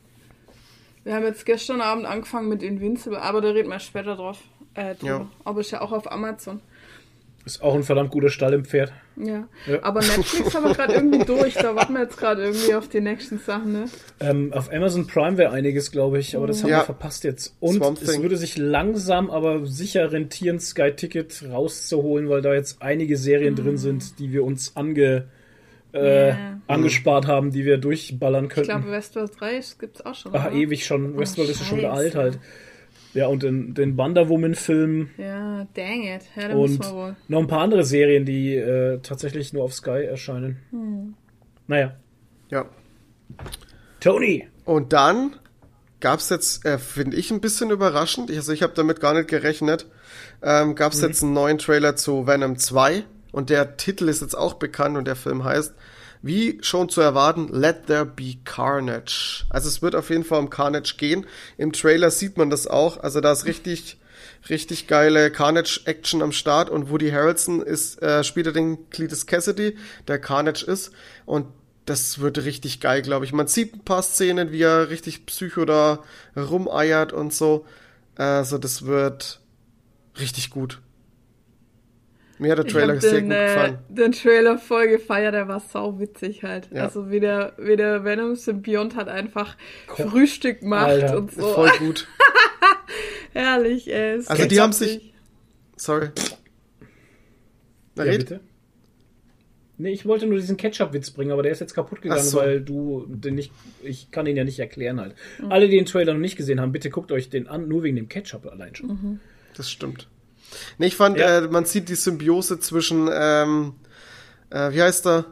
[1.03, 4.39] Wir haben jetzt gestern Abend angefangen mit Invincible, aber da reden wir später drauf.
[4.75, 5.07] Äh, drüber.
[5.07, 5.29] Ja.
[5.43, 6.61] Aber ist ja auch auf Amazon.
[7.45, 8.91] Ist auch ein verdammt guter Stall im Pferd.
[9.21, 9.47] Ja.
[9.67, 9.83] Ja.
[9.83, 11.53] Aber Netflix haben wir gerade irgendwie durch.
[11.55, 13.85] Da warten wir jetzt gerade irgendwie auf die nächsten Sachen, ne?
[14.21, 16.79] Ähm, auf Amazon Prime wäre einiges, glaube ich, aber das haben Ja.
[16.79, 17.53] wir verpasst jetzt.
[17.59, 23.17] Und es würde sich langsam, aber sicher rentieren, Sky Ticket rauszuholen, weil da jetzt einige
[23.17, 25.25] Serien drin sind, die wir uns ange,
[25.93, 26.61] äh, Ja.
[26.67, 28.69] angespart haben, die wir durchballern Ich könnten.
[28.69, 30.31] glaube, Westworld 3 gibt's auch schon.
[30.35, 30.55] Ach, oder?
[30.55, 31.17] ewig schon.
[31.17, 31.91] Westworld ist ja schon Scheiße.
[31.91, 32.39] alt halt.
[33.13, 36.21] Ja, und den, den Wonder Woman-Film Ja, dang it.
[36.35, 37.15] Ja, da müssen und wir wohl.
[37.27, 40.57] noch ein paar andere Serien, die äh, tatsächlich nur auf Sky erscheinen.
[40.69, 41.15] Hm.
[41.67, 41.95] Naja.
[42.49, 42.65] Ja.
[43.99, 44.47] Tony!
[44.65, 45.35] Und dann
[45.99, 49.13] gab es jetzt, äh, finde ich, ein bisschen überraschend, ich, also ich habe damit gar
[49.13, 49.87] nicht gerechnet,
[50.41, 54.35] ähm, gab es jetzt einen neuen Trailer zu Venom 2 und der Titel ist jetzt
[54.35, 55.73] auch bekannt und der Film heißt,
[56.21, 59.45] wie schon zu erwarten, Let There Be Carnage.
[59.49, 61.25] Also es wird auf jeden Fall um Carnage gehen.
[61.57, 63.97] Im Trailer sieht man das auch, also da ist richtig
[64.49, 69.77] richtig geile Carnage-Action am Start und Woody Harrelson ist, äh, spielt er den Cletus Cassidy,
[70.07, 70.91] der Carnage ist
[71.25, 71.47] und
[71.85, 73.33] das wird richtig geil, glaube ich.
[73.33, 76.03] Man sieht ein paar Szenen, wie er richtig psycho da
[76.37, 77.65] rumeiert und so.
[78.15, 79.39] Also das wird
[80.19, 80.79] richtig gut.
[82.39, 83.77] Mir hat der Trailer sehr den, gut äh, gefallen.
[83.89, 86.69] den Trailer voll gefeiert, der war sau witzig halt.
[86.71, 86.83] Ja.
[86.85, 91.41] Also wie der, wie der Venom Symbiont hat einfach Frühstück macht Alter, und so.
[91.53, 92.07] Voll gut.
[93.33, 94.17] Herrlich, ey.
[94.17, 95.13] ist Also die haben sich-
[95.75, 96.09] Sorry.
[97.95, 98.19] Na, Ja, red.
[98.19, 98.39] bitte?
[99.77, 102.37] Nee, ich wollte nur diesen Ketchup-Witz bringen, aber der ist jetzt kaputt gegangen, so.
[102.39, 103.53] weil du den nicht.
[103.81, 105.15] Ich kann ihn ja nicht erklären halt.
[105.47, 107.95] Alle, die den Trailer noch nicht gesehen haben, bitte guckt euch den an, nur wegen
[107.95, 109.21] dem Ketchup allein schon.
[109.55, 110.09] Das stimmt.
[110.77, 111.39] Nee, ich fand, Ja.
[111.39, 113.73] äh, man sieht die Symbiose zwischen, ähm,
[114.49, 115.25] äh, wie heißt er?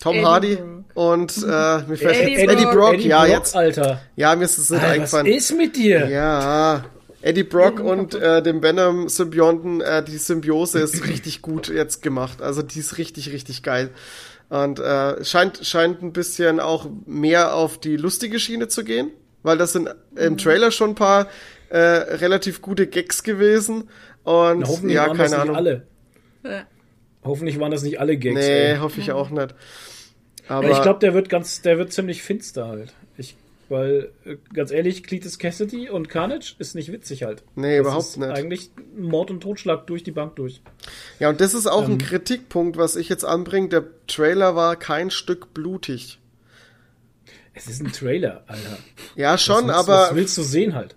[0.00, 0.84] Tom Eddie Hardy Brock.
[0.94, 2.94] und äh, mir fällt Eddie jetzt Eddie Brock.
[2.94, 3.54] Eddie ja, Brock, jetzt.
[3.56, 4.00] Alter.
[4.16, 5.26] Ja, mir ist es nicht Alter, was eingefallen.
[5.26, 6.08] ist mit dir?
[6.08, 6.84] Ja,
[7.20, 12.42] Eddie Brock und äh, dem Venom-Symbionten, äh, die Symbiose ist richtig gut jetzt gemacht.
[12.42, 13.90] Also die ist richtig, richtig geil.
[14.48, 19.10] Und äh, scheint, scheint ein bisschen auch mehr auf die lustige Schiene zu gehen,
[19.44, 21.28] weil das sind im Trailer schon ein paar
[21.70, 23.88] äh, relativ gute Gags gewesen.
[24.24, 25.56] Und Na, hoffentlich ja, waren das keine nicht Ahnung.
[25.56, 25.86] alle.
[26.44, 26.66] Ja.
[27.24, 28.34] Hoffentlich waren das nicht alle Gags.
[28.34, 28.78] Nee, ey.
[28.78, 29.54] hoffe ich auch nicht.
[30.48, 32.92] Aber ich glaube, der wird ganz, der wird ziemlich finster halt.
[33.16, 33.36] Ich,
[33.68, 37.44] weil, äh, ganz ehrlich, Cletus Cassidy und Carnage ist nicht witzig halt.
[37.54, 38.30] Nee, das überhaupt ist nicht.
[38.30, 40.60] Eigentlich Mord und Totschlag durch die Bank durch.
[41.20, 41.92] ja, und das ist auch Ähm.
[41.92, 43.68] ein Kritikpunkt, was ich jetzt anbringe.
[43.68, 46.18] Der Trailer war kein Stück blutig.
[47.54, 48.78] Es ist ein Trailer, Alter.
[49.14, 50.96] Ja, schon, was, aber Was willst du sehen halt?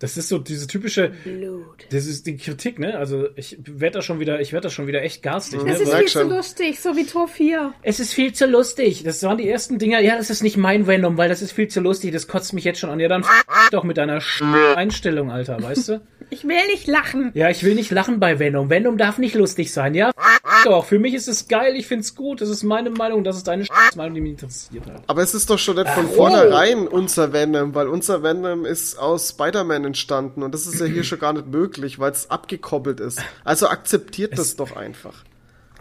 [0.00, 1.86] Das ist so diese typische, Blut.
[1.90, 2.96] das ist die Kritik, ne?
[2.98, 5.62] Also ich werde da schon wieder, ich werde da schon wieder echt garstig.
[5.64, 5.72] Ne?
[5.72, 6.28] Es ist Merk viel zu schon.
[6.30, 7.72] lustig, so wie Tor 4.
[7.82, 9.02] Es ist viel zu lustig.
[9.04, 10.00] Das waren die ersten Dinger.
[10.00, 12.12] Ja, das ist nicht mein Venom, weil das ist viel zu lustig.
[12.12, 13.00] Das kotzt mich jetzt schon an.
[13.00, 13.28] Ja, dann f
[13.72, 16.00] doch mit deiner Sch- Einstellung, Alter, weißt du?
[16.30, 17.30] Ich will nicht lachen.
[17.34, 18.70] Ja, ich will nicht lachen bei Venom.
[18.70, 20.10] Venom darf nicht lustig sein, ja?
[20.10, 20.84] F doch.
[20.84, 21.74] Für mich ist es geil.
[21.74, 22.40] Ich find's gut.
[22.40, 23.24] Das ist meine Meinung.
[23.24, 25.00] Das ist deine Sch- Meinung, die mich interessiert halt.
[25.06, 26.14] Aber es ist doch schon nicht von oh.
[26.14, 31.02] vornherein unser Venom, weil unser Venom ist aus Spider-Man entstanden und das ist ja hier
[31.02, 33.20] schon gar nicht möglich, weil es abgekoppelt ist.
[33.44, 35.24] Also akzeptiert das doch einfach.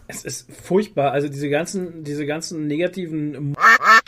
[0.08, 1.12] Es ist furchtbar.
[1.12, 3.56] Also diese ganzen, diese ganzen negativen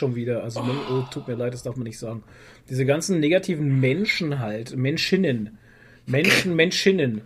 [0.00, 0.42] schon wieder.
[0.42, 2.22] Also oh, tut mir leid, das darf man nicht sagen.
[2.68, 5.58] Diese ganzen negativen Menschen halt, Menschinnen,
[6.06, 7.20] Menschen, Menschinnen.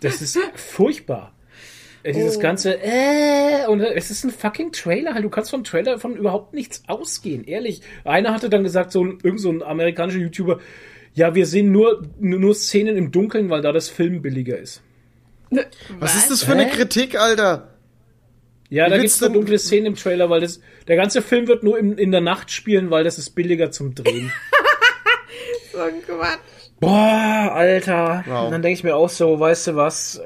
[0.00, 1.32] Das ist furchtbar.
[2.02, 2.40] Äh, Dieses Oh.
[2.40, 5.22] ganze, äh, und äh, es ist ein fucking Trailer halt.
[5.24, 7.82] Du kannst vom Trailer von überhaupt nichts ausgehen, ehrlich.
[8.04, 10.60] Einer hatte dann gesagt, so irgend so ein amerikanischer YouTuber,
[11.20, 14.80] ja, wir sehen nur, nur Szenen im Dunkeln, weil da das Film billiger ist.
[15.98, 16.70] Was, ist das für eine Hä?
[16.70, 17.74] Kritik, Alter?
[18.70, 21.46] Ja, Wie da gibt's nur du- dunkle Szenen im Trailer, weil das, der ganze Film
[21.46, 24.32] wird nur in, in der Nacht spielen, weil das ist billiger zum Drehen.
[25.72, 26.38] So ein Quatsch.
[26.80, 28.24] Boah, Alter.
[28.26, 28.46] Wow.
[28.46, 30.20] Und dann denke ich mir auch so, weißt du was?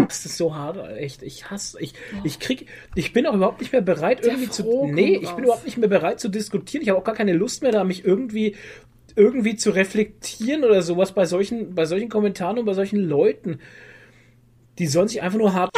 [0.00, 1.22] Das ist so hart, echt.
[1.22, 4.86] Ich hasse, ich, ich krieg, ich bin auch überhaupt nicht mehr bereit, irgendwie zu, Froh
[4.86, 5.36] nee, ich raus.
[5.36, 6.82] bin überhaupt nicht mehr bereit zu diskutieren.
[6.82, 8.56] Ich habe auch gar keine Lust mehr, da mich irgendwie,
[9.16, 13.58] irgendwie zu reflektieren oder sowas bei solchen, bei solchen Kommentaren und bei solchen Leuten.
[14.78, 15.70] Die sollen sich einfach nur hart.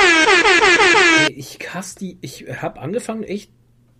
[1.34, 3.50] Ich hasse die, ich habe angefangen, echt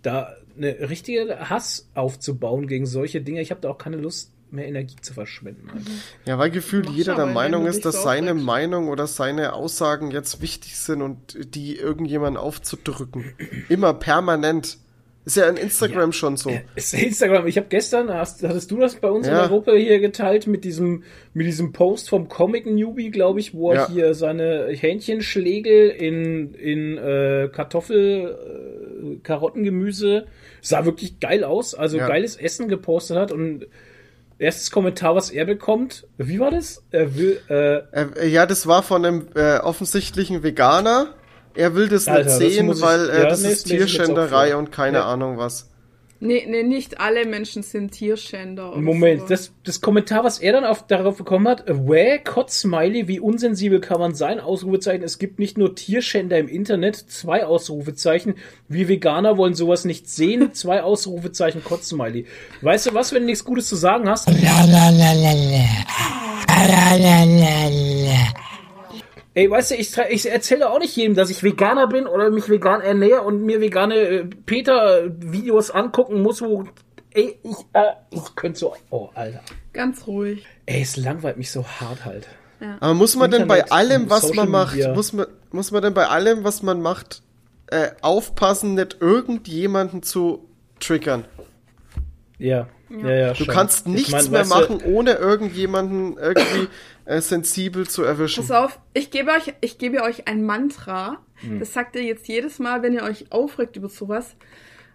[0.01, 3.41] da eine richtige Hass aufzubauen gegen solche Dinge.
[3.41, 5.69] Ich habe da auch keine Lust mehr Energie zu verschwenden.
[5.69, 5.91] Alter.
[6.25, 8.45] Ja, weil gefühlt jeder der Meinung ist, dass seine aufregst.
[8.45, 13.33] Meinung oder seine Aussagen jetzt wichtig sind und die irgendjemanden aufzudrücken.
[13.69, 14.77] Immer permanent.
[15.25, 16.51] Ist ja in Instagram schon so.
[16.75, 17.47] Ist Instagram.
[17.47, 19.39] Ich habe gestern, hast, hattest du das bei uns in Ja.
[19.39, 21.01] der Gruppe hier geteilt mit diesem,
[21.33, 23.89] mit diesem Post vom Comic Newbie, glaube ich, wo er Ja.
[23.89, 30.27] hier seine Hähnchenschlägel in, in äh, Kartoffel, äh, Karottengemüse,
[30.61, 32.07] sah wirklich geil aus, also Ja.
[32.07, 33.65] geiles Essen gepostet hat und
[34.39, 36.83] erstes Kommentar, was er bekommt, wie war das?
[36.91, 41.13] Er will, äh, Äh, ja, das war von einem äh, offensichtlichen Veganer.
[41.53, 43.63] Er will das Alter, nicht das sehen, muss ich- weil äh, ja, das nee, ist
[43.65, 45.05] das Tierschänderei und keine Ja.
[45.05, 45.69] Ahnung was.
[46.21, 48.77] Nee, nee, nicht alle Menschen sind Tierschänder.
[48.77, 49.27] Moment, so.
[49.27, 53.99] das, das Kommentar, was er dann auf, darauf bekommen hat, Wäh, Kotz-Smiley, wie unsensibel kann
[53.99, 54.39] man sein?
[54.39, 58.35] Ausrufezeichen, es gibt nicht nur Tierschänder im Internet, zwei Ausrufezeichen,
[58.69, 62.25] wir Veganer wollen sowas nicht sehen, zwei Ausrufezeichen, Kotz-Smiley.
[62.61, 64.29] Weißt du was, wenn du nichts Gutes zu sagen hast?
[69.35, 72.31] Ey, weißt du, ich, tra- ich erzähle auch nicht jedem, dass ich Veganer bin oder
[72.31, 76.63] mich vegan ernähre und mir vegane äh, Peter-Videos angucken muss, wo.
[77.11, 78.73] Ey, ich, äh, ich könnte so.
[78.89, 79.41] Oh, Alter.
[79.73, 80.45] Ganz ruhig.
[80.65, 82.27] Ey, es langweilt mich so hart halt.
[82.79, 84.93] Aber muss man denn bei allem, was Social man macht, Media.
[84.93, 87.21] muss man, muss man denn bei allem, was man macht,
[87.67, 90.47] äh, aufpassen, nicht irgendjemanden zu
[90.79, 91.25] triggern?
[92.37, 93.29] Ja, ja, ja.
[93.29, 93.53] Du schon.
[93.53, 96.67] kannst Ich nichts mein, mehr weißt du, machen, ohne irgendjemanden irgendwie
[97.05, 98.45] äh, sensibel zu erwischen.
[98.45, 101.19] Pass auf, ich gebe euch, ich gebe euch ein Mantra.
[101.35, 101.59] Hm.
[101.59, 104.35] Das sagt ihr jetzt jedes Mal, wenn ihr euch aufregt über sowas.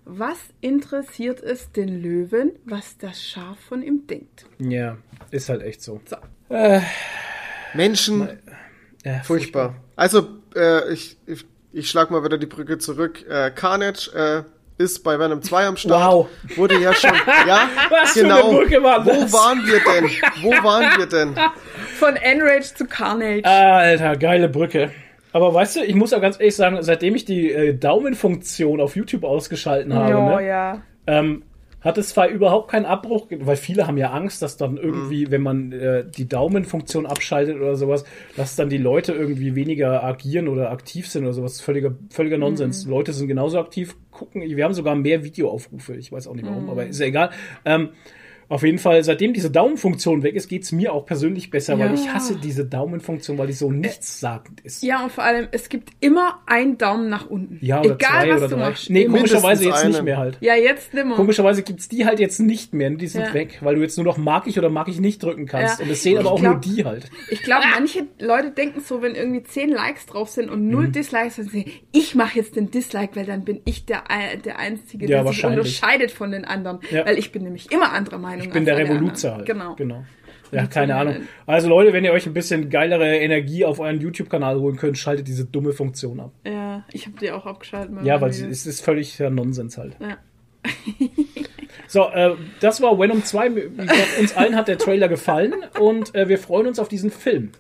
[0.05, 4.47] Was interessiert es den Löwen, was das Schaf von ihm denkt?
[4.59, 4.97] Ja,
[5.31, 6.01] ist halt echt so.
[6.07, 6.17] So.
[7.75, 8.29] Menschen,
[9.05, 9.77] Ja, furchtbar.
[9.97, 13.25] Also, äh, ich, ich, ich schlag mal wieder die Brücke zurück.
[13.29, 14.43] Äh, Carnage äh,
[14.81, 16.13] ist bei Venom 2 am Start.
[16.13, 16.29] Wow.
[16.57, 17.13] Wurde ja schon,
[17.47, 18.51] ja, Was für genau.
[18.83, 20.11] war Wo waren wir denn?
[20.43, 21.35] Wo waren wir denn?
[21.99, 23.45] Von Enrage zu Carnage.
[23.45, 24.91] Alter, geile Brücke.
[25.33, 28.97] Aber weißt du, ich muss auch ganz ehrlich sagen, seitdem ich die äh, Daumenfunktion auf
[28.97, 30.83] YouTube ausgeschalten habe, ja, ne, ja.
[31.07, 31.43] ähm,
[31.83, 35.43] hat es zwar überhaupt keinen Abbruch, weil viele haben ja Angst, dass dann irgendwie, wenn
[35.43, 38.05] man äh, die Daumenfunktion abschaltet oder sowas,
[38.37, 41.61] dass dann die Leute irgendwie weniger agieren oder aktiv sind oder sowas.
[41.61, 42.87] Völliger, völliger Nonsens.
[42.87, 46.69] Leute sind genauso aktiv, gucken, wir haben sogar mehr Videoaufrufe, ich weiß auch nicht warum,
[46.69, 47.31] aber ist ja egal.
[47.65, 47.91] Ähm,
[48.51, 51.95] auf jeden Fall, seitdem diese Daumenfunktion weg ist, geht's mir auch persönlich besser, weil Ja.
[51.95, 54.83] ich hasse diese Daumenfunktion, weil die so nichtssagend ist.
[54.83, 57.59] Ja, und vor allem, es gibt immer einen Daumen nach unten.
[57.65, 58.69] Ja, oder Egal, zwei was oder du drei.
[58.71, 58.91] machst.
[58.91, 60.39] Nee, komischerweise jetzt Mindestens nicht mehr halt.
[60.41, 61.15] Ja, jetzt nimmer.
[61.17, 63.35] Komischerweise gibt's die halt jetzt nicht mehr, die sind Ja.
[63.35, 65.79] weg, weil du jetzt nur noch mag ich oder mag ich nicht drücken kannst.
[65.79, 65.85] Ja.
[65.85, 67.09] Und das sehen aber auch glaub- nur die halt.
[67.31, 70.71] Ich glaube, manche Leute denken so, wenn irgendwie 10 Likes drauf sind und Mhm.
[70.71, 74.11] null Dislikes, dann sagen sie, ich mache jetzt den Dislike, weil dann bin ich der,
[74.11, 76.81] Ein- der Einzige, Ja, der sich unterscheidet von den anderen.
[76.91, 77.07] Ja.
[77.07, 78.40] Weil ich bin nämlich immer anderer Meinung.
[78.41, 79.47] Ich bin der Revoluzer halt.
[79.47, 79.75] Genau.
[79.75, 80.05] genau.
[80.53, 81.17] Ja, keine Ahnung.
[81.47, 85.29] Also Leute, wenn ihr euch ein bisschen geilere Energie auf euren YouTube-Kanal holen könnt, schaltet
[85.29, 86.33] diese dumme Funktion ab.
[86.45, 87.97] Ja, ich habe die auch abgeschaltet.
[88.03, 89.97] Ja, weil es ist völlig Nonsens halt.
[90.01, 90.19] Ja.
[91.93, 93.57] So, äh, das war Venom 2.
[93.57, 97.11] Wie gesagt, uns allen hat der Trailer gefallen und äh, wir freuen uns auf diesen
[97.11, 97.51] Film.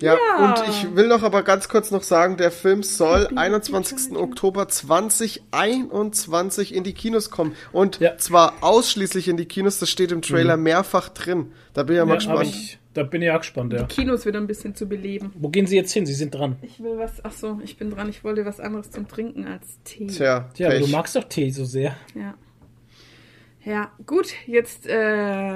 [0.00, 4.14] Ja, und ich will noch aber ganz kurz noch sagen, der Film soll 21.
[4.16, 7.56] Oktober 2021 in die Kinos kommen.
[7.72, 8.18] Und Ja.
[8.18, 11.52] zwar ausschließlich in die Kinos, das steht im Trailer mehrfach drin.
[11.72, 12.48] Da bin ich ja mal Ja, gespannt.
[12.50, 13.84] ich, da bin ich auch gespannt, ja.
[13.84, 15.32] Kinos wieder ein bisschen zu beleben.
[15.36, 16.04] Wo gehen Sie jetzt hin?
[16.06, 16.56] Sie sind dran.
[16.62, 18.08] Ich will was, ach so, ich bin dran.
[18.10, 20.06] Ich wollte was anderes zum Trinken als Tee.
[20.08, 21.96] Tja, Tja, du magst doch Tee so sehr.
[22.14, 22.34] Ja.
[23.64, 24.94] Ja, gut, jetzt äh,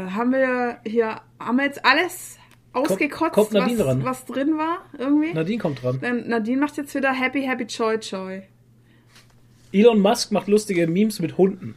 [0.09, 2.39] haben wir hier, haben wir jetzt alles
[2.73, 4.05] ausgekotzt, kommt was, dran.
[4.05, 5.35] was drin war, irgendwie.
[5.35, 5.99] Nadine kommt dran.
[6.01, 8.43] Dann Nadine macht jetzt wieder Happy, Happy, Joy, Joy.
[9.73, 11.75] Elon Musk macht lustige Memes mit Hunden.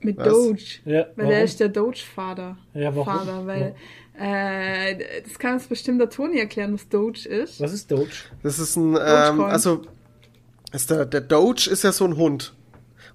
[0.00, 0.28] Mit Was?
[0.28, 0.62] Doge.
[0.84, 1.30] Ja, Weil warum?
[1.30, 2.56] der ist der Doge-Vater.
[2.74, 3.04] Ja, warum?
[3.04, 3.74] Vater, weil,
[4.18, 7.60] äh, das kann uns bestimmt der Toni erklären, was Doge ist.
[7.60, 8.10] Was ist Doge?
[8.42, 9.82] Das ist ein, ähm, also,
[10.72, 12.54] ist der, der Doge ist ja so ein Hund.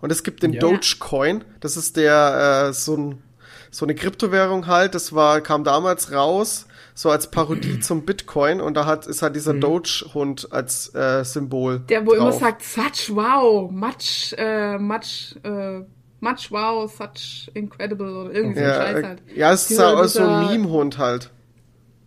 [0.01, 0.59] Und es gibt den Ja.
[0.61, 1.43] Dogecoin.
[1.59, 3.23] Das ist der, äh, so ein,
[3.71, 4.95] so eine Kryptowährung halt.
[4.95, 8.61] Das war, kam damals raus, so als Parodie zum Bitcoin.
[8.61, 9.61] Und da hat, ist halt dieser Mhm.
[9.61, 11.79] Doge-Hund als, äh, Symbol.
[11.89, 12.39] Der, wo immer drauf.
[12.39, 15.79] sagt, such wow, much, äh, much, äh,
[16.19, 19.21] much wow, such incredible oder irgendwie so ein Ja, Scheiß äh, halt.
[19.35, 21.29] ja, es ist ja auch so ein Meme-Hund halt.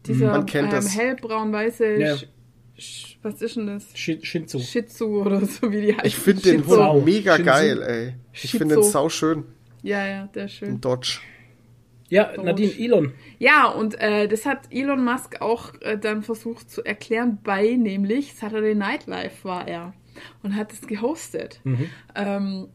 [0.06, 0.96] Dieser Man kennt ähm, das.
[0.96, 2.14] hellbraun-weiße, Ja.
[2.78, 3.84] Sch- was ist denn das?
[3.94, 4.58] Shi- Shinzu.
[4.60, 6.06] Shih Tzu oder so wie die heißt.
[6.06, 6.66] Ich finde den.
[6.66, 7.50] Hund mega Shinzu.
[7.50, 8.14] geil, ey.
[8.32, 9.44] Ich finde den sau schön.
[9.82, 10.68] Ja, ja, der ist schön.
[10.70, 11.20] Ein Dodge.
[12.08, 13.12] Ja, Nadine, Elon.
[13.38, 18.34] Ja, und äh, das hat Elon Musk auch äh, dann versucht zu erklären bei, nämlich
[18.34, 19.94] Saturday Night Live war er
[20.42, 21.60] und hat es gehostet.
[22.16, 22.66] Ähm,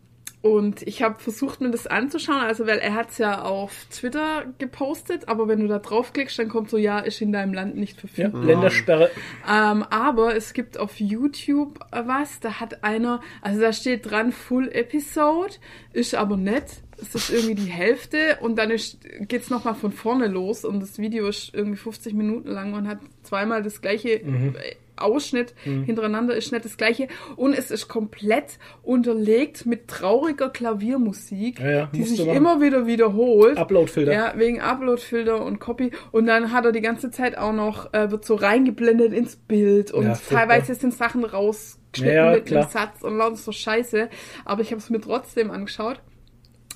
[0.45, 4.45] und ich habe versucht, mir das anzuschauen, also weil er hat es ja auf Twitter
[4.59, 7.95] gepostet, aber wenn du da draufklickst, dann kommt so, ja, ist in deinem Land nicht
[7.95, 8.43] Ja, verfügbar.
[8.43, 9.09] Ländersperre.
[9.51, 14.31] Ähm, aber es gibt auf YouTube äh, was, da hat einer, also da steht dran
[14.31, 15.55] Full Episode,
[15.93, 16.65] ist aber nett.
[17.01, 18.37] Es ist irgendwie die Hälfte.
[18.39, 20.63] Und dann ist, geht's noch mal von vorne los.
[20.63, 24.21] Und das Video ist irgendwie 50 Minuten lang und hat zweimal das gleiche
[24.97, 25.83] Ausschnitt Mhm.
[25.83, 27.07] hintereinander ist nicht das gleiche.
[27.35, 33.57] Und es ist komplett unterlegt mit trauriger Klaviermusik, Ja, ja, die sich immer wieder wiederholt.
[33.57, 34.13] Uploadfilter.
[34.13, 35.91] Ja, wegen Uploadfilter und Copy.
[36.11, 39.91] Und dann hat er die ganze Zeit auch noch, äh, wird so reingeblendet ins Bild
[39.91, 42.63] und Ja, teilweise sind Sachen rausgeschnitten Ja, mit klar.
[42.63, 44.09] einem Satz und lauter so Scheiße.
[44.45, 45.99] Aber ich habe es mir trotzdem angeschaut.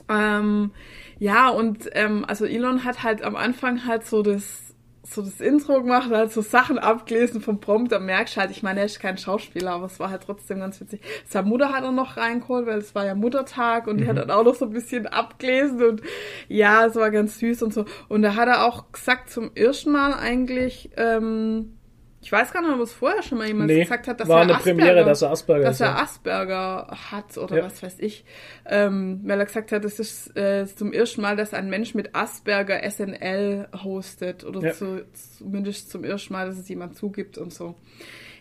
[0.09, 0.71] Ähm,
[1.19, 4.68] ja, und ähm, also Elon hat halt am Anfang halt so das
[5.09, 8.81] so das Intro gemacht, halt so Sachen abgelesen vom Prompt, da merkst halt, ich meine,
[8.81, 11.01] er ist kein Schauspieler, aber es war halt trotzdem ganz witzig.
[11.27, 14.31] Seine Mutter hat er noch reingeholt, weil es war ja Muttertag und die hat dann
[14.31, 16.01] auch noch so ein bisschen abgelesen und
[16.47, 17.85] ja, es war ganz süß und so.
[18.07, 21.78] Und da hat er auch gesagt, zum ersten Mal eigentlich, ähm,
[22.21, 24.37] ich weiß gar nicht, ob es vorher schon mal jemand Nee, gesagt hat, dass war
[24.39, 25.97] er eine Asperger, Premiere, dass er Asperger dass er.
[26.01, 27.63] Asperger hat oder Ja.
[27.63, 28.25] was weiß ich.
[28.65, 32.15] Ähm, weil er gesagt hat, es ist äh, zum ersten Mal, dass ein Mensch mit
[32.15, 34.43] Asperger SNL hostet.
[34.43, 34.73] Oder Ja.
[34.73, 35.05] zu,
[35.37, 37.75] zumindest zum ersten Mal, dass es jemand zugibt und so.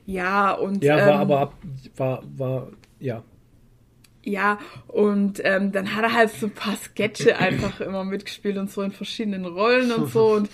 [0.06, 1.54] Ja, und Ja, war ähm, aber ab,
[1.96, 2.68] war, war,
[2.98, 3.22] ja.
[4.28, 8.70] Ja, und ähm, dann hat er halt so ein paar Sketche einfach immer mitgespielt und
[8.70, 10.26] so in verschiedenen Rollen und so.
[10.34, 10.48] Und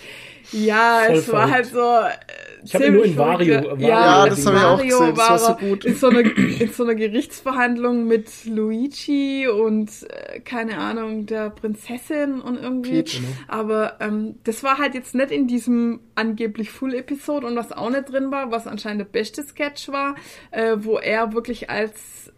[0.51, 1.73] ja, Voll es war halt verrückt.
[1.73, 2.07] so.
[2.07, 3.81] Äh, Ich hab ihn nur in ziemlich Vario- verrückt.
[3.81, 5.85] Vario- ja, Ja, das hab ich auch gesehen, das war so gut.
[5.85, 12.41] In so, einer, in so einer Gerichtsverhandlung mit Luigi und äh, keine Ahnung, der Prinzessin
[12.41, 13.01] und irgendwie.
[13.03, 13.21] Peach.
[13.47, 18.11] Aber ähm, das war halt jetzt nicht in diesem angeblich Full-Episode und was auch nicht
[18.11, 20.15] drin war, was anscheinend der beste Sketch war,
[20.51, 22.31] äh, wo er wirklich als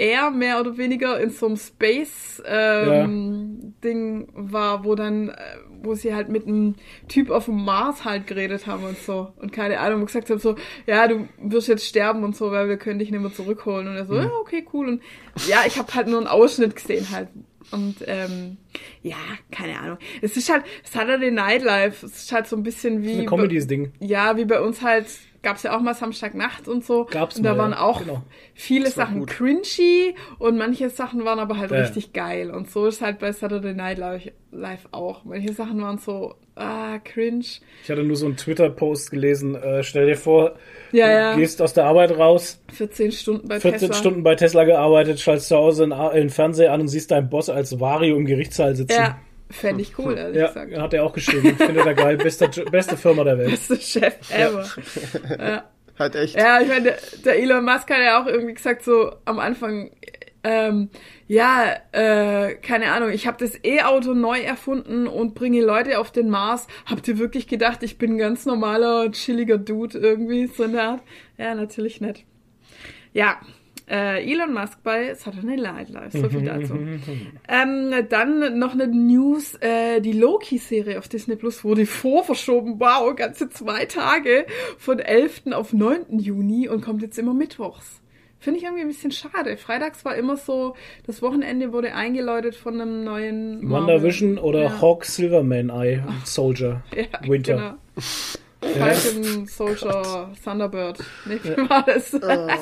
[0.00, 5.34] er mehr oder weniger in so einem Space ähm, Ding war, wo dann, äh,
[5.82, 6.76] wo sie halt mit einem
[7.06, 10.38] Typ auf dem Mars halt geredet haben und so und keine Ahnung, wo gesagt haben
[10.38, 13.88] so, ja, du wirst jetzt sterben und so, weil wir können dich nicht mehr zurückholen
[13.88, 15.02] und er so, ja, okay, cool und
[15.46, 17.28] ja, ich habe halt nur einen Ausschnitt gesehen halt
[17.70, 18.56] und ähm,
[19.02, 19.16] ja,
[19.50, 19.98] keine Ahnung.
[20.22, 23.92] Es ist halt Saturday Night Live, es ist halt so ein bisschen wie Ein Comedies-Ding.
[24.00, 25.06] ja, wie bei uns halt
[25.42, 27.06] gab's ja auch mal Samstagnacht und so.
[27.10, 28.22] Gab's und da mal, waren ja, auch genau.
[28.54, 31.80] viele war Sachen cringy und manche Sachen waren aber halt Ja.
[31.80, 32.50] richtig geil.
[32.50, 33.98] Und so ist halt bei Saturday Night
[34.52, 35.24] Live, auch.
[35.24, 37.44] Manche Sachen waren so, ah, cringe.
[37.84, 39.54] Ich hatte nur so einen Twitter-Post gelesen.
[39.54, 40.56] Äh, stell dir vor,
[40.92, 41.32] Ja, ja.
[41.32, 43.94] du gehst aus der Arbeit raus, 14 Stunden bei 14 Tesla.
[43.94, 47.78] Stunden bei Tesla gearbeitet, schaltest zu Hause den Fernseher an und siehst deinen Boss als
[47.80, 48.92] Vario im Gerichtssaal sitzen.
[48.96, 49.18] Ja,
[49.50, 50.76] fände ich cool, ehrlich Ja, gesagt.
[50.78, 51.56] hat er auch geschrieben.
[51.56, 52.16] Findet er geil.
[52.16, 53.50] Beste, beste Firma der Welt.
[53.50, 54.66] Beste Chef ever.
[55.38, 55.64] Ja.
[55.98, 56.34] Halt echt.
[56.36, 59.90] Ja, ich meine, der, der Elon Musk hat ja auch irgendwie gesagt, so am Anfang,
[60.42, 60.88] ähm,
[61.26, 66.30] ja, äh, keine Ahnung, ich habe das E-Auto neu erfunden und bringe Leute auf den
[66.30, 66.66] Mars.
[66.86, 71.02] Habt ihr wirklich gedacht, ich bin ein ganz normaler, chilliger Dude irgendwie, so eine Art?
[71.36, 72.24] Ja, natürlich nicht.
[73.12, 73.38] Ja,
[73.90, 76.74] äh, Elon Musk bei Saturday Night Live, so viel dazu.
[77.48, 83.48] Ähm, dann noch eine News, äh, die Loki-Serie auf Disney Plus wurde vorverschoben, wow, ganze
[83.50, 84.46] zwei Tage,
[84.78, 85.42] von 11.
[85.52, 86.18] auf 9.
[86.20, 88.00] Juni und kommt jetzt immer mittwochs.
[88.38, 89.56] Finde ich irgendwie ein bisschen schade.
[89.58, 90.74] Freitags war immer so,
[91.06, 93.68] das Wochenende wurde eingeläutet von einem neuen.
[93.68, 94.80] WandaVision oder Ja.
[94.80, 97.54] Hawk Silverman Eye Soldier Ja, Winter.
[97.56, 98.04] Genau.
[98.60, 100.98] Falcon Soldier Thunderbird.
[101.24, 102.10] Nee, wie war das?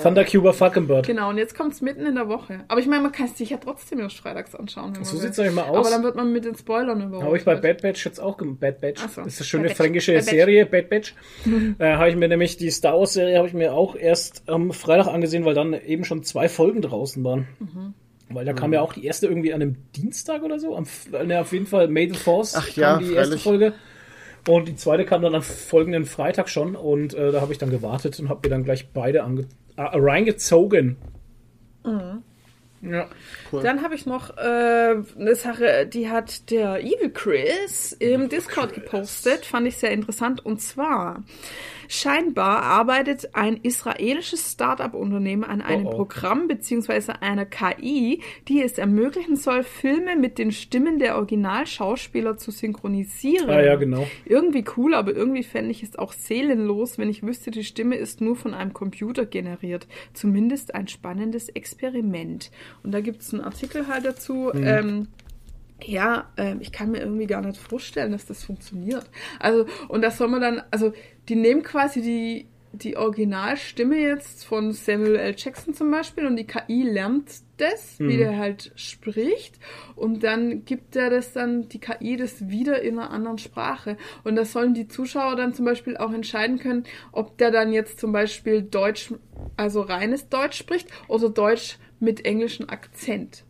[0.03, 1.07] Thundercuber Falconbird.
[1.07, 2.65] Genau, und jetzt kommt's mitten in der Woche.
[2.69, 4.95] Aber ich meine, man kann es sich ja trotzdem erst freitags anschauen.
[4.97, 5.79] Wenn So sieht's nämlich mal aus.
[5.79, 7.27] Aber dann wird man mit den Spoilern überholt.
[7.27, 8.61] Habe ich bei Bad Batch jetzt auch gemacht.
[8.61, 9.01] Bad Batch.
[9.01, 9.23] So.
[9.23, 10.25] Das ist eine schöne Bad fränkische Bad.
[10.25, 11.15] Serie, Bad Batch.
[11.79, 14.73] äh, habe ich mir nämlich die Star Wars Serie habe ich mir auch erst am
[14.73, 17.49] Freitag angesehen, weil dann eben schon zwei Folgen draußen waren.
[17.59, 17.95] Mhm.
[18.31, 20.77] Weil da kam ja auch die erste irgendwie an einem Dienstag oder so.
[20.77, 20.87] Am,
[21.27, 23.43] ne, auf jeden Fall May the Force Ach kam ja, die erste freilich.
[23.43, 23.75] Folge.
[24.49, 26.75] Und die zweite kam dann am folgenden Freitag schon.
[26.75, 29.43] Und äh, da habe ich dann gewartet und habe mir dann gleich beide ange
[29.77, 30.97] äh, reingezogen.
[31.85, 32.23] Mhm.
[32.81, 33.09] Ja.
[33.53, 39.45] Dann habe ich noch äh, eine Sache, die hat der Evil Chris im Discord gepostet,
[39.45, 40.47] fand ich sehr interessant.
[40.47, 41.25] Und zwar,
[41.89, 45.97] scheinbar arbeitet ein israelisches Startup-Unternehmen an einem Oh oh.
[45.97, 52.51] Programm beziehungsweise einer KI, die es ermöglichen soll, Filme mit den Stimmen der Originalschauspieler zu
[52.51, 53.51] synchronisieren.
[53.51, 54.07] Ah ja, genau.
[54.25, 58.21] Irgendwie cool, aber irgendwie fände ich es auch seelenlos, wenn ich wüsste, die Stimme ist
[58.21, 59.87] nur von einem Computer generiert.
[60.13, 62.51] Zumindest ein spannendes Experiment.
[62.83, 64.53] Und da gibt es einen Artikel halt dazu.
[64.55, 65.09] Ähm,
[65.83, 69.09] ja, ähm, ich kann mir irgendwie gar nicht vorstellen, dass das funktioniert.
[69.39, 70.93] Also, und das soll man dann, also,
[71.29, 75.35] die nehmen quasi die, die Originalstimme jetzt von Samuel L.
[75.37, 79.59] Jackson zum Beispiel und die KI lernt das, wie der halt spricht
[79.97, 84.37] und dann gibt er das dann, die KI das wieder in einer anderen Sprache und
[84.37, 88.13] das sollen die Zuschauer dann zum Beispiel auch entscheiden können, ob der dann jetzt zum
[88.13, 89.15] Beispiel Deutsch,
[89.57, 93.45] also reines Deutsch spricht oder Deutsch mit englischem Akzent.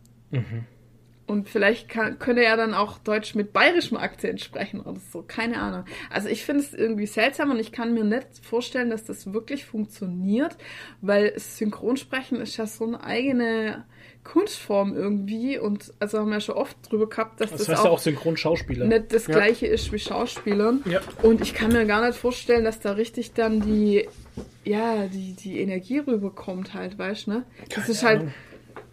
[1.29, 5.21] Und vielleicht kann, könnte er dann auch Deutsch mit bayerischem Akzent sprechen oder so.
[5.21, 5.85] Keine Ahnung.
[6.09, 9.63] Also ich finde es irgendwie seltsam und ich kann mir nicht vorstellen, dass das wirklich
[9.63, 10.57] funktioniert,
[11.01, 13.85] weil Synchronsprechen ist ja so eine eigene
[14.23, 15.59] Kunstform irgendwie.
[15.59, 17.99] Und also haben wir schon oft drüber gehabt, dass Das, das, heißt ja auch auch
[17.99, 18.87] Synchronschauspieler.
[18.87, 20.81] nicht das gleiche ist wie Schauspielern.
[20.85, 20.99] Ja.
[21.21, 24.07] Und ich kann mir gar nicht vorstellen, dass da richtig dann die,
[24.65, 27.43] ja, die, die Energie rüberkommt halt, weißt du, ne?
[27.75, 28.33] Das ist halt Ahnung.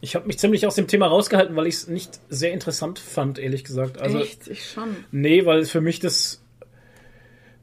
[0.06, 3.40] Ich habe mich ziemlich aus dem Thema rausgehalten, weil ich es nicht sehr interessant fand,
[3.40, 4.00] ehrlich gesagt.
[4.00, 4.96] Also, echt, ich schon.
[5.10, 6.40] nee, weil für mich das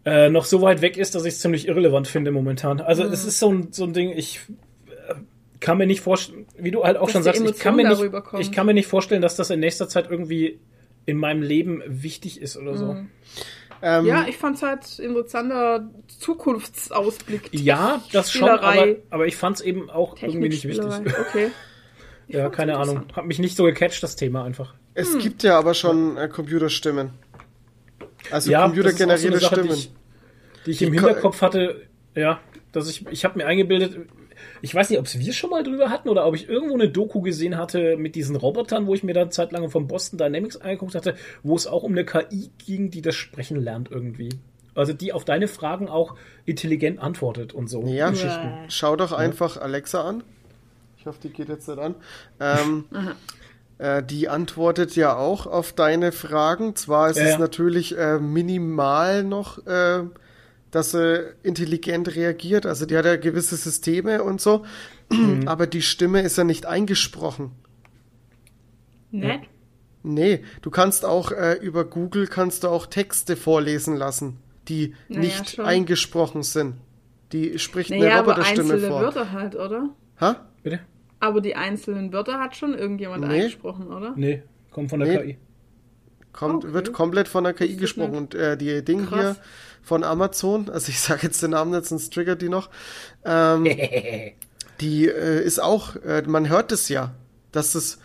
[0.06, 2.82] äh, noch so weit weg ist, dass ich es ziemlich irrelevant finde momentan.
[2.82, 3.14] Also, Hm.
[3.14, 4.42] es ist so ein, so ein Ding, ich
[5.08, 5.14] äh,
[5.62, 8.12] kann mir nicht vorstellen, wie du halt auch Dass schon sagst, ich kann, mir nicht,
[8.12, 8.42] kommt.
[8.44, 10.60] ich kann mir nicht vorstellen, dass das in nächster Zeit irgendwie
[11.06, 12.90] in meinem Leben wichtig ist oder so.
[12.90, 13.10] Hm.
[13.82, 15.90] Ähm, Ja, ich fand es halt interessanter
[16.20, 17.50] Zukunftsausblick.
[17.52, 20.86] Ja, das schon, aber, aber ich fand es eben auch irgendwie nicht wichtig.
[21.30, 21.50] Okay.
[22.28, 23.06] Ich Ja, keine Ahnung.
[23.14, 24.74] Hat mich nicht so gecatcht, das Thema einfach.
[24.94, 27.12] Es gibt ja aber schon äh, Computerstimmen.
[28.32, 29.70] Also ja, so computergenerierte Sache, Stimmen.
[29.70, 29.92] Die ich,
[30.66, 31.82] die ich im Die ko- Hinterkopf hatte,
[32.16, 32.40] ja,
[32.72, 33.98] dass ich, ich habe mir eingebildet,
[34.62, 36.90] ich weiß nicht, ob es wir schon mal drüber hatten oder ob ich irgendwo eine
[36.90, 40.96] Doku gesehen hatte mit diesen Robotern, wo ich mir dann zeitlang vom Boston Dynamics angeguckt
[40.96, 44.30] hatte, wo es auch um eine KI ging, die das Sprechen lernt irgendwie.
[44.76, 46.16] Also die auf deine Fragen auch
[46.46, 47.86] intelligent antwortet und so.
[47.86, 48.52] Ja, Geschichten.
[48.70, 50.24] schau doch einfach Alexa an.
[51.04, 51.96] Ich hoffe, die geht jetzt nicht an.
[52.40, 52.86] Ähm,
[53.78, 56.78] äh, die antwortet ja auch auf deine Fragen.
[56.78, 57.38] Zwar ist Ja, es ja.
[57.40, 60.04] natürlich äh, minimal noch, äh,
[60.72, 62.66] dass sie intelligent reagiert.
[62.66, 64.64] Also die hat ja gewisse Systeme und so.
[65.12, 65.46] Mhm.
[65.46, 67.52] Aber die Stimme ist ja nicht eingesprochen.
[69.12, 69.42] Nett.
[70.04, 74.38] Nee, du kannst auch äh, über Google kannst du auch Texte vorlesen lassen,
[74.70, 75.66] die Naja, nicht schon.
[75.66, 76.76] eingesprochen sind.
[77.34, 79.02] Die spricht eine Naja, aber Roboterstimme einzelne vor.
[79.02, 79.90] Wörter halt, oder?
[80.22, 80.46] Ha?
[80.64, 80.80] Bitte?
[81.24, 83.36] Aber die einzelnen Wörter hat schon irgendjemand Nee.
[83.36, 84.12] eingesprochen, oder?
[84.18, 85.18] Nee, kommt von der Nee.
[85.34, 85.38] KI.
[86.34, 86.74] Kommt, Okay.
[86.74, 88.16] wird komplett von der KI gesprochen.
[88.16, 89.20] Und äh, die Ding Krass.
[89.20, 89.36] hier
[89.84, 92.70] von Amazon, also ich sage jetzt den Namen nicht, sonst triggert die noch.
[93.24, 93.64] Ähm,
[94.82, 97.14] die äh, ist auch, äh, man hört es ja,
[97.54, 98.00] dass es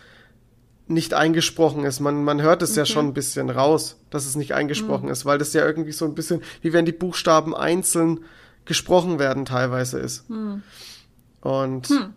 [0.87, 1.99] nicht eingesprochen ist.
[1.99, 5.11] Man, man hört es ja schon ein bisschen raus, dass es nicht eingesprochen Mhm.
[5.11, 8.21] ist, weil das ja irgendwie so ein bisschen, wie wenn die Buchstaben einzeln
[8.63, 10.29] gesprochen werden teilweise ist.
[10.29, 10.63] Mhm.
[11.41, 12.13] Und Hm.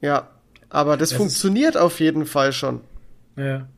[0.00, 0.28] ja,
[0.74, 2.80] aber das, Das funktioniert auf jeden Fall schon.
[3.36, 3.68] Ja.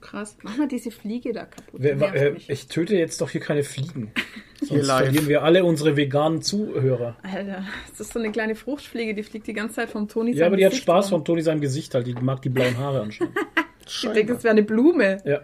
[0.00, 0.36] Krass.
[0.42, 1.80] Mach mal diese Fliege da kaputt.
[1.80, 4.12] Wer, äh, ich töte jetzt doch hier keine Fliegen.
[4.60, 7.16] Sonst verlieren wir alle unsere veganen Zuhörer.
[7.22, 10.46] Alter, das ist so eine kleine Fruchtfliege, die fliegt die ganze Zeit vom Toni Ja,
[10.46, 11.20] aber die hat Gesicht Spaß rum.
[11.20, 12.06] vom Toni seinem Gesicht halt.
[12.06, 13.36] Die mag die blauen Haare anscheinend.
[13.86, 15.18] Ich denke, das wäre eine Blume.
[15.26, 15.40] Ja.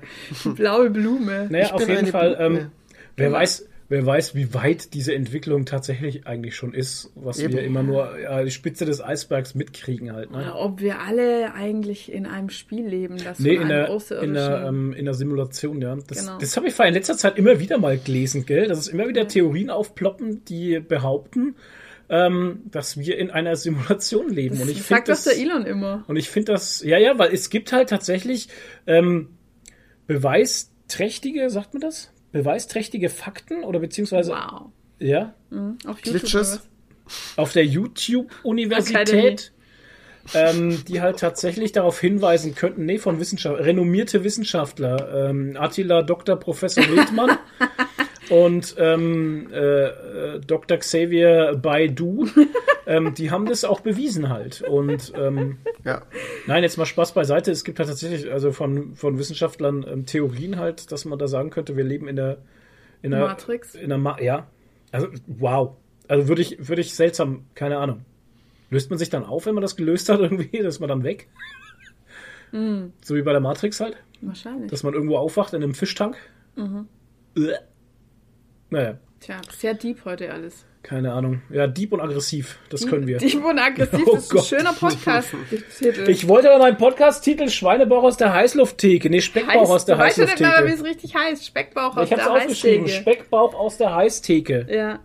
[0.47, 1.47] Eine blaue Blume.
[1.51, 2.37] Naja, Ich auf jeden Fall.
[2.41, 2.71] Ähm,
[3.17, 7.55] wer weiß, wer weiß, wie weit diese Entwicklung tatsächlich eigentlich schon ist, was Eben.
[7.55, 10.31] wir immer nur ja, die Spitze des Eisbergs mitkriegen halt.
[10.31, 10.39] Ne?
[10.39, 14.23] Oder ob wir alle eigentlich in einem Spiel leben, das Nee, von in einem der,
[14.23, 15.97] in, der, ähm, in der Simulation, ja.
[16.07, 16.39] Das, Genau.
[16.39, 18.69] das habe ich in letzter Zeit immer wieder mal gelesen, gell?
[18.69, 21.57] Dass es immer wieder Theorien aufploppen, die behaupten,
[22.09, 24.55] ähm, dass wir in einer Simulation leben.
[24.55, 26.05] das Und ich sagt das der Elon immer.
[26.07, 28.49] Und ich finde das, ja, ja, weil es gibt halt tatsächlich
[28.87, 29.31] ähm,
[30.07, 32.13] beweisträchtige, sagt man das?
[32.33, 34.71] Beweisträchtige Fakten oder beziehungsweise, Wow.
[34.99, 35.79] ja, Mhm.
[35.87, 36.61] Auf Glitches?
[37.37, 39.53] auf der YouTube-Universität,
[40.35, 46.37] ähm, die halt tatsächlich darauf hinweisen könnten, nee, von Wissenschaft, renommierte Wissenschaftler, ähm, Attila Dr.
[46.37, 47.39] Professor Wildmann
[48.31, 49.57] und ähm, äh,
[49.87, 50.77] äh, Dr.
[50.79, 52.29] Xavier Baidu,
[52.91, 54.63] ähm, die haben das auch bewiesen halt.
[54.63, 56.03] Und ähm, Ja.
[56.47, 57.53] Nein, jetzt mal Spaß beiseite.
[57.53, 61.51] Es gibt halt tatsächlich, also von, von Wissenschaftlern ähm, Theorien halt, dass man da sagen
[61.51, 62.39] könnte, wir leben in der
[63.03, 63.75] in der Matrix?
[63.77, 64.49] In der Ma ja.
[64.91, 65.77] Also wow.
[66.09, 68.05] Also würde ich würde ich seltsam, keine Ahnung.
[68.71, 71.29] Löst man sich dann auf, wenn man das gelöst hat irgendwie, ist man dann weg?
[72.51, 72.93] Hm.
[73.03, 74.71] So wie bei der Matrix halt, Wahrscheinlich.
[74.71, 76.17] dass man irgendwo aufwacht in einem Fischtank.
[76.57, 76.89] Mhm.
[78.71, 80.65] Naja, Tja, sehr deep heute alles.
[80.83, 81.43] Keine Ahnung.
[81.51, 83.19] Ja, deep und aggressiv, das können wir.
[83.19, 84.47] Deep und aggressiv, Oh das ist ein Gott.
[84.47, 86.05] schöner Podcast-Titel.
[86.11, 89.11] Ich wollte aber meinen Podcast-Titel Schweinebauch aus der Heißlufttheke.
[89.11, 90.81] Nee, Speckbauch aus der weißt du nicht mehr, wie Heißlufttheke.
[90.83, 91.47] es richtig heißt?
[91.47, 92.87] Speckbauch aus Ich hab's der aufgeschrieben.
[92.87, 93.03] Heißtheke.
[93.03, 94.67] Speckbauch aus der Heißtheke.
[94.71, 94.99] Ja.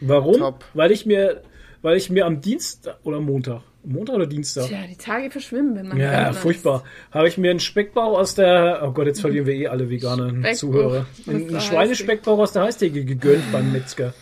[0.00, 0.36] Warum?
[0.38, 0.64] Top.
[0.74, 1.42] Weil ich mir,
[1.82, 4.66] weil ich mir am Dienstag oder Montag, Montag oder Dienstag?
[4.66, 6.84] Tja, die Tage verschwimmen, wenn man Ja, furchtbar.
[7.10, 10.40] Habe ich mir einen Speckbauch aus der, oh Gott, jetzt verlieren wir eh alle veganen
[10.42, 11.06] Speckbauch Zuhörer.
[11.26, 14.12] einen Schweinespeckbauch aus der Heißtheke gegönnt beim Metzger.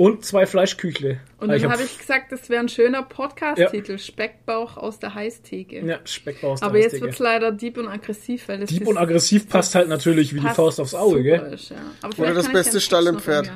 [0.00, 1.20] Und zwei Fleischküchle.
[1.38, 3.98] Und Ah, dann hab- habe ich gesagt, das wäre ein schöner Podcast-Titel.
[3.98, 5.84] Speckbauch aus der Heißtheke.
[5.84, 7.04] Ja, Speckbauch aus der Aber jetzt Heißtheke.
[7.04, 10.40] wird's leider deep und aggressiv, weil es Dieb ist- und aggressiv passt halt natürlich wie
[10.40, 11.52] die Faust aufs Auge, super gell?
[11.54, 11.76] Ist, ja.
[12.00, 13.50] Aber Oder das beste Stall im Pferd.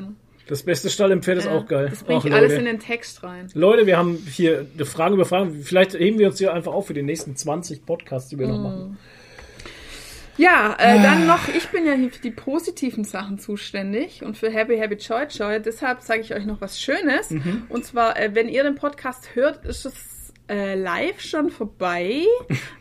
[0.46, 1.86] Das beste Stall im Pferd ist Ja, auch geil.
[1.88, 2.54] Das bringe ich alles Leute.
[2.60, 3.48] in den Text rein.
[3.54, 5.62] Leute, wir haben hier eine Frage über Fragen.
[5.62, 8.58] Vielleicht heben wir uns hier einfach auf für die nächsten 20 Podcasts, die wir noch
[8.58, 8.98] machen.
[10.36, 14.50] Ja, äh, dann noch, ich bin ja hier für die positiven Sachen zuständig und für
[14.50, 15.60] Happy Happy Joy Joy.
[15.60, 17.30] Deshalb sage ich euch noch was Schönes.
[17.30, 17.66] Mhm.
[17.68, 20.13] Und zwar, äh, wenn ihr den Podcast hört, ist es
[20.48, 22.22] äh, live schon vorbei.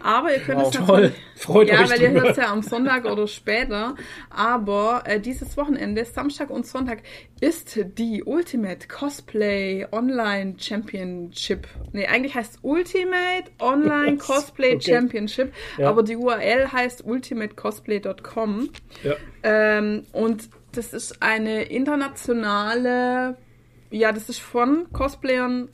[0.01, 1.01] Aber ihr könnt Wow, es Toll.
[1.01, 2.21] natürlich Freut ja, euch weil ihr drüber.
[2.21, 3.95] hört es ja am Sonntag oder später.
[4.29, 7.03] Aber äh, dieses Wochenende, Samstag und Sonntag,
[7.41, 11.67] ist die Ultimate Cosplay Online Championship.
[11.91, 14.93] Nee, eigentlich heißt es Ultimate Online Cosplay Okay.
[14.93, 15.53] Championship.
[15.77, 15.89] Ja.
[15.89, 18.69] Aber die URL heißt ultimatecosplay.com.
[19.03, 19.15] Ja.
[19.43, 23.37] Ähm, und das ist eine internationale,
[23.91, 25.69] ja, das ist von Cosplayern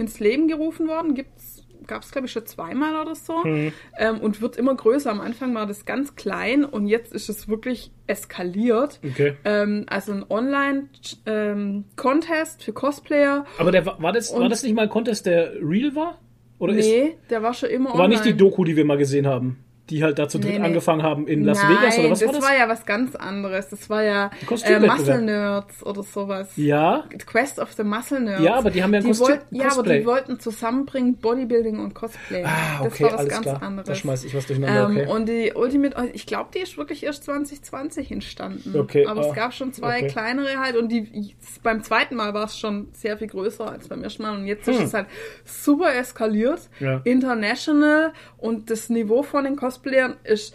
[0.00, 1.14] ins Leben gerufen worden.
[1.14, 3.44] Gibt's, gab es, glaube ich, schon zweimal oder so.
[3.44, 3.72] Mhm.
[3.98, 5.10] Ähm, und wird immer größer.
[5.10, 9.00] Am Anfang war das ganz klein und jetzt ist es wirklich eskaliert.
[9.04, 9.34] Okay.
[9.44, 13.44] Ähm, also ein Online-Contest für Cosplayer.
[13.58, 16.18] Aber der, war, das, war das nicht mal ein Contest, der real war?
[16.58, 18.50] Oder ist, Nee, der war schon immer war nicht die online.
[18.50, 19.64] Doku, die wir mal gesehen haben?
[19.90, 20.64] Die halt dazu Nee, nee.
[20.64, 22.44] angefangen haben in Las Nein, Vegas oder was das war das?
[22.44, 23.68] war ja was ganz anderes.
[23.68, 24.30] Das war ja
[24.64, 24.78] äh.
[24.80, 26.48] Muscle Nerds oder sowas.
[26.56, 28.42] ja, Quest of the Muscle Nerds.
[28.42, 29.98] Ja, aber die haben ja die Kostüm- wollt, Ja, aber Cosplay.
[30.00, 32.44] die wollten zusammenbringen Bodybuilding und Cosplay.
[32.44, 33.62] Ah, das okay, war was alles ganz klar.
[33.62, 33.88] anderes.
[33.88, 35.06] Da schmeiß ich was durcheinander, Ähm, okay.
[35.12, 38.78] Und die Ultimate, ich glaube, die ist wirklich erst 2020 entstanden.
[38.78, 40.06] Okay, Aber ah, es gab schon zwei okay.
[40.08, 44.02] kleinere halt und die beim zweiten Mal war es schon sehr viel größer als beim
[44.02, 44.84] ersten Mal und jetzt ist Hm.
[44.84, 45.06] es halt
[45.44, 47.00] super eskaliert, Ja.
[47.04, 50.54] international und das Niveau von den Cosplayern ist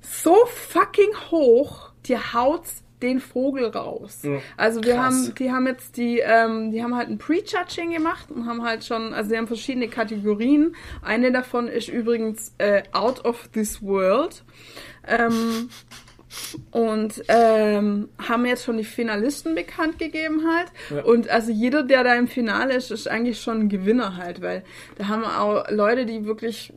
[0.00, 4.20] so fucking hoch, dir haut's den Vogel raus.
[4.22, 5.04] Ja, also wir krass.
[5.04, 8.84] haben, die haben jetzt die, ähm, die haben halt ein Prejudging gemacht und haben halt
[8.84, 10.74] schon, also sie haben verschiedene Kategorien.
[11.02, 14.42] Eine davon ist übrigens äh, Out of This World.
[15.06, 15.68] Ähm,
[16.70, 20.68] und ähm, haben jetzt schon die Finalisten bekannt gegeben halt.
[20.90, 21.04] Ja.
[21.04, 24.64] Und also jeder, der da im Finale ist, ist eigentlich schon ein Gewinner halt, weil
[24.96, 26.72] da haben auch Leute, die wirklich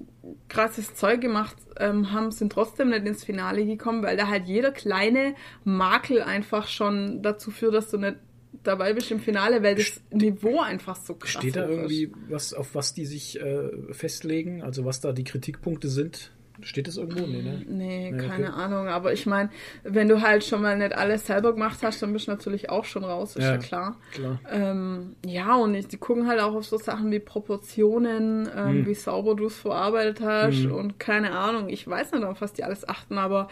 [0.49, 4.71] krasses Zeug gemacht ähm, haben, sind trotzdem nicht ins Finale gekommen, weil da halt jeder
[4.71, 8.17] kleine Makel einfach schon dazu führt, dass du nicht
[8.63, 12.13] dabei bist im Finale, weil das Niveau einfach so krass Steht da irgendwie ist.
[12.29, 14.61] was, auf was die sich äh, festlegen?
[14.61, 16.31] Also was da die Kritikpunkte sind?
[16.61, 17.25] Steht das irgendwo?
[17.27, 17.61] Nee, ne?
[17.67, 18.61] Nee, Nee, keine okay.
[18.61, 18.87] Ahnung.
[18.87, 19.49] Aber ich meine,
[19.83, 22.83] wenn du halt schon mal nicht alles selber gemacht hast, dann bist du natürlich auch
[22.85, 23.57] schon raus, ist ja, Ja.
[23.57, 23.97] klar.
[24.11, 24.39] Klar.
[24.51, 28.85] Ähm, ja, und ich, die gucken halt auch auf so Sachen wie Proportionen, ähm, Hm.
[28.87, 31.69] wie sauber du es verarbeitet hast und keine Ahnung.
[31.69, 33.47] Ich weiß nicht, auf was die alles achten, aber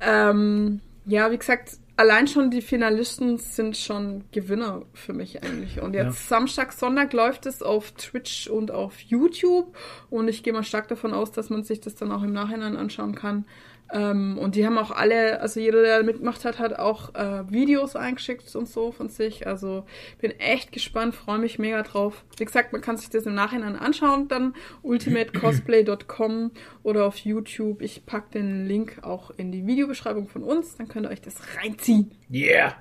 [0.00, 1.72] ähm, ja, wie gesagt,
[2.02, 5.80] allein schon die Finalisten sind schon Gewinner für mich eigentlich.
[5.80, 9.76] Und jetzt Samstag, Sonntag läuft es auf Twitch und auf YouTube.
[10.10, 12.76] Und ich gehe mal stark davon aus, dass man sich das dann auch im Nachhinein
[12.76, 13.46] anschauen kann.
[13.92, 17.94] Ähm, und die haben auch alle, also jeder, der mitgemacht hat, hat auch äh, Videos
[17.94, 19.46] eingeschickt und so von sich.
[19.46, 19.84] Also
[20.18, 22.24] bin echt gespannt, freue mich mega drauf.
[22.38, 27.82] Wie gesagt, man kann sich das im Nachhinein anschauen, dann ultimatecosplay.com oder auf YouTube.
[27.82, 31.36] Ich pack den Link auch in die Videobeschreibung von uns, dann könnt ihr euch das
[31.62, 32.12] reinziehen.
[32.32, 32.74] Yeah!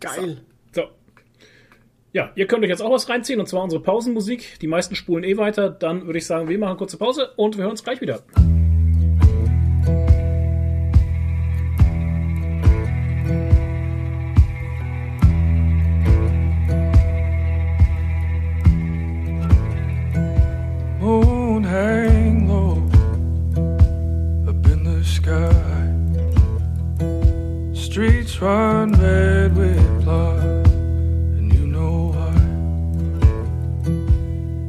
[0.00, 0.42] Geil.
[0.72, 0.84] So.
[2.12, 4.58] Ja, ihr könnt euch jetzt auch was reinziehen, und zwar unsere Pausenmusik.
[4.60, 5.68] Die meisten spulen eh weiter.
[5.68, 8.22] Dann würde ich sagen, wir machen kurze Pause und wir hören uns gleich wieder.
[28.44, 30.66] Run red with blood,
[31.38, 32.34] and you know why.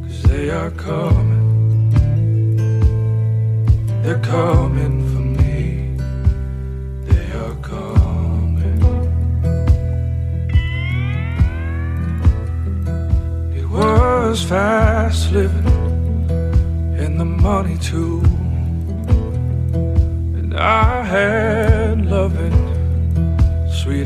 [0.08, 1.92] Cause they are coming,
[4.02, 5.98] they're coming for me.
[7.10, 8.80] They are coming.
[13.60, 15.68] It was fast living
[16.98, 18.22] and the money too.
[20.40, 21.65] And I had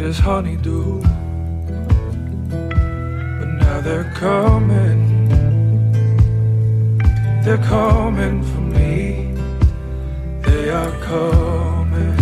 [0.10, 1.02] as honeydew.
[3.38, 5.30] But now they're coming,
[7.44, 9.36] they're coming for me.
[10.46, 12.18] They are coming.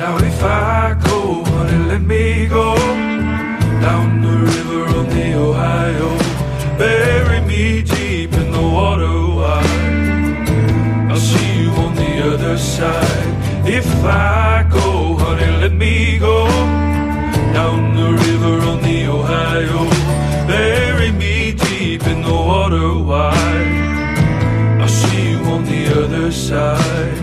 [0.00, 2.74] Now if I go, honey, let me go
[3.86, 6.10] down the river of the Ohio.
[6.76, 7.29] Bury
[12.60, 13.66] side.
[13.66, 16.46] If I go, honey, let me go
[17.58, 19.80] down the river on the Ohio.
[20.46, 24.80] Bury me deep in the water wide.
[24.80, 27.19] I'll see you on the other side.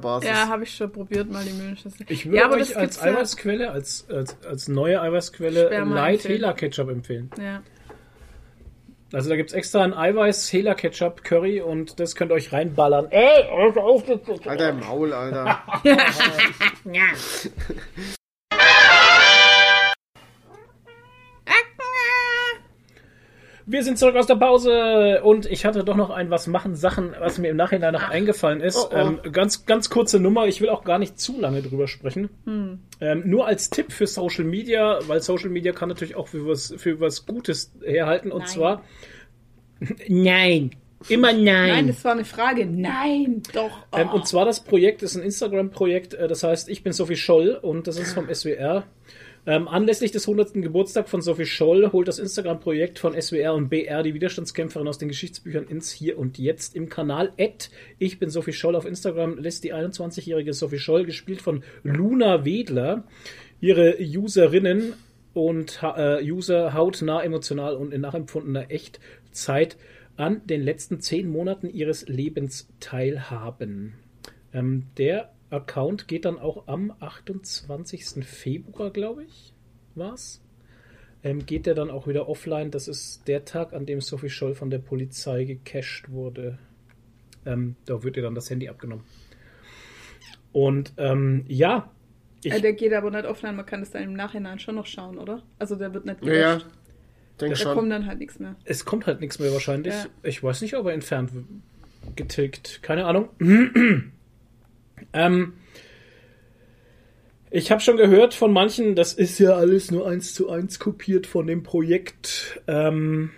[0.00, 0.28] Sojabasis.
[0.30, 2.06] Ja, habe ich schon probiert, mal die Milchschüssel.
[2.08, 5.84] Ich würde ja, aber euch das als gibt's ja- Eiweißquelle, als, als, als neue Eiweißquelle
[5.84, 6.34] Light empfehlen.
[6.40, 7.30] Hela Ketchup empfehlen.
[7.40, 7.62] Ja.
[9.12, 13.08] Also da gibt's extra ein Eiweiß Hela Ketchup Curry und das könnt ihr euch reinballern.
[13.10, 15.62] Ey, hört auf das- Alter, im Maul, Alter.
[23.70, 27.14] Wir sind zurück aus der Pause und ich hatte doch noch ein was machen Sachen,
[27.20, 28.76] was mir im Nachhinein noch eingefallen ist.
[28.76, 28.96] Oh, oh.
[28.96, 30.48] Ähm, ganz ganz kurze Nummer.
[30.48, 32.30] Ich will auch gar nicht zu lange drüber sprechen.
[33.00, 36.74] Ähm, nur als Tipp für Social Media, weil Social Media kann natürlich auch für was
[36.78, 38.48] für was Gutes herhalten und Nein.
[38.48, 38.82] zwar
[40.08, 40.70] nein,
[41.08, 41.44] immer nein.
[41.44, 42.66] Nein, das war eine Frage.
[42.66, 43.86] Nein, doch.
[43.92, 43.98] Oh.
[43.98, 47.56] Ähm, und zwar das Projekt ist ein Instagram-Projekt, äh, das heißt, ich bin Sophie Scholl
[47.62, 48.82] und das ist vom SWR.
[49.46, 50.54] Ähm, anlässlich des 100.
[50.54, 55.08] Geburtstag von Sophie Scholl holt das Instagram-Projekt von SWR und BR die Widerstandskämpferin aus den
[55.08, 57.70] Geschichtsbüchern ins Hier und Jetzt im Kanal Ed.
[57.98, 63.04] Ich bin Sophie Scholl auf Instagram, lässt die 21-jährige Sophie Scholl, gespielt von Luna Wedler,
[63.60, 64.92] ihre Userinnen
[65.32, 69.78] und äh, User hautnah emotional und in nachempfundener Echtzeit
[70.16, 73.94] an den letzten zehn Monaten ihres Lebens teilhaben.
[74.52, 78.24] Ähm, der Account geht dann auch am 28.
[78.24, 79.52] Februar, glaube ich,
[79.94, 80.40] war's.
[81.22, 82.70] Ähm, geht der dann auch wieder offline.
[82.70, 86.58] Das ist der Tag, an dem Sophie Scholl von der Polizei gecached wurde.
[87.44, 89.04] Ähm, da wird ihr dann das Handy abgenommen.
[90.52, 91.90] Und ähm, ja,
[92.42, 94.86] ich, Äh, der geht aber nicht offline, man kann das dann im Nachhinein schon noch
[94.86, 95.42] schauen, oder?
[95.58, 96.48] Also der wird nicht Ja, ja.
[96.54, 96.66] gelöscht.
[97.40, 97.90] Denk Da kommt schon.
[97.90, 98.56] dann halt nichts mehr.
[98.64, 99.92] es kommt halt nichts mehr wahrscheinlich.
[99.94, 100.06] Ja.
[100.22, 101.32] Ich weiß nicht, ob er entfernt
[102.16, 102.82] getilgt.
[102.82, 103.28] Keine Ahnung.
[105.12, 105.54] ähm,
[107.52, 111.26] ich habe schon gehört von manchen, das ist ja alles nur eins zu eins kopiert
[111.26, 112.60] von dem Projekt.
[112.68, 113.30] Ähm,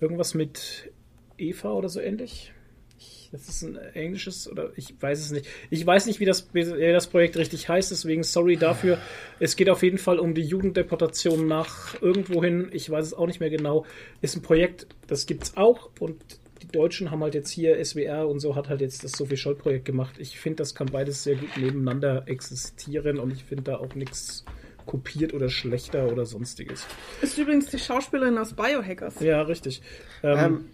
[0.00, 0.90] irgendwas mit
[1.38, 2.52] Eva oder so ähnlich.
[2.98, 5.46] Ich, das ist ein englisches oder ich weiß es nicht.
[5.70, 8.98] Ich weiß nicht, wie das, wie das Projekt richtig heißt, deswegen sorry dafür.
[9.38, 12.68] Es geht auf jeden Fall um die Jugenddeportation nach irgendwohin.
[12.72, 13.86] Ich weiß es auch nicht mehr genau.
[14.22, 16.20] Ist ein Projekt, das gibt's auch und
[16.62, 19.54] die Deutschen haben halt jetzt hier SWR und so hat halt jetzt das Sophie Scholl
[19.56, 20.14] Projekt gemacht.
[20.18, 24.44] Ich finde, das kann beides sehr gut nebeneinander existieren und ich finde da auch nichts
[24.86, 26.86] kopiert oder schlechter oder sonstiges.
[27.20, 29.20] Ist übrigens die Schauspielerin aus Biohackers.
[29.20, 29.82] Ja, richtig.
[30.22, 30.64] Ähm, Ähm,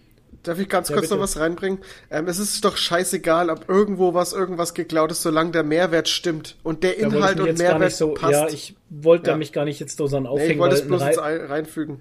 [0.43, 1.15] darf ich ganz Ja, kurz bitte.
[1.15, 1.79] noch was reinbringen?
[2.09, 6.55] Ähm, es ist doch scheißegal, ob irgendwo was irgendwas geklaut ist, solange der Mehrwert stimmt
[6.63, 8.33] und der Inhalt und Mehrwert so, passt.
[8.33, 9.37] ja, ich wollte da Ja.
[9.37, 11.45] mich gar nicht jetzt daran nee, aufhängen, ich wollte es bloß ein, jetzt Rei ein-
[11.47, 11.99] reinfügen.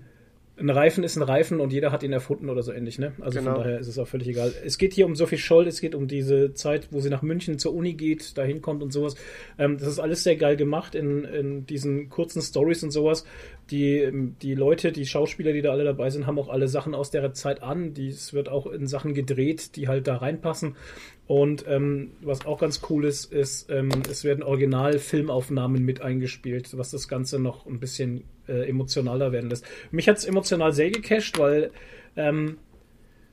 [0.60, 3.12] Ein Reifen ist ein Reifen und jeder hat ihn erfunden oder so ähnlich, ne?
[3.20, 3.54] Also Genau.
[3.54, 4.52] von daher ist es auch völlig egal.
[4.64, 7.58] Es geht hier um Sophie Scholl, es geht um diese Zeit, wo sie nach München
[7.58, 9.14] zur Uni geht, dahin kommt und sowas.
[9.58, 13.24] Ähm, das ist alles sehr geil gemacht in, in diesen kurzen Stories und sowas.
[13.70, 16.94] Die, ähm, die Leute, die Schauspieler, die da alle dabei sind, haben auch alle Sachen
[16.94, 17.94] aus der Zeit an.
[17.94, 20.76] Dies wird auch in Sachen gedreht, die halt da reinpassen.
[21.28, 26.90] Und ähm, was auch ganz cool ist, ist, ähm, es werden Original-Filmaufnahmen mit eingespielt, was
[26.90, 29.66] das Ganze noch ein bisschen äh, emotionaler werden lässt.
[29.90, 31.70] Mich hat es emotional sehr gecasht, weil
[32.16, 32.56] ähm,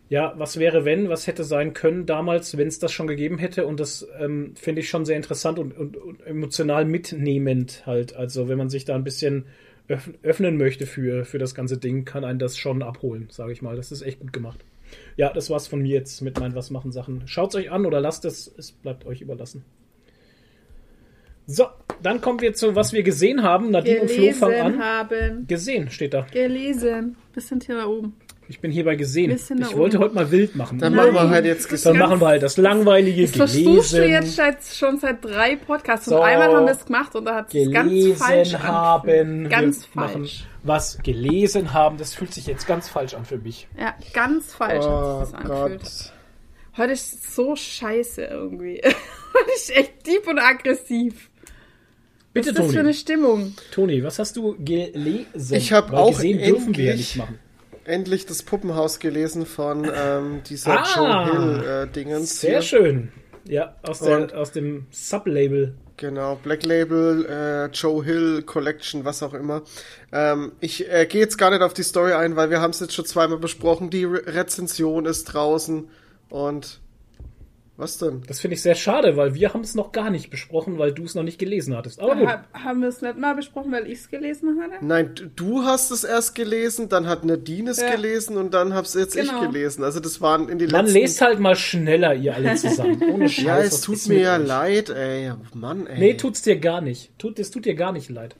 [0.09, 3.65] ja, was wäre wenn, was hätte sein können damals, wenn es das schon gegeben hätte
[3.65, 8.13] und das ähm, finde ich schon sehr interessant und, und, und emotional mitnehmend halt.
[8.13, 9.45] Also wenn man sich da ein bisschen
[9.87, 13.61] öff öffnen möchte für, für das ganze Ding, kann einen das schon abholen, sage ich
[13.61, 13.77] mal.
[13.77, 14.65] Das ist echt gut gemacht.
[15.17, 17.23] Ja, das war's von mir jetzt mit meinen Was machen Sachen.
[17.27, 19.63] Schaut's euch an oder lasst es, es bleibt euch überlassen.
[21.47, 21.67] So,
[22.01, 23.69] dann kommen wir zu was wir gesehen haben.
[23.71, 24.83] Nadine und Flo fangen Gelesen an.
[24.83, 25.47] haben.
[25.47, 26.21] Gesehen steht da.
[26.31, 27.15] Gelesen.
[27.33, 28.15] Bisschen hier da oben.
[28.47, 29.31] Ich bin hierbei gesehen.
[29.31, 30.77] Ich wollte heute mal wild machen.
[30.77, 31.13] Dann Nein.
[31.13, 32.09] machen wir halt jetzt Das ist Dann gesehen.
[32.09, 36.05] machen wir halt das langweilige Das versuchst du jetzt seit, schon seit drei Podcasts.
[36.05, 36.17] So.
[36.17, 39.09] Und einmal haben wir es gemacht und da hat es ganz gelesen falsch haben.
[39.09, 39.49] angefühlt.
[39.49, 40.45] Ganz wir falsch.
[40.63, 41.97] was gelesen haben.
[41.97, 43.67] Das fühlt sich jetzt ganz falsch an für mich.
[43.79, 45.81] Ja, ganz falsch Oh hat sich das angefühlt.
[45.81, 46.13] Gott.
[46.77, 48.81] Heute ist es so scheiße irgendwie.
[49.33, 51.29] Heute ist echt deep und aggressiv.
[52.33, 52.79] Bitte, Was ist das für Toni.
[52.79, 53.53] eine Stimmung?
[53.71, 55.55] Toni, was hast du gelesen?
[55.55, 57.39] Ich hab Weil auch gesehen dürfen wir ja nicht machen.
[57.85, 60.85] Endlich das Puppenhaus gelesen von ähm, dieser Ah.
[60.95, 62.41] Joe Hill äh, Dingens.
[62.41, 62.61] Sehr hier.
[62.61, 63.11] schön.
[63.47, 65.75] Ja, aus, Und- der, aus dem Sublabel.
[65.97, 69.61] Genau, Black Label, äh, Joe Hill Collection, was auch immer.
[70.11, 72.81] Ähm, ich äh, gehe jetzt gar nicht auf die Story ein, weil wir haben es
[72.81, 73.89] jetzt schon zweimal besprochen.
[73.91, 75.87] Die Re Rezension ist draußen
[76.29, 76.81] und
[77.77, 78.21] was denn?
[78.27, 81.03] Das finde ich sehr schade, weil wir haben es noch gar nicht besprochen, weil du
[81.03, 81.99] es noch nicht gelesen hattest.
[81.99, 82.27] Aber gut.
[82.27, 84.83] Ha haben wir es nicht mal besprochen, weil ich es gelesen hatte?
[84.85, 87.91] Nein, du hast es erst gelesen, dann hat Nadine es Ja.
[87.93, 89.41] gelesen und dann hab's jetzt Genau.
[89.43, 89.83] ich gelesen.
[89.83, 90.99] Also das waren in die Man letzten...
[90.99, 93.01] lest halt mal schneller, ihr alle zusammen.
[93.13, 93.43] Ohne Scheiß.
[93.45, 94.47] ja, es tut mir ja euch?
[94.47, 95.33] leid, ey.
[95.53, 95.99] Mann, ey.
[95.99, 97.11] Nee, tut's dir gar nicht.
[97.19, 98.35] Tut, es tut dir gar nicht leid.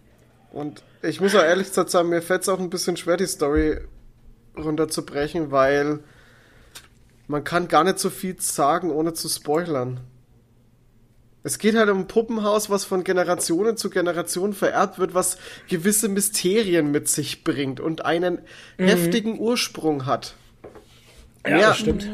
[0.53, 3.25] Und ich muss auch ehrlich gesagt sagen, mir fällt es auch ein bisschen schwer, die
[3.27, 3.79] Story
[4.57, 5.99] runterzubrechen, weil
[7.27, 9.99] man kann gar nicht so viel sagen, ohne zu spoilern.
[11.43, 15.37] Es geht halt um ein Puppenhaus, was von Generationen zu Generation vererbt wird, was
[15.69, 18.39] gewisse Mysterien mit sich bringt und einen
[18.77, 20.33] heftigen Ursprung hat.
[21.45, 21.51] Mhm.
[21.51, 21.67] Ja, Ja.
[21.69, 22.09] das stimmt.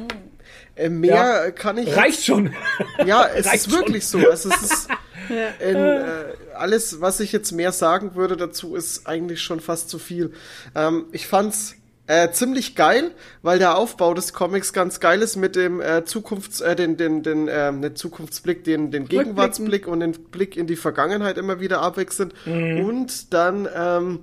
[0.75, 1.95] Äh, mehr kann ich.
[1.95, 2.53] Reicht schon.
[3.05, 4.17] Ja, es Reicht ist wirklich so.
[4.29, 4.87] Also es ist
[5.61, 6.23] in, äh,
[6.55, 10.33] alles, was ich jetzt mehr sagen würde dazu, ist eigentlich schon fast zu viel.
[10.75, 11.75] Ähm, ich fand's
[12.11, 13.11] äh, ziemlich geil,
[13.41, 17.23] weil der Aufbau des Comics ganz geil ist mit dem äh, Zukunfts, äh, den, den,
[17.23, 21.81] den, ähm, nicht Zukunftsblick, den, den Gegenwartsblick und den Blick in die Vergangenheit immer wieder
[21.81, 22.33] abwechselnd.
[22.45, 24.19] Und dann, ähm,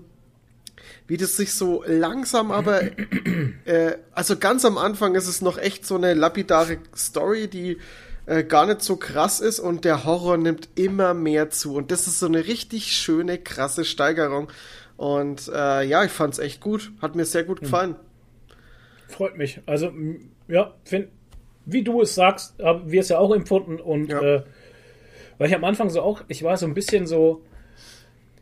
[1.07, 2.83] wie das sich so langsam aber,
[3.65, 7.79] äh, also ganz am Anfang ist es noch echt so eine lapidare Story, die
[8.27, 11.75] äh, gar nicht so krass ist und der Horror nimmt immer mehr zu.
[11.77, 14.49] Und das ist so eine richtig schöne, krasse Steigerung.
[14.99, 16.93] Und äh, ja, ich fand's echt gut.
[17.01, 17.95] Hat mir sehr gut gefallen.
[19.07, 19.61] Freut mich.
[19.65, 19.91] Also,
[20.49, 21.09] ja, find,
[21.65, 23.81] wie du es sagst, haben wir es ja auch empfunden.
[23.81, 24.21] Und Ja.
[24.21, 24.43] äh,
[25.39, 27.43] weil ich am Anfang so auch, ich war so ein bisschen so,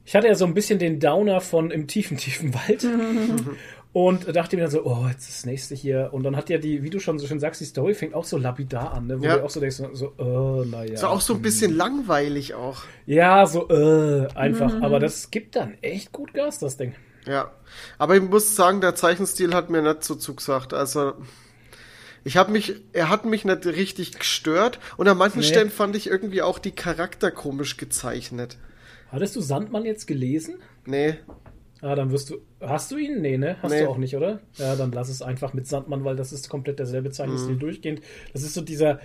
[0.07, 2.85] ich hatte ja so ein bisschen den Downer von im tiefen, tiefen Wald.
[3.97, 6.11] Und dachte mir dann so, oh, jetzt das nächste hier.
[6.13, 8.27] Und dann hat ja die, wie du schon so schön sagst, die Story fängt auch
[8.27, 9.19] so lapidar an, ne?
[9.19, 9.39] wo Ja.
[9.39, 10.99] du auch so denkst, so, oh, naja.
[10.99, 12.83] So auch so ein bisschen langweilig auch.
[13.07, 14.83] Ja, so, äh, einfach.
[14.83, 16.95] Aber das gibt dann echt gut Gas, das Ding.
[17.27, 17.53] Ja.
[17.97, 20.75] Aber ich muss sagen, der Zeichenstil hat mir nicht so zugesagt.
[20.75, 21.15] Also.
[22.23, 25.47] Ich habe mich, er hat mich nicht richtig gestört und an manchen Nee.
[25.47, 28.59] Stellen fand ich irgendwie auch die Charakter komisch gezeichnet.
[29.11, 30.57] Hattest du Sandmann jetzt gelesen?
[30.85, 31.15] Nee,
[31.87, 32.39] Ah, dann wirst du.
[32.61, 33.21] Hast du ihn?
[33.21, 33.57] Nee, ne?
[33.63, 33.83] Hast Nee.
[33.85, 34.41] du auch nicht, oder?
[34.57, 37.59] Ja, dann lass es einfach mit Sandmann, weil das ist komplett derselbe Zeichenstil Mhm.
[37.61, 38.01] durchgehend.
[38.33, 38.99] Das ist so dieser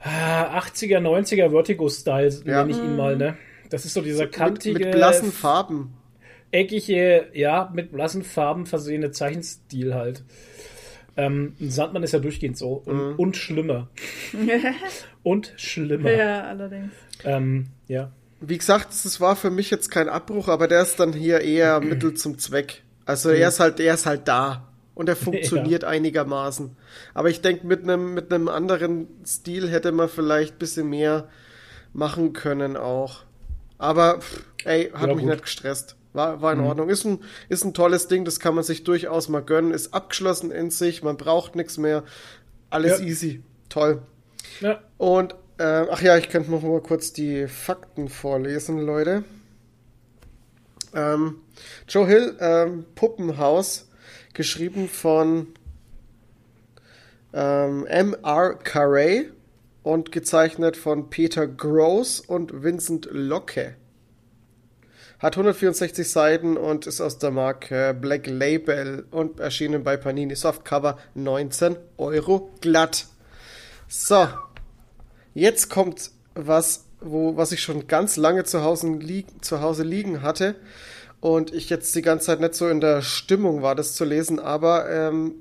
[0.00, 2.64] ah, 80er, 90er Vertigo-Style, Ja.
[2.64, 3.36] nenne ich ihn mal, ne?
[3.70, 5.94] Das ist so dieser mit, kantige, mit blassen Farben.
[6.50, 10.24] eckige, ja, mit blassen Farben versehene Zeichenstil halt.
[11.16, 12.82] Ähm, ein Sandmann ist ja durchgehend so.
[12.84, 13.14] Und, Mhm.
[13.16, 13.88] und schlimmer.
[15.22, 16.10] und schlimmer.
[16.12, 16.92] ja, allerdings.
[17.24, 18.10] Ähm, ja.
[18.40, 21.80] Wie gesagt, es war für mich jetzt kein Abbruch, aber der ist dann hier eher
[21.80, 22.82] Mittel zum Zweck.
[23.04, 24.68] Also er ist halt, er ist halt da.
[24.94, 26.76] Und er funktioniert einigermaßen.
[27.14, 31.28] Aber ich denke, mit einem mit einem anderen Stil hätte man vielleicht ein bisschen mehr
[31.92, 33.24] machen können auch.
[33.78, 35.30] Aber pff, ey, hat Ja, mich gut.
[35.32, 35.96] nicht gestresst.
[36.14, 36.88] War, war in Ordnung.
[36.88, 37.18] Ist ein,
[37.50, 39.72] ist ein tolles Ding, das kann man sich durchaus mal gönnen.
[39.74, 42.04] Ist abgeschlossen in sich, man braucht nichts mehr.
[42.70, 43.04] Alles Ja.
[43.06, 43.42] easy.
[43.68, 44.00] Toll.
[44.60, 44.80] ja.
[44.96, 49.24] Und, äh, ach ja, ich könnte noch mal kurz die Fakten vorlesen, Leute.
[50.94, 51.40] Ähm,
[51.88, 53.88] Joe Hill, ähm, Puppenhaus,
[54.34, 55.48] geschrieben von
[57.32, 58.54] ähm, M.R.
[58.54, 59.30] Carey
[59.82, 63.76] und gezeichnet von Peter Gross und Vincent Locke.
[65.18, 70.98] Hat 164 Seiten und ist aus der Marke Black Label und erschienen bei Panini Softcover
[71.14, 73.06] 19 Euro glatt.
[73.88, 74.28] So,
[75.36, 80.22] jetzt kommt was, wo, was ich schon ganz lange zu Hause, lieg, zu Hause liegen
[80.22, 80.56] hatte
[81.20, 84.40] und ich jetzt die ganze Zeit nicht so in der Stimmung war, das zu lesen,
[84.40, 85.34] aber ähm,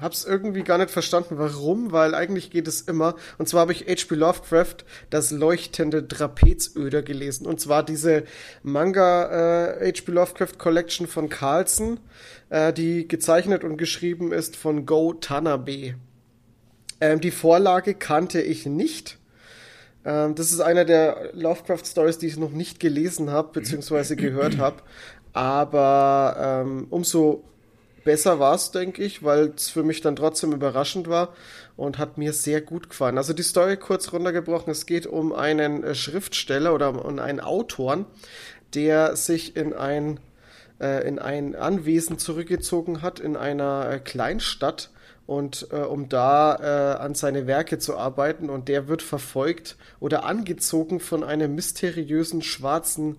[0.00, 3.16] hab's irgendwie gar nicht verstanden, warum, weil eigentlich geht es immer.
[3.36, 4.14] Und zwar habe ich H.P.
[4.14, 7.48] Lovecraft das leuchtende Trapezöder gelesen.
[7.48, 8.22] Und zwar diese
[8.62, 10.12] Manga äh, H.P.
[10.12, 11.98] Lovecraft Collection von Carlson,
[12.50, 15.96] äh, die gezeichnet und geschrieben ist von Go Tanabe.
[17.00, 19.18] Ähm, die Vorlage kannte ich nicht.
[20.04, 24.82] Ähm, das ist einer der Lovecraft-Stories, die ich noch nicht gelesen habe, beziehungsweise gehört habe.
[25.32, 27.44] Aber ähm, umso
[28.04, 31.34] besser war es, denke ich, weil es für mich dann trotzdem überraschend war
[31.76, 33.18] und hat mir sehr gut gefallen.
[33.18, 38.06] Also die Story kurz runtergebrochen, es geht um einen äh, Schriftsteller oder um einen Autoren,
[38.74, 40.20] der sich in ein,
[40.80, 44.90] äh, in ein Anwesen zurückgezogen hat, in einer äh, Kleinstadt
[45.28, 50.24] und äh, um da äh, an seine Werke zu arbeiten und der wird verfolgt oder
[50.24, 53.18] angezogen von einem mysteriösen schwarzen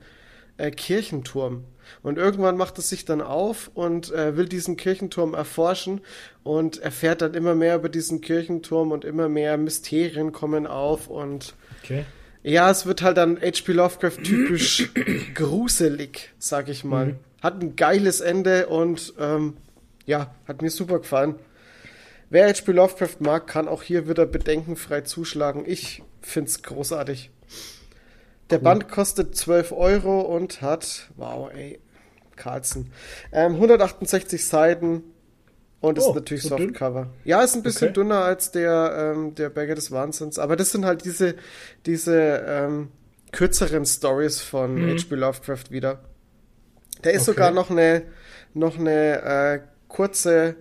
[0.57, 1.65] äh, Kirchenturm.
[2.01, 6.01] Und irgendwann macht es sich dann auf und äh, will diesen Kirchenturm erforschen
[6.41, 11.53] und erfährt dann immer mehr über diesen Kirchenturm und immer mehr Mysterien kommen auf und
[11.83, 12.05] Okay.
[12.41, 13.71] Ja, es wird halt dann H.P.
[13.73, 14.89] Lovecraft typisch
[15.35, 17.05] gruselig, sag ich mal.
[17.05, 17.15] Mhm.
[17.43, 19.57] Hat ein geiles Ende und ähm,
[20.07, 21.35] ja, hat mir super gefallen.
[22.29, 22.71] Wer H.P.
[22.71, 25.63] Lovecraft mag, kann auch hier wieder bedenkenfrei zuschlagen.
[25.65, 27.31] Ich find's großartig.
[28.51, 31.79] Der Band kostet 12 Euro und hat, wow, ey,
[32.35, 32.91] Carlson,
[33.31, 35.03] ähm, 168 Seiten
[35.81, 36.69] und ist Oh, natürlich so dünn?
[36.69, 37.09] Softcover.
[37.25, 37.93] Ja, ist ein bisschen Okay.
[37.93, 41.35] dünner als der, ähm, der Berge des Wahnsinns, aber das sind halt diese,
[41.85, 42.89] diese ähm,
[43.31, 44.97] kürzeren Stories von Mhm.
[44.97, 45.15] H.P.
[45.15, 45.99] Lovecraft wieder.
[47.01, 47.31] Da ist Okay.
[47.31, 48.03] sogar noch eine,
[48.53, 50.55] noch eine äh, kurze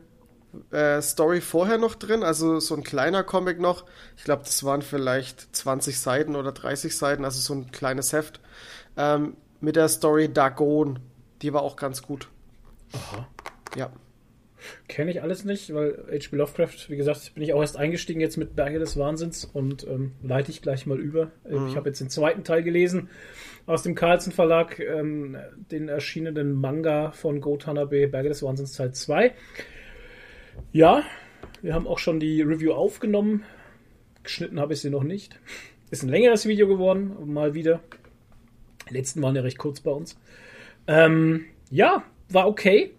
[0.70, 3.84] äh, Story vorher noch drin, also so ein kleiner Comic noch.
[4.16, 8.40] Ich glaube, das waren vielleicht 20 Seiten oder 30 Seiten, also so ein kleines Heft.
[8.96, 10.98] Ähm, mit der Story Dagon.
[11.42, 12.28] Die war auch ganz gut.
[13.76, 13.90] Ja.
[14.88, 16.34] Kenne ich alles nicht, weil H.P.
[16.36, 20.12] Lovecraft, wie gesagt, bin ich auch erst eingestiegen jetzt mit Berge des Wahnsinns und ähm,
[20.22, 21.30] leite ich gleich mal über.
[21.44, 23.08] Äh, Ich habe jetzt den zweiten Teil gelesen
[23.66, 25.36] aus dem Carlsen Verlag, ähm,
[25.70, 29.32] den erschienenen Manga von Go Tanabe, Berge des Wahnsinns Teil 2.
[30.72, 31.02] Ja,
[31.62, 33.44] wir haben auch schon die Review aufgenommen.
[34.22, 35.38] Geschnitten habe ich sie noch nicht.
[35.90, 37.80] Ist ein längeres Video geworden, mal wieder.
[38.88, 40.18] Die letzten waren ja recht kurz bei uns.
[40.86, 42.94] Ähm, ja, war okay.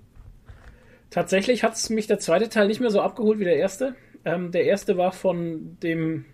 [1.10, 3.96] Tatsächlich hat es mich der zweite Teil nicht mehr so abgeholt wie der erste.
[4.26, 6.26] Ähm, der erste war von dem,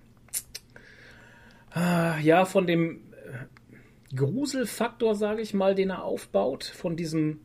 [1.71, 7.41] ah, ja, von dem äh, Gruselfaktor, sage ich mal, den er aufbaut, von diesem,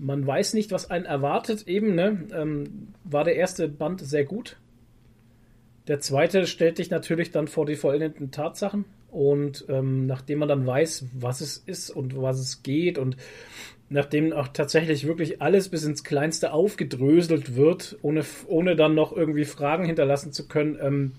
[0.00, 4.56] man weiß nicht, was einen erwartet, eben, ne, ähm, war der erste Band sehr gut.
[5.88, 10.66] Der zweite stellt dich natürlich dann vor die vollendeten Tatsachen und ähm, nachdem man dann
[10.66, 13.16] weiß, was es ist und was es geht und
[13.90, 19.44] nachdem auch tatsächlich wirklich alles bis ins Kleinste aufgedröselt wird, ohne, ohne dann noch irgendwie
[19.44, 21.12] Fragen hinterlassen zu können, ähm,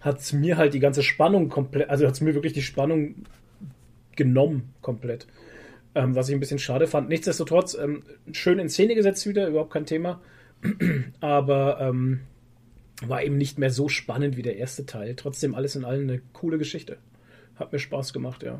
[0.00, 3.14] hat es mir halt die ganze Spannung komplett, also hat es mir wirklich die Spannung
[4.16, 5.26] genommen komplett.
[5.96, 7.08] Ähm, was ich ein bisschen schade fand.
[7.08, 10.20] Nichtsdestotrotz, ähm, schön in Szene gesetzt wieder, überhaupt kein Thema.
[11.20, 12.20] Aber ähm,
[13.00, 15.16] war eben nicht mehr so spannend wie der erste Teil.
[15.16, 16.98] Trotzdem alles in allem eine coole Geschichte.
[17.54, 18.58] Hat mir Spaß gemacht, ja.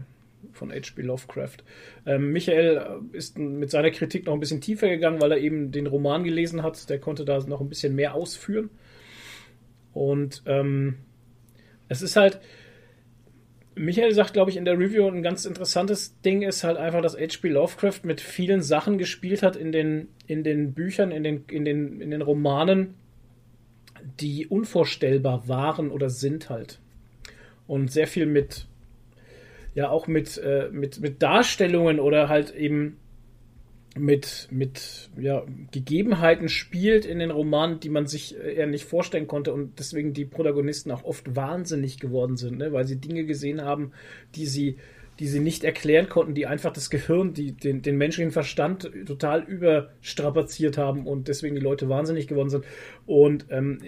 [0.52, 1.02] Von H.P.
[1.02, 1.58] Lovecraft.
[2.06, 5.72] Ähm, Michael äh, ist mit seiner Kritik noch ein bisschen tiefer gegangen, weil er eben
[5.72, 6.88] den Roman gelesen hat.
[6.88, 8.70] Der konnte da noch ein bisschen mehr ausführen.
[9.92, 10.94] Und ähm,
[11.90, 12.40] es ist halt,
[13.78, 17.15] Michael sagt, glaube ich, in der Review ein ganz interessantes Ding ist halt einfach, dass
[17.15, 17.48] H.P.
[17.48, 22.01] Lovecraft mit vielen Sachen gespielt hat in den, in den Büchern, in den, in, den,
[22.01, 22.94] in den Romanen,
[24.19, 26.81] die unvorstellbar waren oder sind halt.
[27.66, 28.66] Und sehr viel mit,
[29.74, 32.97] ja, auch mit, äh, mit, mit Darstellungen oder halt eben
[33.97, 39.27] mit, mit ja, Gegebenheiten spielt in den Romanen, die man sich äh, eher nicht vorstellen
[39.27, 42.73] konnte und deswegen die Protagonisten auch oft wahnsinnig geworden sind, ne?
[42.73, 43.93] weil sie Dinge gesehen haben,
[44.35, 44.77] die sie,
[45.18, 49.43] die sie nicht erklären konnten, die einfach das Gehirn, die, den, den menschlichen Verstand total
[49.43, 52.64] überstrapaziert haben und deswegen die Leute wahnsinnig geworden sind.
[53.06, 53.81] Und ähm,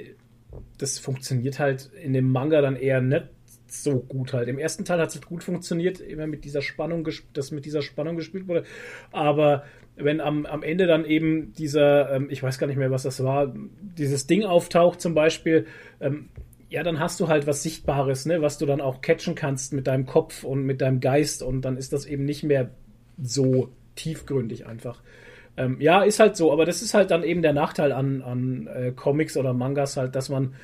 [0.78, 3.28] das funktioniert halt in dem Manga dann eher nicht
[3.70, 4.48] so gut halt.
[4.48, 8.16] Im ersten Teil hat es gut funktioniert, immer mit dieser Spannung, dass mit dieser Spannung
[8.16, 8.64] gespielt wurde.
[9.12, 9.64] Aber
[9.98, 13.22] wenn am, am Ende dann eben dieser, ähm, ich weiß gar nicht mehr, was das
[13.22, 13.54] war,
[13.96, 15.66] dieses Ding auftaucht zum Beispiel,
[16.00, 16.28] ähm,
[16.70, 19.86] ja, dann hast du halt was Sichtbares, ne, was du dann auch catchen kannst mit
[19.86, 22.70] deinem Kopf und mit deinem Geist und dann ist das eben nicht mehr
[23.20, 25.02] so tiefgründig einfach.
[25.56, 28.68] Ähm, ja, ist halt so, aber das ist halt dann eben der Nachteil an, an
[28.68, 30.54] äh, Comics oder Mangas halt, dass man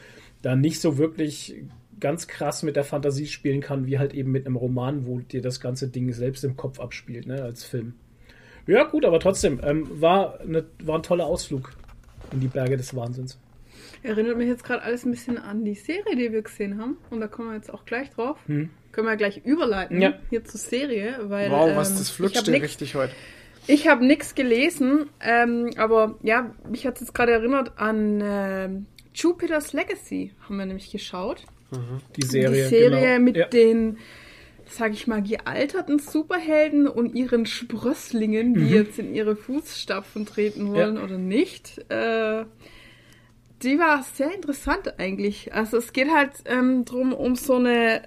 [0.43, 1.57] da nicht so wirklich
[2.01, 5.41] ganz krass mit der Fantasie spielen kann, wie halt eben mit einem Roman, wo dir
[5.41, 7.95] das ganze Ding selbst im Kopf abspielt, ne, als Film.
[8.67, 11.73] Ja, gut, aber trotzdem, ähm, war, eine, war ein toller Ausflug
[12.33, 13.39] in die Berge des Wahnsinns.
[14.03, 16.99] Erinnert mich jetzt gerade alles ein bisschen an die Serie, die wir gesehen haben.
[17.11, 18.39] Und da kommen wir jetzt auch gleich drauf.
[18.47, 18.71] Können
[19.09, 20.03] wir gleich überleiten Hm.
[20.03, 20.15] Ja.
[20.31, 21.17] hier zur Serie.
[21.25, 23.13] Weil, Wow, was ähm, das ich flutscht dir richtig heute.
[23.67, 28.87] Ich habe nichts gelesen, ähm, aber ja, mich hat es jetzt gerade erinnert an ähm,
[29.15, 31.45] Jupiter's Legacy, haben wir nämlich geschaut.
[32.17, 32.65] Die Serie.
[32.65, 33.25] die Serie genau.
[33.25, 33.47] mit ja.
[33.47, 33.99] den,
[34.69, 38.73] sag ich mal, gealterten Superhelden und ihren Sprösslingen, die Mhm.
[38.73, 41.79] jetzt in ihre Fußstapfen treten wollen oder nicht.
[41.91, 42.45] Äh,
[43.63, 45.55] die war sehr interessant eigentlich.
[45.55, 48.03] Also es geht halt ähm, drum um so eine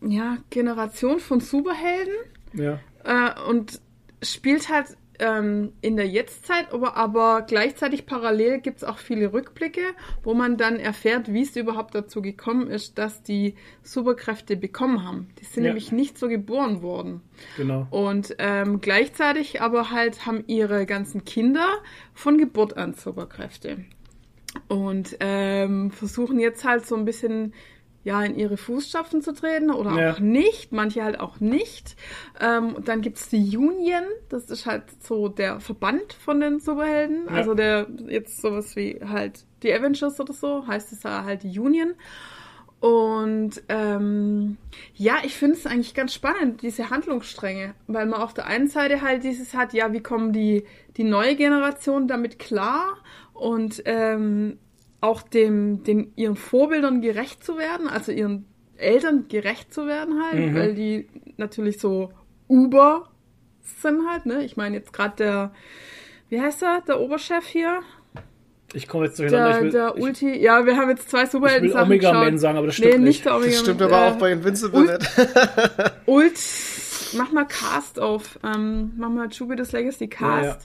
[0.00, 2.14] ja, Generation von Superhelden
[2.54, 2.80] ja.
[3.04, 3.80] äh, und
[4.22, 9.82] spielt halt ähm, in der Jetztzeit, aber, aber gleichzeitig parallel gibt es auch viele Rückblicke,
[10.22, 15.28] wo man dann erfährt, wie es überhaupt dazu gekommen ist, dass die Superkräfte bekommen haben.
[15.40, 15.70] Die sind Ja.
[15.70, 17.20] nämlich nicht so geboren worden.
[17.56, 17.86] Genau.
[17.90, 21.66] Und ähm, gleichzeitig aber halt haben ihre ganzen Kinder
[22.14, 23.84] von Geburt an Superkräfte.
[24.66, 27.52] Und ähm, versuchen jetzt halt so ein bisschen
[28.08, 30.12] ja, in ihre Fußstapfen zu treten oder Ja.
[30.14, 31.94] auch nicht, manche halt auch nicht.
[32.40, 37.32] Ähm, dann gibt's die Union, das ist halt so der Verband von den Superhelden, Ja.
[37.34, 41.58] also der jetzt sowas wie halt die Avengers oder so, heißt es da halt die
[41.58, 41.92] Union.
[42.80, 44.56] Und ähm,
[44.94, 49.02] ja, ich finde es eigentlich ganz spannend, diese Handlungsstränge, weil man auf der einen Seite
[49.02, 50.64] halt dieses hat, ja, wie kommen die,
[50.96, 52.98] die neue Generation damit klar
[53.34, 54.58] und ähm,
[55.00, 58.46] auch dem, dem ihren Vorbildern gerecht zu werden, also ihren
[58.76, 62.10] Eltern gerecht zu werden halt, weil die natürlich so
[62.48, 63.08] Uber
[63.80, 64.44] sind halt, ne?
[64.44, 65.52] Ich meine jetzt gerade der,
[66.28, 67.80] wie heißt er, der Oberchef hier?
[68.74, 69.48] Ich komme jetzt durcheinander.
[69.50, 72.12] Der, ich will, der ich, Ulti, ja, wir haben jetzt zwei ich will Superhelden-Sachen Omega
[72.12, 72.40] Man geschaut.
[72.40, 73.06] sagen, aber das stimmt nee, nicht.
[73.06, 75.92] nicht der Omega Das stimmt Man, aber äh, auch bei Invincible Ult- nicht.
[76.06, 76.40] Ult,
[77.16, 78.38] mach mal Cast auf.
[78.44, 80.42] Ähm, mach mal Jupiter's Legacy Cast.
[80.42, 80.58] Ja, ja.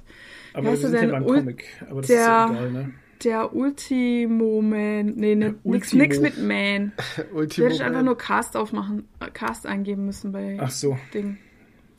[0.53, 1.65] Aber Wie wir heißt er sind ja beim Ul- Comic.
[1.89, 2.91] Aber das der- ist ja egal, ne?
[3.23, 5.05] Der Ultimo-Man.
[5.15, 6.01] Nee, ne, nix, Ultimo.
[6.03, 6.91] nix mit Man.
[7.31, 8.05] Du Ultimo hättest einfach Man.
[8.05, 11.37] nur Cast aufmachen, äh, Cast eingeben müssen bei Ach so, Ding.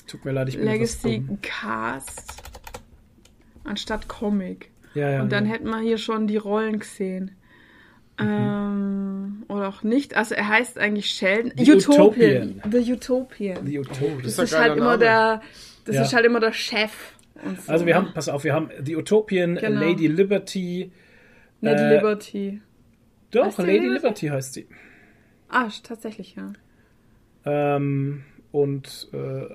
[0.06, 1.24] tut mir leid, ich bin Legacy.
[1.42, 2.42] Cast.
[3.64, 4.70] Anstatt Comic.
[4.94, 5.22] Ja, ja.
[5.22, 5.52] Und dann ja.
[5.52, 7.30] hätten wir hier schon die Rollen gesehen.
[8.18, 10.14] Ähm, oder auch nicht.
[10.16, 11.52] Also er heißt eigentlich Sheldon.
[11.56, 12.62] The Utopian.
[12.70, 13.64] The Utopian.
[13.64, 14.08] die Utopia.
[14.22, 14.98] Das ein ist halt immer Name.
[14.98, 15.42] der,
[15.84, 16.02] das Ja.
[16.02, 16.92] ist halt immer der Chef.
[17.66, 17.72] So.
[17.72, 19.80] Also wir haben, pass auf, wir haben die Utopian, Genau.
[19.80, 20.92] Lady Liberty.
[21.64, 22.60] Nicht äh, Liberty.
[23.30, 23.94] Doch, Lady Liberty?
[23.94, 24.68] Liberty heißt sie.
[25.48, 26.52] Ah, tatsächlich, ja.
[27.44, 29.46] Ähm, und äh,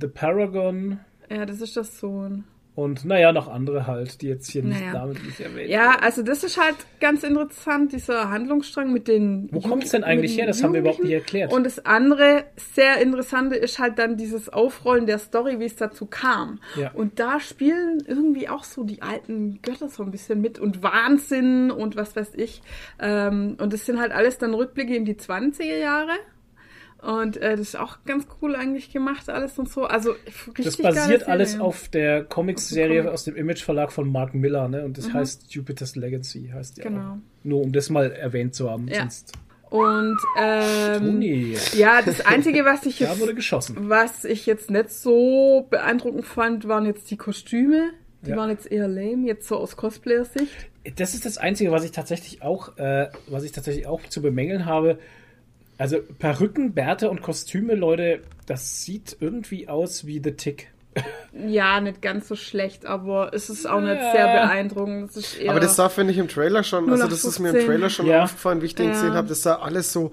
[0.00, 1.00] The Paragon
[1.30, 2.44] Ja, das ist das Sohn.
[2.76, 4.92] Und naja, noch andere halt, die jetzt hier nicht Naja.
[4.94, 9.48] namentlich erwähnt Ja, also das ist halt ganz interessant, dieser Handlungsstrang mit den.
[9.52, 10.46] Wo Ju- kommt's denn eigentlich her?
[10.46, 11.52] Das haben wir überhaupt nicht erklärt.
[11.52, 12.44] Und das andere
[12.74, 16.58] sehr interessante ist halt dann dieses Aufrollen der Story, wie es dazu kam.
[16.76, 16.90] Ja.
[16.92, 21.70] Und da spielen irgendwie auch so die alten Götter so ein bisschen mit und Wahnsinn
[21.70, 22.60] und was weiß ich.
[23.00, 26.10] Ähm, und das sind halt alles dann Rückblicke in die 20er Jahre.
[27.04, 29.84] Und äh, das ist auch ganz cool eigentlich gemacht, alles und so.
[29.84, 30.12] Also
[30.48, 33.12] richtig Das basiert alles auf der Comics-Serie Comic.
[33.12, 34.84] aus dem Image-Verlag von Mark Miller, ne?
[34.84, 37.00] Und das heißt Jupiter's Legacy, heißt die Genau.
[37.00, 37.16] auch.
[37.42, 38.88] Nur um das mal erwähnt zu haben.
[38.88, 39.00] Ja.
[39.00, 39.32] Sonst
[39.68, 43.76] Und ähm, Toni, ja, das Einzige, was ich jetzt wurde geschossen.
[43.90, 47.90] Was ich jetzt nicht so beeindruckend fand, waren jetzt die Kostüme.
[48.22, 48.36] Die Ja.
[48.38, 50.50] waren jetzt eher lame, jetzt so aus Cosplayer-Sicht.
[50.96, 54.64] Das ist das Einzige, was ich tatsächlich auch, äh, was ich tatsächlich auch zu bemängeln
[54.64, 54.98] habe.
[55.78, 60.68] Also Perücken, Bärte und Kostüme, Leute, das sieht irgendwie aus wie The Tick.
[61.32, 64.12] Ja, nicht ganz so schlecht, aber es ist auch nicht Ja.
[64.12, 65.10] sehr beeindruckend.
[65.48, 67.66] Aber das sah, finde ich, im Trailer schon, also das ist mir im 0815.
[67.66, 68.22] Trailer schon Ja.
[68.22, 68.92] aufgefallen, wie ich den Ja.
[68.92, 69.26] gesehen habe.
[69.26, 70.12] Das sah alles so,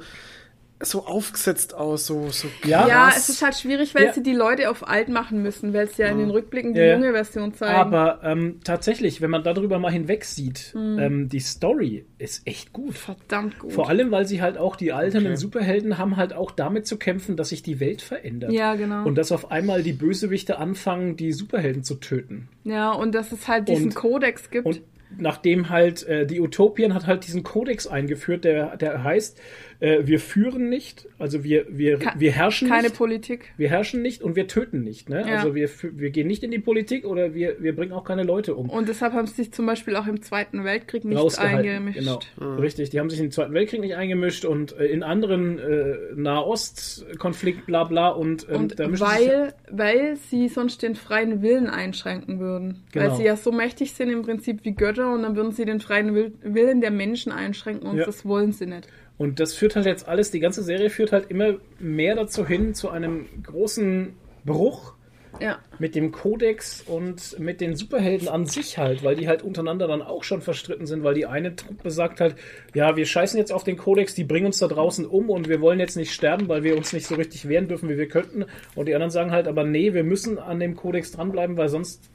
[0.83, 3.17] so aufgesetzt aus, so, so Ja, ja, krass.
[3.17, 4.13] es ist halt schwierig, weil Ja.
[4.13, 6.85] sie die Leute auf alt machen müssen, weil sie ja in den Rückblicken die Ja,
[6.87, 6.93] ja.
[6.95, 7.75] junge Version zeigen.
[7.75, 10.99] Aber ähm, tatsächlich, wenn man darüber mal hinweg sieht, Mhm.
[10.99, 12.95] ähm, die Story ist echt gut.
[12.95, 13.73] verdammt gut.
[13.73, 15.39] Vor allem, weil sie halt auch die alternden Okay.
[15.41, 18.51] Superhelden haben halt auch damit zu kämpfen, dass sich die Welt verändert.
[18.51, 19.05] Ja, genau.
[19.05, 22.49] Und dass auf einmal die Bösewichte anfangen, die Superhelden zu töten.
[22.63, 24.65] ja, und dass es halt diesen Und- Kodex gibt.
[24.65, 24.81] Und
[25.17, 29.39] nachdem halt äh, die Utopien hat halt diesen Kodex eingeführt, der, der heißt,
[29.81, 32.95] äh, wir führen nicht, also wir, wir, wir herrschen keine nicht.
[32.97, 33.51] Politik.
[33.57, 35.09] Wir herrschen nicht und wir töten nicht.
[35.09, 35.25] Ne?
[35.27, 35.35] Ja.
[35.37, 38.23] Also wir, fü- wir gehen nicht in die Politik oder wir, wir bringen auch keine
[38.23, 38.69] Leute um.
[38.69, 41.99] Und deshalb haben sie sich zum Beispiel auch im Zweiten Weltkrieg nicht eingemischt.
[41.99, 42.19] Genau,
[42.55, 42.91] richtig.
[42.91, 47.65] Die haben sich in den Zweiten Weltkrieg nicht eingemischt und äh, in anderen äh, Nahost-Konflikt,
[47.65, 48.09] bla bla.
[48.09, 52.83] Und, ähm, Und da mischen sich- weil, weil sie sonst den freien Willen einschränken würden.
[52.91, 53.09] Genau.
[53.09, 55.79] Weil sie ja so mächtig sind im Prinzip wie Götter und dann würden sie den
[55.79, 58.05] freien Will Willen der Menschen einschränken und Ja.
[58.05, 58.87] das wollen sie nicht.
[59.21, 62.73] Und das führt halt jetzt alles, die ganze Serie führt halt immer mehr dazu hin,
[62.73, 64.13] zu einem großen
[64.45, 64.93] Bruch
[65.39, 65.59] Ja.
[65.77, 70.01] mit dem Kodex und mit den Superhelden an sich halt, weil die halt untereinander dann
[70.01, 72.35] auch schon verstritten sind, weil die eine Truppe sagt halt,
[72.73, 75.61] ja, wir scheißen jetzt auf den Kodex, die bringen uns da draußen um und wir
[75.61, 78.45] wollen jetzt nicht sterben, weil wir uns nicht so richtig wehren dürfen, wie wir könnten.
[78.73, 82.09] Und die anderen sagen halt, aber nee, wir müssen an dem Kodex dranbleiben, weil sonst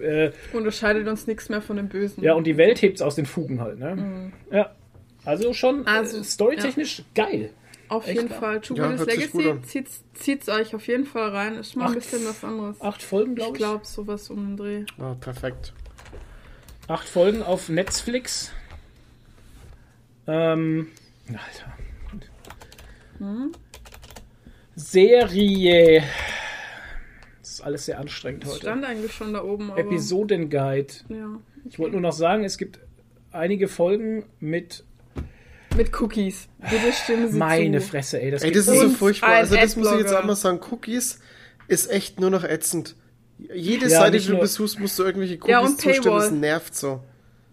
[0.00, 2.22] äh, Unterscheidet uns nichts mehr von dem Bösen.
[2.22, 4.30] ja, und die Welt hebt's aus den Fugen halt, ne?
[4.52, 4.75] Ja.
[5.26, 5.86] Also schon Mhm.
[5.88, 7.50] Also, äh, storytechnisch geil.
[7.88, 8.28] auf echt jeden.
[8.30, 8.60] Fall.
[8.74, 11.56] Ja, sich gut Legacy zieht, zieht's euch auf jeden Fall rein.
[11.56, 12.80] Ist mal ein Acht- bisschen was anderes.
[12.80, 13.58] Acht Folgen, ich glaube ich.
[13.58, 14.84] glaube, sowas um den Dreh.
[14.98, 15.72] Ah, perfekt.
[16.88, 18.52] Acht Folgen auf Netflix.
[20.28, 20.88] Ähm,
[21.28, 21.72] Alter.
[23.18, 23.52] Hm?
[24.74, 26.02] Serie.
[27.40, 28.60] Das ist alles sehr anstrengend Das heute.
[28.60, 29.72] stand eigentlich schon da oben.
[29.76, 30.92] Episodenguide.
[31.08, 31.38] Ja.
[31.68, 32.78] Ich wollte nur noch sagen, es gibt
[33.32, 34.84] einige Folgen mit
[35.76, 36.48] Mit Cookies.
[36.58, 37.88] Bitte stimmen Sie meine zu.
[37.88, 38.30] Fresse, ey.
[38.30, 39.30] Das Ey, das ist so furchtbar.
[39.30, 40.20] Also das muss ich jetzt Adblogger.
[40.20, 40.60] einmal sagen.
[40.70, 41.20] Cookies
[41.68, 42.96] ist echt nur noch ätzend.
[43.38, 46.16] Jede Ja, Seite, die du nur- besuchst, musst du irgendwelche Cookies Ja, und zustimmen.
[46.16, 47.00] Das nervt so.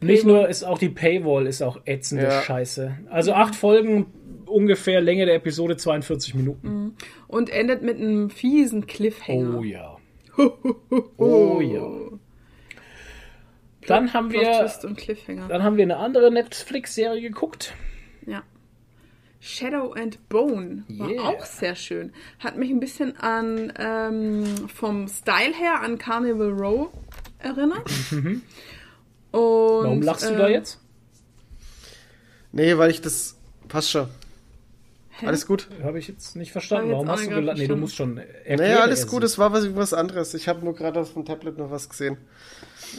[0.02, 2.42] Nicht nur ist auch die Paywall ist auch ätzende Ja.
[2.42, 2.98] Scheiße.
[3.10, 4.06] Also acht Folgen,
[4.46, 6.96] ungefähr Länge der Episode 42 Minuten.
[7.28, 9.58] Und endet mit einem fiesen Cliffhanger.
[9.60, 9.98] Oh ja.
[11.18, 11.88] Oh ja.
[13.88, 14.70] Dann haben wir,
[15.50, 17.74] dann haben wir eine andere Netflix-Serie geguckt.
[18.26, 18.44] Ja.
[19.40, 21.22] Shadow and Bone war Yeah.
[21.24, 22.14] auch sehr schön.
[22.40, 26.88] Hat mich ein bisschen an ähm, vom Style her an Carnival Row
[27.40, 27.90] erinnert.
[28.12, 28.42] Und,
[29.32, 30.80] Warum lachst du da äh, jetzt?
[32.52, 33.36] Nee, weil ich das.
[33.68, 34.08] Passt schon.
[35.26, 35.70] Alles gut?
[35.84, 36.88] Habe ich jetzt nicht verstanden.
[36.88, 37.58] Ich Warum jetzt hast du gelacht?
[37.58, 38.60] Nee, du musst schon erklären.
[38.60, 39.08] Naja, alles es.
[39.08, 40.34] gut, es war was, was anderes.
[40.34, 42.18] Ich habe nur gerade auf dem Tablet noch was gesehen.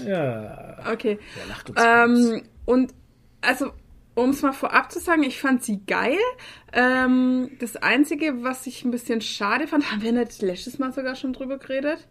[0.06, 1.18] Ja, Okay.
[1.36, 1.80] der lacht uns.
[1.82, 2.94] Ähm, und
[3.42, 3.72] also,
[4.14, 6.18] um es mal vorab zu sagen, ich fand sie geil.
[6.72, 11.16] Ähm, das Einzige, was ich ein bisschen schade fand, haben wir nicht letztes Mal sogar
[11.16, 12.06] schon drüber geredet,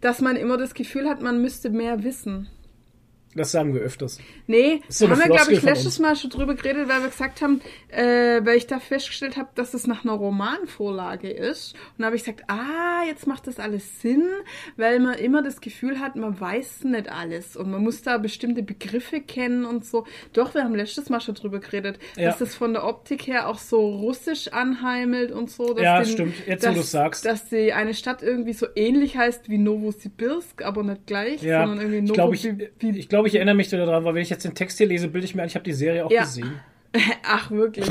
[0.00, 2.48] dass man immer das Gefühl hat, man müsste mehr wissen.
[3.34, 4.18] Das sagen wir öfters.
[4.46, 5.98] Nee, so haben wir, glaube ich, letztes.
[5.98, 9.72] Mal schon drüber geredet, weil wir gesagt haben, äh, weil ich da festgestellt habe, dass
[9.74, 11.74] es nach einer Romanvorlage ist.
[11.96, 14.26] Und da habe ich gesagt, ah, jetzt macht das alles Sinn,
[14.76, 18.62] weil man immer das Gefühl hat, man weiß nicht alles und man muss da bestimmte
[18.62, 20.06] Begriffe kennen und so.
[20.32, 22.30] Doch, wir haben letztes Mal schon drüber geredet, Ja.
[22.30, 25.76] dass das von der Optik her auch so russisch anheimelt und so.
[25.78, 26.34] Ja, stimmt.
[26.46, 27.24] Jetzt, wo dass, du's sagst.
[27.24, 31.80] Dass die eine Stadt irgendwie so ähnlich heißt wie Novosibirsk, aber nicht gleich, Ja, sondern
[31.92, 32.44] irgendwie ich glaube, ich,
[32.96, 35.24] ich, glaube, ich erinnere mich daran, weil wenn ich jetzt den Text hier lese, bilde
[35.24, 36.22] ich mir ein, ich habe die Serie auch Ja.
[36.22, 36.60] gesehen.
[37.24, 37.86] Ach, wirklich.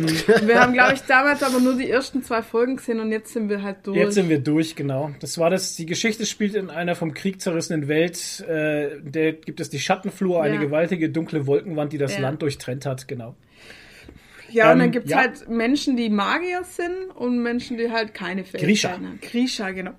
[0.46, 3.50] Wir haben, glaube ich, damals aber nur die ersten zwei Folgen gesehen und jetzt sind
[3.50, 3.98] wir halt durch.
[3.98, 5.10] Jetzt sind wir durch, genau.
[5.20, 5.76] Das war das.
[5.76, 8.42] Die Geschichte spielt in einer vom Krieg zerrissenen Welt.
[8.48, 10.62] Äh, der gibt es die Schattenflur, eine Ja.
[10.62, 12.22] gewaltige dunkle Wolkenwand, die das Ja.
[12.22, 13.08] Land durchtrennt hat.
[13.08, 13.36] Genau.
[14.52, 15.18] ja, und dann ähm, gibt's ja.
[15.18, 19.20] halt Menschen, die Magier sind und Menschen, die halt keine Fähigkeiten haben.
[19.22, 19.94] Grisha, genau.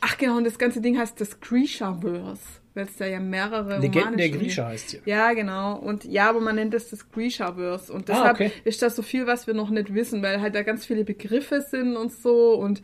[0.00, 2.40] Ach genau, und das ganze Ding heißt das Grisha-Verse,
[2.74, 5.00] weil es da ja mehrere Legenden Romane der Grisha heißt sie.
[5.04, 5.76] Ja, genau.
[5.76, 7.92] Und ja, aber man nennt das das Grisha-Verse.
[7.92, 8.52] Und Ah, deshalb okay.
[8.64, 11.60] ist das so viel, was wir noch nicht wissen, weil halt da ganz viele Begriffe
[11.60, 12.54] sind und so.
[12.54, 12.82] Und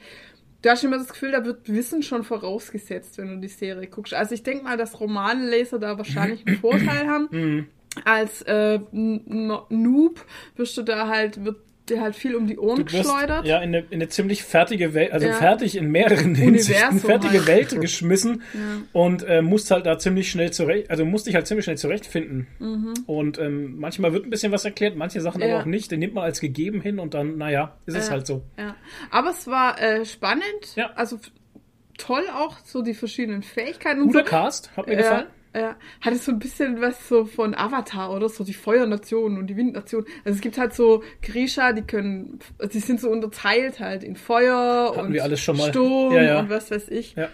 [0.63, 4.13] du hast immer das Gefühl, da wird Wissen schon vorausgesetzt, wenn du die Serie guckst.
[4.15, 7.29] Also ich denke mal, dass Romanleser da wahrscheinlich einen Vorteil haben.
[7.31, 7.67] Mhm.
[8.05, 10.25] Als äh, Noob
[10.57, 11.57] wirst du da halt, wird
[11.91, 13.47] dir halt viel um die Ohren Du wirst geschleudert.
[13.47, 15.33] ja in eine, in eine ziemlich fertige Welt, also Ja.
[15.35, 17.47] fertig in mehreren Hinsichten, Universum fertige halt.
[17.47, 18.43] Welt geschmissen
[18.93, 22.47] und äh, musst halt da ziemlich schnell zurecht, also musst dich halt ziemlich schnell zurechtfinden.
[23.07, 25.57] Und ähm, manchmal wird ein bisschen was erklärt, manche Sachen aber Mhm.
[25.57, 25.61] Ja.
[25.63, 25.91] auch nicht.
[25.91, 28.13] Den nimmt man als gegeben hin und dann, naja, ist es Ja.
[28.13, 28.43] halt so.
[28.59, 28.75] Ja.
[29.11, 30.45] Aber es war äh, spannend.
[30.77, 30.91] Ja.
[30.95, 31.19] Also
[31.97, 34.25] toll auch, so die verschiedenen Fähigkeiten und Guter so.
[34.27, 35.27] Cast, hat mir Ja, gefallen.
[35.59, 35.77] Ja.
[36.01, 40.05] Hatte so ein bisschen was so von Avatar oder so, die Feuernation und die Windnation.
[40.25, 42.39] Also es gibt halt so Grisha, die können,
[42.73, 45.71] die sind so unterteilt halt in Feuer Hatten und wir alles schon mal.
[45.71, 46.39] Sturm Ja, ja.
[46.41, 47.15] und was weiß ich.
[47.15, 47.29] Ja.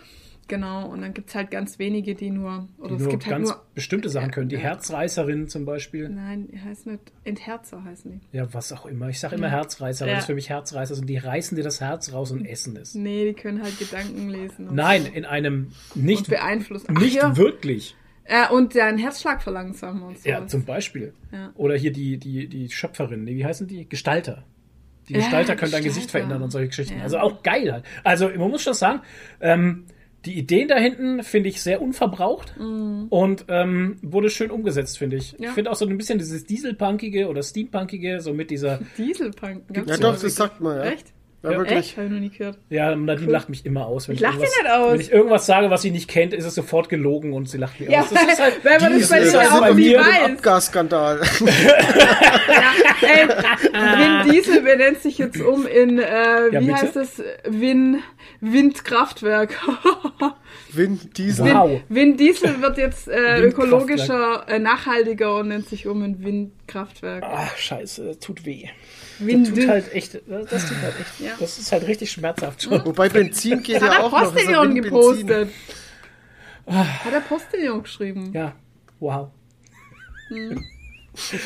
[0.47, 3.37] Genau, und dann gibt's halt ganz wenige, die nur, oder Die es nur gibt halt
[3.37, 4.51] ganz nur, bestimmte Sachen können.
[4.51, 4.61] Die Ja.
[4.61, 6.11] Herzreißerin zum Beispiel.
[6.11, 8.37] nein, die heißen nicht, Entherzer heißen die.
[8.37, 9.09] Ja, was auch immer.
[9.09, 10.17] Ich sage immer Herzreißer, weil Ja.
[10.17, 11.07] das für mich Herzreißer sind.
[11.09, 12.95] Die reißen dir das Herz raus und essen es.
[12.95, 14.69] Nee, die können halt Gedanken lesen.
[14.69, 15.13] und Nein, so.
[15.13, 16.89] in einem nicht, beeinflussen.
[16.95, 17.35] Ach nicht ja.
[17.39, 17.97] wirklich.
[18.29, 20.29] Ja, und deinen Herzschlag verlangsamen und so.
[20.29, 21.13] Ja, zum Beispiel.
[21.33, 21.53] Ja.
[21.57, 23.89] Oder hier die, die, die Schöpferin, nee, wie heißen die?
[23.89, 24.45] Gestalter.
[25.09, 25.85] Die Ja, Gestalter können dein.
[25.85, 26.97] Gesicht verändern und solche Geschichten.
[26.97, 27.03] Ja.
[27.03, 27.85] Also auch geil halt.
[28.03, 29.03] Also man muss schon sagen,
[29.41, 29.85] ähm,
[30.25, 35.33] die Ideen da hinten finde ich sehr unverbraucht und ähm, wurde schön umgesetzt, finde ich.
[35.33, 35.49] Ja.
[35.49, 39.65] Ich finde auch so ein bisschen dieses Dieselpunkige oder Steampunkige, so mit dieser, Dieselpunk.
[39.75, 40.03] Ja, so.
[40.03, 40.85] doch, das sagt man, ja.
[40.85, 41.13] Echt?
[41.45, 41.59] Ja, Ja.
[41.59, 41.79] wirklich.
[41.79, 41.97] Echt?
[41.99, 42.59] Hab ich noch nie gehört.
[42.71, 44.09] ja, Nadine lacht mich immer aus.
[44.09, 44.93] Wenn Ich lach sie irgendwas- nicht aus.
[44.93, 47.79] Wenn ich irgendwas sage, was sie nicht kennt, ist es sofort gelogen und sie lacht
[47.79, 48.11] mich Ja, aus.
[48.11, 49.99] Das ist halt, weil man das Diesel bei ist dir halt auch bei nie mir.
[50.01, 50.25] weiß.
[50.33, 51.21] Abgasskandal.
[52.47, 53.29] Ja, ey,
[54.25, 56.75] Vin Diesel benennt sich jetzt um in, äh, wie bitte?
[56.75, 57.23] heißt das?
[57.47, 57.99] Win,
[58.41, 59.55] Windkraftwerk.
[60.73, 61.47] Vin Diesel.
[61.53, 61.81] Wow.
[61.89, 67.25] Vin Diesel wird jetzt äh, ökologischer, äh, nachhaltiger und nennt sich um in Windkraftwerk.
[67.27, 68.67] Ach, scheiße, das tut weh.
[69.19, 71.33] Wind Das tut halt echt, das, tut halt echt, Ja.
[71.39, 72.85] das ist halt richtig schmerzhaft schon.
[72.85, 74.19] Wobei Benzin geht Hat ja er auch noch.
[74.19, 75.27] Also Postillon Windbenzin.
[75.27, 75.49] gepostet.
[76.67, 78.31] Hat er Postillon geschrieben.
[78.33, 78.55] Ja,
[79.01, 79.29] wow.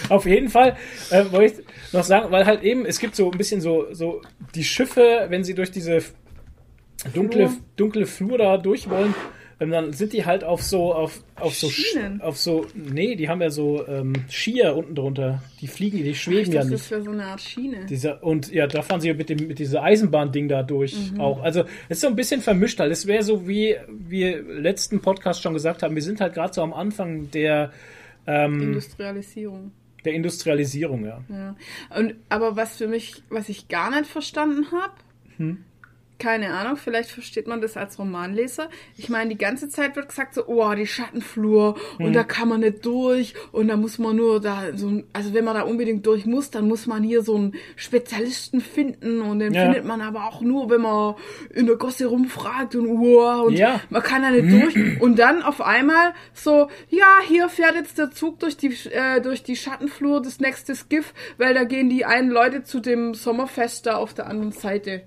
[0.08, 0.76] Auf jeden Fall
[1.10, 4.22] äh, wollte ich noch sagen, weil halt eben, es gibt so ein bisschen so, so
[4.54, 5.98] die Schiffe, wenn sie durch diese
[7.12, 7.60] dunkle, Flur.
[7.76, 9.14] dunkle Flur da durch wollen,
[9.58, 12.20] dann sind die halt auf so, auf, auf so, Sch- Schienen.
[12.20, 15.42] auf so, nee, die haben ja so ähm, Skier unten drunter.
[15.60, 16.84] Die fliegen, die schweben ja dachte, nicht.
[16.84, 17.84] das wäre so eine Art Schiene.
[17.86, 21.20] Dieser, und ja, da fahren sie mit dem mit dieser Eisenbahn-Ding da durch Mhm.
[21.20, 21.42] auch.
[21.42, 22.92] Also es ist so ein bisschen vermischt halt.
[22.92, 26.62] Es wäre so, wie wir letzten Podcast schon gesagt haben, wir sind halt gerade so
[26.62, 27.72] am Anfang der,
[28.28, 29.72] ähm, Industrialisierung.
[30.04, 31.20] der Industrialisierung, ja.
[31.28, 31.56] Ja.
[31.98, 34.92] Und, aber was für mich, was ich gar nicht verstanden habe,
[35.38, 35.64] Hm?
[36.18, 38.68] Keine Ahnung, vielleicht versteht man das als Romanleser.
[38.96, 42.60] Ich meine, die ganze Zeit wird gesagt so, oh, die Schattenflur und da kann man
[42.60, 46.04] nicht durch und da muss man nur da so, ein- also wenn man da unbedingt
[46.06, 49.62] durch muss, dann muss man hier so einen Spezialisten finden und den Ja.
[49.64, 51.14] findet man aber auch nur, wenn man
[51.54, 53.80] in der Gosse rumfragt und oh, und Ja.
[53.90, 58.10] man kann da nicht durch und dann auf einmal so, ja, hier fährt jetzt der
[58.10, 62.30] Zug durch die äh, durch die Schattenflur, das nächste Skiff, weil da gehen die einen
[62.30, 65.02] Leute zu dem Sommerfest da auf der anderen Seite.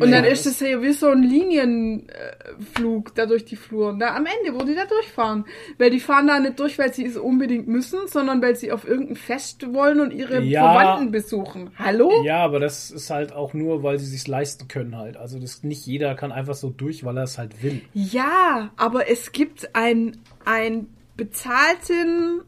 [0.00, 3.94] Und dann ist es ja wie so ein Linienflug da durch die Flur.
[3.96, 5.44] Na, am Ende, wo die da durchfahren.
[5.78, 8.86] Weil die fahren da nicht durch, weil sie es unbedingt müssen, sondern weil sie auf
[8.86, 10.72] irgendein Fest wollen und ihre Ja.
[10.72, 11.70] Verwandten besuchen.
[11.78, 12.22] Hallo?
[12.24, 15.16] Ja, aber das ist halt auch nur, weil sie sich leisten können halt.
[15.16, 17.82] Also das nicht jeder kann einfach so durch, weil er es halt will.
[17.94, 22.42] Ja, aber es gibt ein, ein bezahlten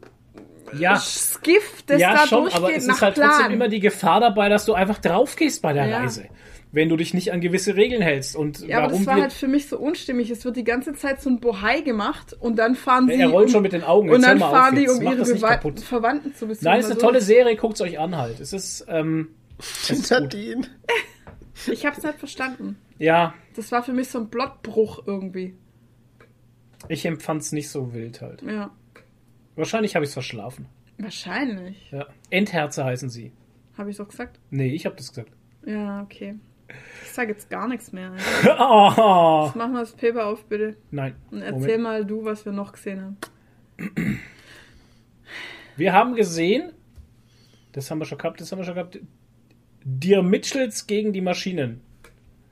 [0.77, 3.29] Ja, Skiff, das ja da schon, durchgeht aber es ist halt Plan.
[3.31, 5.97] trotzdem immer die Gefahr dabei, dass du einfach drauf gehst bei der Ja.
[5.99, 6.25] Reise.
[6.73, 8.35] Wenn du dich nicht an gewisse Regeln hältst.
[8.35, 10.29] Und ja, aber warum das war halt für mich so unstimmig.
[10.29, 13.15] Es wird die ganze Zeit so ein Bohai gemacht und dann fahren sie.
[13.15, 14.09] er rollt um, schon mit den Augen.
[14.09, 15.25] Und dann fahren auf die, um ihre.
[15.25, 16.63] Verwandten zu besuchen.
[16.65, 18.39] Nein, es ist eine Also, tolle Serie, guckt euch an halt.
[18.39, 19.29] Es ist, ähm,
[19.59, 20.69] es ist gut.
[21.71, 22.77] Ich hab's nicht verstanden.
[22.97, 25.53] Ja, Das war für mich so ein Blottbruch irgendwie.
[26.87, 28.41] ich empfand es nicht so wild halt.
[28.41, 28.71] Ja.
[29.55, 30.65] Wahrscheinlich habe ich es verschlafen.
[30.97, 31.91] Wahrscheinlich.
[31.91, 32.07] Ja.
[32.29, 33.31] Endherze heißen sie.
[33.77, 34.39] Habe ich so gesagt?
[34.49, 35.31] Nee, ich habe das gesagt.
[35.65, 36.35] Ja, okay.
[37.11, 38.13] Ich sage jetzt gar nichts mehr.
[38.57, 40.77] oh, Mach mal das Paper auf, bitte.
[40.91, 41.13] nein.
[41.29, 41.83] Und erzähl Moment.
[41.83, 43.17] mal du, was wir noch gesehen haben.
[45.75, 46.71] Wir haben gesehen,
[47.73, 48.97] das haben wir schon gehabt, das haben wir schon gehabt,
[49.83, 51.81] Dear Mitchells gegen die Maschinen.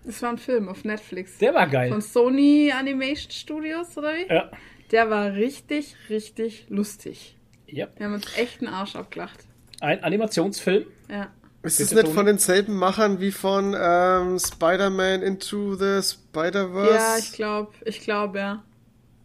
[0.03, 1.37] Das war ein Film auf Netflix.
[1.37, 1.89] Der war geil.
[1.89, 4.27] Von Sony Animation Studios, oder wie?
[4.27, 4.51] Ja.
[4.91, 7.37] Der war richtig, richtig lustig.
[7.67, 7.87] ja.
[7.95, 9.45] Wir haben uns echt einen Arsch abgelacht.
[9.79, 10.85] Ein Animationsfilm.
[11.09, 11.31] Ja.
[11.61, 12.13] Ist es nicht Toni?
[12.15, 16.93] von denselben Machern wie von ähm, Spider-Man Into the Spider-Verse?
[16.93, 18.63] Ja, ich glaube, ich glaube, ja.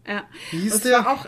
[0.07, 0.25] Ja.
[0.51, 1.05] Wie hieß Und der?
[1.05, 1.27] war auch,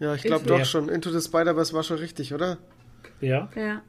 [0.00, 0.88] ja, ich glaube doch schon.
[0.88, 2.58] Into the Spider-Verse war schon richtig, oder?
[3.20, 3.48] Ja.
[3.54, 3.82] ja.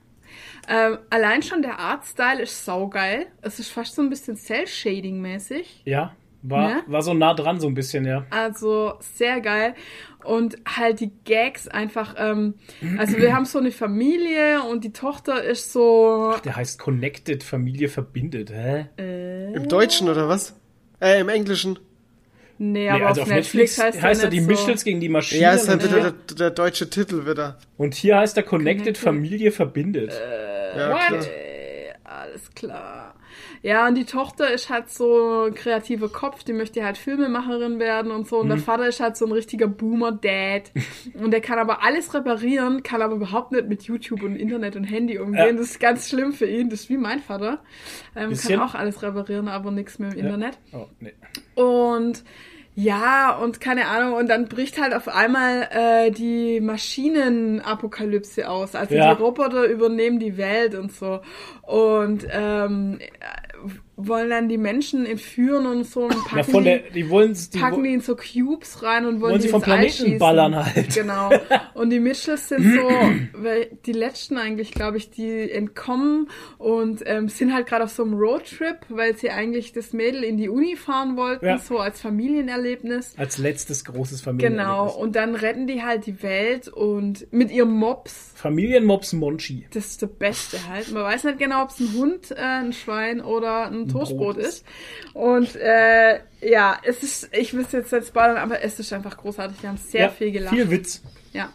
[0.67, 3.27] Ähm, allein schon der Artstyle ist saugeil.
[3.41, 5.81] Es ist fast so ein bisschen Cell-Shading-mäßig.
[5.85, 6.15] Ja.
[6.41, 6.84] War, Ne?
[6.88, 8.26] war so nah dran, so ein bisschen, ja.
[8.30, 9.76] Also sehr geil.
[10.23, 12.55] Und halt die Gags einfach, ähm,
[12.97, 16.33] also wir haben so eine Familie und die Tochter ist so.
[16.43, 18.51] Der heißt Connected, Familie verbindet.
[18.51, 18.87] Hä?
[19.55, 20.55] Im Deutschen oder was?
[21.01, 21.79] Äh, im Englischen.
[22.61, 24.47] Nee, Nee, aber also auf, Netflix, heißt, heißt er die so.
[24.47, 25.41] Mitchells gegen die Maschinen.
[25.43, 27.57] Ja, ist halt wieder der, der deutsche Titel wieder.
[27.77, 28.97] und hier heißt er Connected, Connected.
[28.97, 30.11] Familie verbindet.
[30.77, 30.99] Ja, What?
[31.07, 31.23] klar.
[31.23, 33.15] Äh, alles klar.
[33.61, 38.11] Ja, und die Tochter ist halt so ein kreativer Kopf, die möchte halt Filmemacherin werden
[38.11, 38.38] und so.
[38.40, 38.49] Und Mhm.
[38.52, 40.72] der Vater ist halt so ein richtiger Boomer-Dad.
[41.22, 44.86] und der kann aber alles reparieren, kann aber überhaupt nicht mit YouTube und Internet und
[44.86, 45.45] Handy umgehen.
[45.48, 45.52] Ja.
[45.53, 46.69] Das ist ganz schlimm für ihn.
[46.69, 47.60] Das ist wie mein Vater.
[48.15, 50.57] Ähm, kann auch alles reparieren, aber nichts mehr im Internet.
[50.73, 51.14] Oh, nee.
[51.56, 52.23] Und
[52.76, 58.73] ja, und keine Ahnung, und dann bricht halt auf einmal äh, die Maschinenapokalypse aus.
[58.76, 59.14] Also Ja.
[59.14, 61.19] die Roboter übernehmen die Welt und so.
[61.64, 62.99] Und ähm,
[64.07, 67.35] wollen dann die Menschen entführen und so und packen, Ja, von der, die, die wollen
[67.53, 70.93] die, packen die in so Cubes rein und wollen, Wollen sie vom Planeten ballern halt.
[70.93, 71.30] Genau.
[71.73, 72.89] Und die Mitchells sind so,
[73.85, 76.27] die letzten eigentlich, glaube ich, die entkommen
[76.57, 80.35] und ähm, sind halt gerade auf so einem Roadtrip, weil sie eigentlich das Mädel in
[80.38, 81.57] die Uni fahren wollten, Ja.
[81.57, 83.13] so als Familienerlebnis.
[83.17, 84.93] als letztes großes Familienerlebnis.
[84.93, 85.01] Genau.
[85.01, 88.31] Und dann retten die halt die Welt und mit ihrem Mops.
[88.35, 89.65] Familienmops Monchi.
[89.73, 90.91] Das ist der Beste halt.
[90.91, 94.37] Man weiß nicht genau, ob es ein Hund, äh, ein Schwein oder ein Toastbrot Brot
[94.37, 94.65] ist.
[95.13, 99.17] Und äh, ja, es ist, ich will es jetzt nicht spoilern, aber es ist einfach
[99.17, 99.61] großartig.
[99.61, 100.55] Wir haben sehr ja, viel gelacht.
[100.55, 101.01] Viel Witz.
[101.33, 101.49] ja.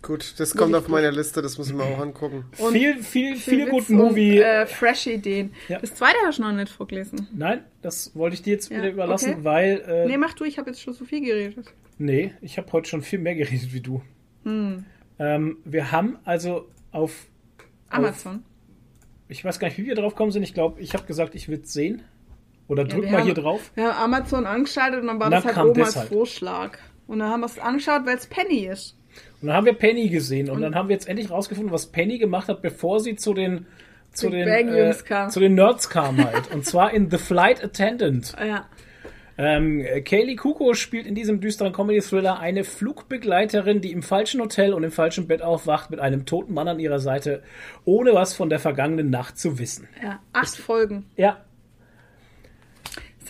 [0.00, 2.44] Gut, das kommt auf meine Liste, das muss ich mir auch angucken.
[2.58, 4.38] Und viel, viel, viel Witz gut Movie.
[4.38, 5.52] Und, äh, fresh Ideen.
[5.68, 5.80] Ja.
[5.80, 7.26] Das zweite hast du noch nicht vorgelesen.
[7.34, 9.44] Nein, das wollte ich dir jetzt Ja, wieder überlassen, okay.
[9.44, 9.82] weil.
[9.86, 11.66] Äh, Nee, mach du, ich habe jetzt schon so viel geredet.
[11.98, 14.00] Nee, ich habe heute schon viel mehr geredet wie du.
[14.44, 14.84] Hm.
[15.18, 17.26] Ähm, wir haben also auf,
[17.90, 18.44] Amazon.
[19.28, 20.42] Ich weiß gar nicht, wie wir drauf gekommen sind.
[20.42, 22.02] Ich glaube, ich habe gesagt, ich will es sehen.
[22.68, 23.70] Oder Ja, drück wir mal haben- hier drauf.
[23.74, 26.08] Wir haben Amazon angeschaltet und dann war Und dann das halt oben als halt.
[26.08, 26.78] Vorschlag.
[27.06, 28.96] Und dann haben wir es angeschaut, weil es Penny ist.
[29.40, 32.18] Und dann haben wir Penny gesehen und, dann haben wir jetzt endlich rausgefunden, was Penny
[32.18, 33.66] gemacht hat, bevor sie zu den
[34.12, 34.94] zu Big den, äh,
[35.28, 36.50] zu den Nerds kam halt.
[36.52, 38.34] und zwar in The Flight Attendant.
[38.44, 38.66] Ja.
[39.38, 44.82] Ähm, Kaylee Kuko spielt in diesem düsteren Comedy-Thriller eine Flugbegleiterin, die im falschen Hotel und
[44.82, 47.44] im falschen Bett aufwacht mit einem toten Mann an ihrer Seite,
[47.84, 49.88] ohne was von der vergangenen Nacht zu wissen.
[50.02, 51.06] Ja, acht Folgen.
[51.16, 51.44] Ja,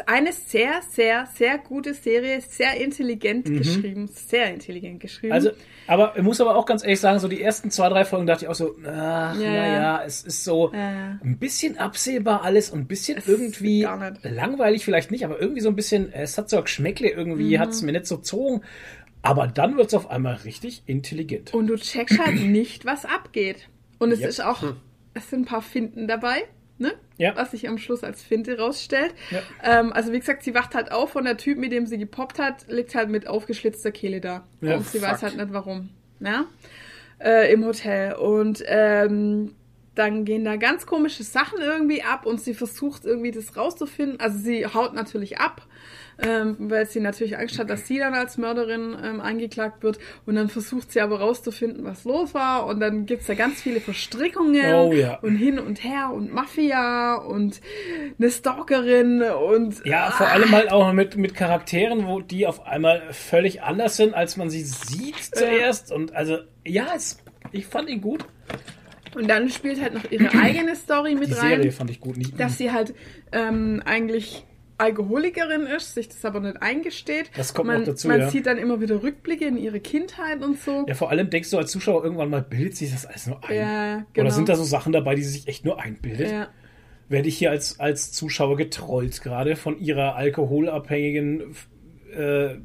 [0.06, 5.28] Eine sehr, sehr, sehr gute Serie, sehr intelligent geschrieben, sehr intelligent geschrieben.
[5.28, 5.32] Mhm.
[5.32, 5.50] Also,
[5.86, 8.44] aber ich muss aber auch ganz ehrlich sagen, so die ersten zwei, drei Folgen dachte
[8.44, 10.02] ich auch so, ach, Ja, naja, ja.
[10.04, 11.18] es ist so Ja.
[11.22, 13.86] ein bisschen absehbar alles und ein bisschen Es irgendwie
[14.22, 17.60] langweilig vielleicht nicht, aber irgendwie so ein bisschen, es hat so ein Geschmäckle irgendwie, Mhm.
[17.60, 18.62] hat es mir nicht so gezogen.
[19.22, 21.52] Aber dann wird es auf einmal richtig intelligent.
[21.52, 23.68] Und du checkst halt nicht, was abgeht.
[23.98, 24.28] Und es Yep.
[24.28, 24.62] ist auch,
[25.14, 26.44] es sind ein paar Finden dabei?
[27.18, 27.36] Ja.
[27.36, 29.12] Was sich am Schluss als Finte rausstellt.
[29.30, 29.40] Ja.
[29.62, 32.38] Ähm, also wie gesagt, sie wacht halt auf und der Typ, mit dem sie gepoppt
[32.38, 34.46] hat, liegt halt mit aufgeschlitzter Kehle da.
[34.60, 35.08] Ja, und sie fuck.
[35.10, 35.90] weiß halt nicht warum.
[36.20, 36.46] Ja?
[37.18, 38.14] Äh, Im Hotel.
[38.14, 39.54] Und ähm,
[39.96, 44.20] dann gehen da ganz komische Sachen irgendwie ab und sie versucht irgendwie das rauszufinden.
[44.20, 45.66] Also sie haut natürlich ab,
[46.20, 49.98] ähm, weil sie natürlich Angst hat, dass sie dann als Mörderin ähm, angeklagt wird.
[50.26, 52.66] Und dann versucht sie aber rauszufinden, was los war.
[52.66, 55.18] Und dann gibt's da ganz viele Verstrickungen Oh ja.
[55.20, 57.60] und hin und her und Mafia und
[58.18, 63.02] eine Stalkerin und Ja, vor allem halt auch mit, mit Charakteren, wo die auf einmal
[63.12, 65.92] völlig anders sind, als man sie sieht zuerst.
[65.92, 67.22] Und also, ja, es,
[67.52, 68.24] ich fand ihn gut.
[69.14, 71.48] Und dann spielt halt noch ihre eigene Story mit Die rein.
[71.56, 72.16] Serie fand ich gut.
[72.16, 72.94] Nicht dass sie halt
[73.32, 74.44] ähm, eigentlich
[74.78, 77.30] Alkoholikerin ist, sich das aber nicht eingesteht.
[77.36, 78.30] Das kommt man, noch dazu, Man ja.
[78.30, 80.86] sieht dann immer wieder Rückblicke in ihre Kindheit und so.
[80.86, 83.56] ja, vor allem denkst du als Zuschauer irgendwann mal, bildet sich das alles nur ein?
[83.56, 84.26] Ja, genau.
[84.26, 86.30] Oder sind da so Sachen dabei, die sie sich echt nur einbildet?
[86.30, 86.48] Ja.
[87.08, 91.54] Werde ich hier als, als Zuschauer getrollt, gerade von ihrer alkoholabhängigen,
[92.14, 92.56] äh,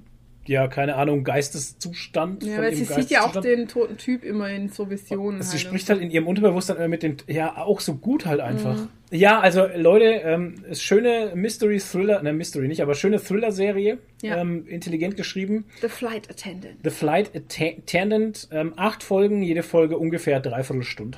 [0.46, 2.44] ja, keine Ahnung, Geisteszustand.
[2.44, 5.42] Ja, von weil sie sieht ja auch den toten Typ immer in so Visionen.
[5.42, 8.26] Sie halt spricht und halt in ihrem Unterbewusstsein immer mit dem, ja, auch so gut
[8.26, 8.76] halt einfach.
[8.76, 8.90] Mhm.
[9.12, 14.38] Ja, also Leute, ähm, schöne Mystery-Thriller, ne, Mystery nicht, aber schöne Thriller-Serie, Ja.
[14.38, 15.66] ähm, intelligent geschrieben.
[15.82, 16.76] The Flight Attendant.
[16.84, 21.18] The Flight Attendant, ähm, acht Folgen, jede Folge ungefähr dreiviertel Stunde.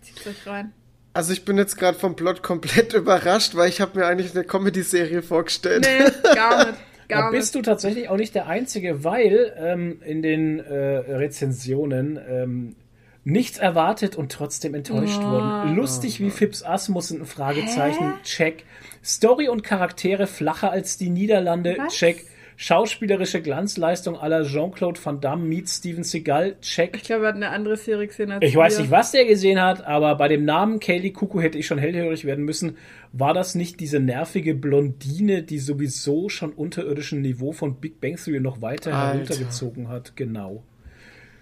[0.00, 0.72] Zieht euch rein.
[1.12, 4.44] Also ich bin jetzt gerade vom Plot komplett überrascht, weil ich habe mir eigentlich eine
[4.44, 5.86] Comedy-Serie vorgestellt.
[5.88, 6.78] Nee, gar nicht.
[7.08, 12.76] Da bist du tatsächlich auch nicht der Einzige, weil ähm, in den äh, Rezensionen ähm,
[13.24, 15.74] nichts erwartet und trotzdem enttäuscht worden.
[15.74, 18.64] Lustig wie Fips Asmussen, Fragezeichen, check.
[19.04, 21.94] Story und Charaktere flacher als die Niederlande, Was?
[21.94, 22.24] check.
[22.58, 26.96] Schauspielerische Glanzleistung aller Jean-Claude Van Damme meets Steven Seagal, check.
[26.96, 28.80] Ich glaube, er hat eine andere Serie gesehen als Ich weiß wir.
[28.82, 32.24] nicht, was der gesehen hat, aber bei dem Namen Kaylee Kuku hätte ich schon hellhörig
[32.24, 32.78] werden müssen.
[33.12, 38.40] War das nicht diese nervige Blondine, die sowieso schon unterirdischen Niveau von Big Bang Theory
[38.40, 39.12] noch weiter Alter.
[39.12, 40.16] heruntergezogen hat?
[40.16, 40.62] Genau.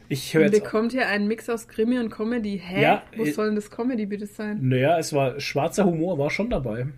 [0.08, 2.60] Ich höre bekommt hier einen Mix aus Krimi und Comedy.
[2.62, 2.82] Hä?
[2.82, 4.58] Ja, Wo äh, soll denn das Comedy bitte sein?
[4.68, 6.88] Naja, es war schwarzer Humor, war schon dabei.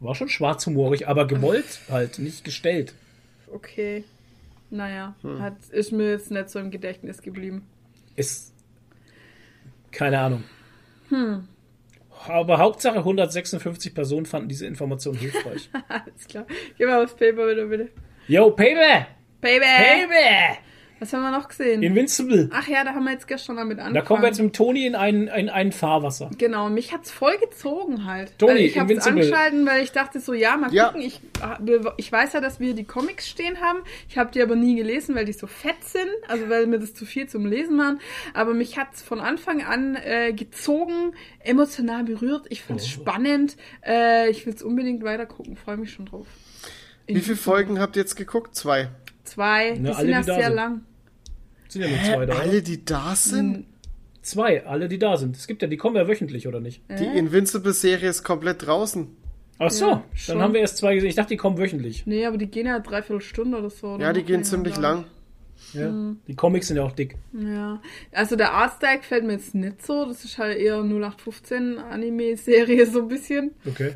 [0.00, 2.94] War schon schwarzhumorig, aber gewollt halt, nicht gestellt.
[3.52, 4.04] Okay.
[4.70, 5.40] Naja, Hm.
[5.40, 7.66] hat, ist mir jetzt nicht so im Gedächtnis geblieben.
[8.16, 8.52] Ist.
[9.90, 10.44] Keine Ahnung.
[12.26, 15.70] Aber Hauptsache 156 Personen fanden diese Information hilfreich.
[15.88, 16.46] Alles klar.
[16.76, 17.88] Gib mal das Paper wieder, bitte.
[18.26, 19.06] Yo, Baby!
[19.40, 19.60] Baby!
[19.64, 20.58] Baby!
[21.00, 21.82] Was haben wir noch gesehen?
[21.82, 22.50] Invincible.
[22.52, 23.94] Ach ja, da haben wir jetzt gestern damit angefangen.
[23.94, 26.30] Da kommen wir jetzt mit Toni in ein, in ein Fahrwasser.
[26.38, 28.36] Genau, mich hat's voll gezogen halt.
[28.38, 29.22] Toni, ich hab's Invincible.
[29.22, 30.86] angeschalten, weil ich dachte so, ja, mal Ja.
[30.88, 31.02] gucken.
[31.02, 31.20] Ich,
[31.98, 33.78] ich weiß ja, dass wir die Comics stehen haben.
[34.08, 36.08] Ich habe die aber nie gelesen, weil die so fett sind.
[36.26, 38.00] Also weil mir das zu viel zum Lesen waren.
[38.34, 42.46] Aber mich hat's von Anfang an äh, gezogen, emotional berührt.
[42.48, 42.88] Ich find's Oh.
[43.00, 43.56] spannend.
[43.86, 45.56] Äh, ich will's unbedingt weiter gucken.
[45.56, 46.26] Freue mich schon drauf.
[47.06, 48.54] Wie viele Folgen habt ihr jetzt geguckt?
[48.54, 48.88] Zwei.
[49.28, 50.54] Zwei, die Ne, alle, sind ja die da sehr sind.
[50.56, 50.80] lang.
[51.68, 52.34] Sind ja nur zwei da.
[52.38, 53.66] Alle, die da sind?
[54.22, 55.36] Zwei, alle, die da sind.
[55.36, 56.82] Es gibt ja, die kommen ja wöchentlich, oder nicht?
[56.98, 59.08] Die Invincible-Serie ist komplett draußen.
[59.60, 60.42] Ach so, Ja, dann schon.
[60.42, 61.08] haben wir erst zwei gesehen.
[61.10, 62.06] Ich dachte, die kommen wöchentlich.
[62.06, 63.94] Nee, aber die gehen ja dreiviertel Stunde oder so.
[63.94, 65.04] oder Ja, die gehen ziemlich lang.
[65.74, 65.92] Ja.
[66.28, 67.16] Die Comics sind ja auch dick.
[67.32, 67.82] Ja,
[68.12, 70.04] also der Artstyle gefällt mir jetzt nicht so.
[70.06, 73.50] Das ist halt eher 0815 Anime-Serie so ein bisschen.
[73.66, 73.94] Okay.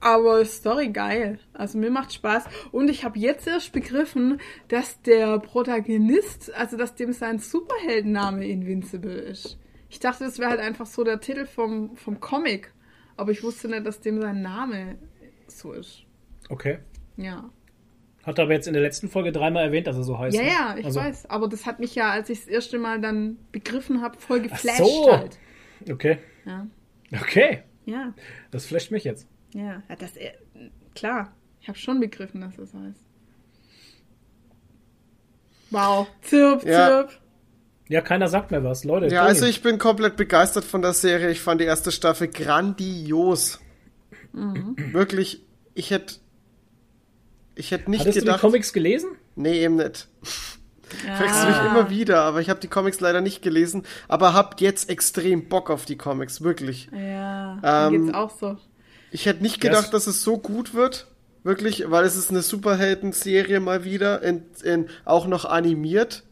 [0.00, 1.38] Aber Story geil.
[1.52, 2.44] Also mir macht Spaß.
[2.72, 9.12] Und ich habe jetzt erst begriffen, dass der Protagonist, also dass dem sein Superheldenname Invincible
[9.12, 9.58] ist.
[9.88, 12.72] Ich dachte, das wäre halt einfach so der Titel vom, vom Comic.
[13.16, 14.96] Aber ich wusste nicht, dass dem sein Name
[15.46, 16.02] so ist.
[16.48, 16.78] Okay.
[17.16, 17.50] Ja.
[18.24, 20.36] Hat er aber jetzt in der letzten Folge dreimal erwähnt, dass er so heißt.
[20.36, 20.48] Ja, ne?
[20.48, 21.30] ja, ich Also, weiß.
[21.30, 24.50] Aber das hat mich ja, als ich das erste Mal dann begriffen habe, voll Ach
[24.50, 25.12] geflasht so.
[25.12, 25.38] halt.
[25.90, 26.18] Okay.
[26.44, 26.66] Ja.
[27.12, 27.62] Okay.
[27.86, 28.12] Ja.
[28.50, 29.26] Das flasht mich jetzt.
[29.54, 30.32] Ja, ja, das äh,
[30.94, 31.32] klar.
[31.60, 33.00] Ich habe schon begriffen, dass das heißt.
[35.70, 36.06] Wow.
[36.22, 36.86] Zirp, Ja.
[36.88, 37.20] zirp.
[37.88, 38.84] Ja, keiner sagt mehr was.
[38.84, 41.30] Leute, Ja, also ich bin komplett begeistert von der Serie.
[41.30, 43.60] Ich fand die erste Staffel grandios.
[44.32, 44.76] Mhm.
[44.92, 45.42] Wirklich,
[45.74, 46.16] ich hätte
[47.54, 48.40] ich hätte nicht Hattest du die gedacht.
[48.42, 49.10] Comics gelesen?
[49.36, 50.08] nee, eben nicht.
[51.06, 51.16] Ja.
[51.16, 54.60] Fragst du mich immer wieder, aber ich habe die Comics leider nicht gelesen, aber hab
[54.60, 56.88] jetzt extrem Bock auf die Comics, wirklich.
[56.92, 58.56] Ja, mir Ähm, geht's auch so.
[59.10, 61.06] Ich hätte nicht gedacht, dass es so gut wird.
[61.44, 66.24] Wirklich, weil es ist eine Superhelden-Serie mal wieder, in, in, auch noch animiert.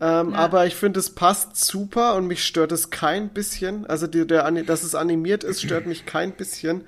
[0.00, 3.86] Ähm, Aber ich finde, es passt super und mich stört es kein bisschen.
[3.86, 6.84] Also, die, der, dass es animiert ist, stört mich kein bisschen.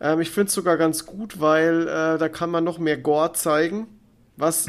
[0.00, 3.32] Ähm, ich finde es sogar ganz gut, weil äh, da kann man noch mehr Gore
[3.34, 3.86] zeigen,
[4.36, 4.66] was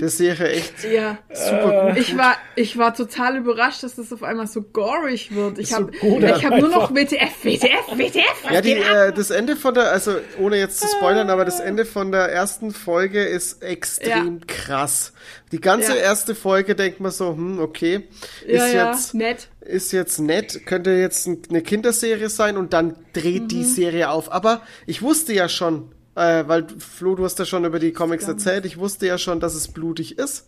[0.00, 1.18] der Serie echt Ja.
[1.32, 5.58] super gut Ich war, ich war total überrascht, dass das auf einmal so gorig wird.
[5.58, 6.94] Ich So habe gut ich hab nur noch.
[6.94, 8.50] WTF, WTF, WTF.
[8.52, 11.84] Ja, die, äh, das Ende von der, also ohne jetzt zu spoilern, aber das Ende
[11.84, 15.12] von der ersten Folge ist extrem krass.
[15.52, 16.02] Die ganze Ja.
[16.02, 18.08] erste Folge denkt man so, hm, okay,
[18.46, 19.48] ja, ist ja, jetzt nett.
[19.60, 23.48] ist jetzt nett, könnte jetzt ein- eine Kinderserie sein und dann dreht Mhm.
[23.48, 24.30] die Serie auf.
[24.30, 25.90] Aber ich wusste ja schon,
[26.20, 29.40] äh, weil Flo, du hast ja schon über die Comics erzählt, ich wusste ja schon,
[29.40, 30.46] dass es blutig ist.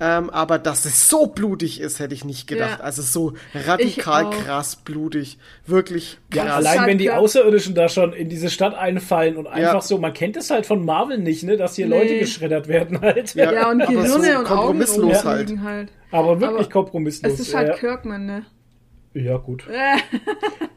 [0.00, 2.80] Ähm, aber dass es so blutig ist, hätte ich nicht gedacht.
[2.80, 2.84] Ja.
[2.84, 5.38] Also so radikal krass blutig.
[5.68, 6.54] Wirklich Ja, krass.
[6.56, 7.12] allein halt wenn die.
[7.12, 9.80] Außerirdischen da schon in diese Stadt einfallen und einfach Ja.
[9.80, 11.96] so, man kennt es halt von Marvel nicht, ne, dass hier Nee.
[12.00, 13.34] Leute geschreddert werden halt.
[13.36, 13.52] Ja.
[13.52, 15.38] Ja, und aber Gehirne so und Augen kompromisslos halt.
[15.42, 15.88] rumfliegen halt.
[16.10, 17.32] Aber wirklich Aber kompromisslos.
[17.34, 17.74] Es ist halt ja.
[17.76, 18.44] Kirkman, ne?
[19.14, 19.64] Ja, gut.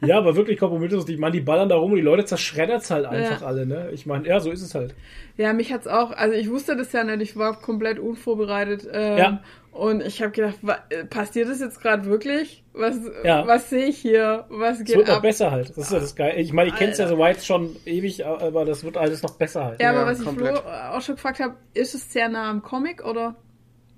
[0.00, 1.08] Ja, aber wirklich kompromisslos.
[1.08, 3.90] Ich meine, die ballern da rum und die Leute zerschreddert's halt einfach alle, ne?
[3.92, 4.94] Ich meine, ja, so ist es halt.
[5.36, 8.88] Ja, mich hat's auch, also ich wusste das ja nicht, ich war komplett unvorbereitet.
[8.92, 9.42] Ähm, Ja.
[9.72, 10.56] Und ich habe gedacht,
[10.90, 12.62] äh, passiert das jetzt gerade wirklich?
[12.74, 13.44] Was, Ja.
[13.46, 14.44] was sehe ich hier?
[14.50, 15.22] Was Es geht wird noch ab?
[15.22, 15.70] besser halt.
[15.70, 16.36] Das ist ja das Geile.
[16.36, 17.16] Ich meine, ich kenn's ja Alter.
[17.16, 19.82] soweit schon ewig, aber das wird alles noch besser halt.
[19.82, 20.54] Ja, aber Ja, was komplett.
[20.54, 23.34] ich Flo auch schon gefragt habe, ist es sehr nah am Comic oder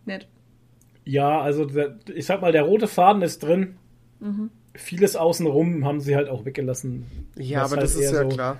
[0.06, 0.28] nicht?
[1.04, 3.76] Ja, also der, ich sag mal, der rote Faden ist drin.
[4.20, 4.50] Mhm.
[4.74, 7.06] Vieles außenrum haben sie halt auch weggelassen.
[7.36, 8.58] Ja, aber das halt ist eher ja so, klar.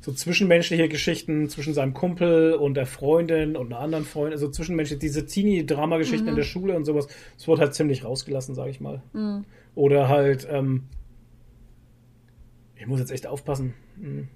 [0.00, 4.32] So zwischenmenschliche Geschichten zwischen seinem Kumpel und der Freundin und einer anderen Freundin.
[4.32, 6.30] Also zwischenmenschliche, diese Teenie-Drama-Geschichten Mhm.
[6.30, 7.08] in der Schule und sowas.
[7.36, 9.02] Das wurde halt ziemlich rausgelassen, sag ich mal.
[9.74, 10.84] Oder halt, ähm,
[12.76, 13.74] ich muss jetzt echt aufpassen.
[14.00, 14.28] Hm.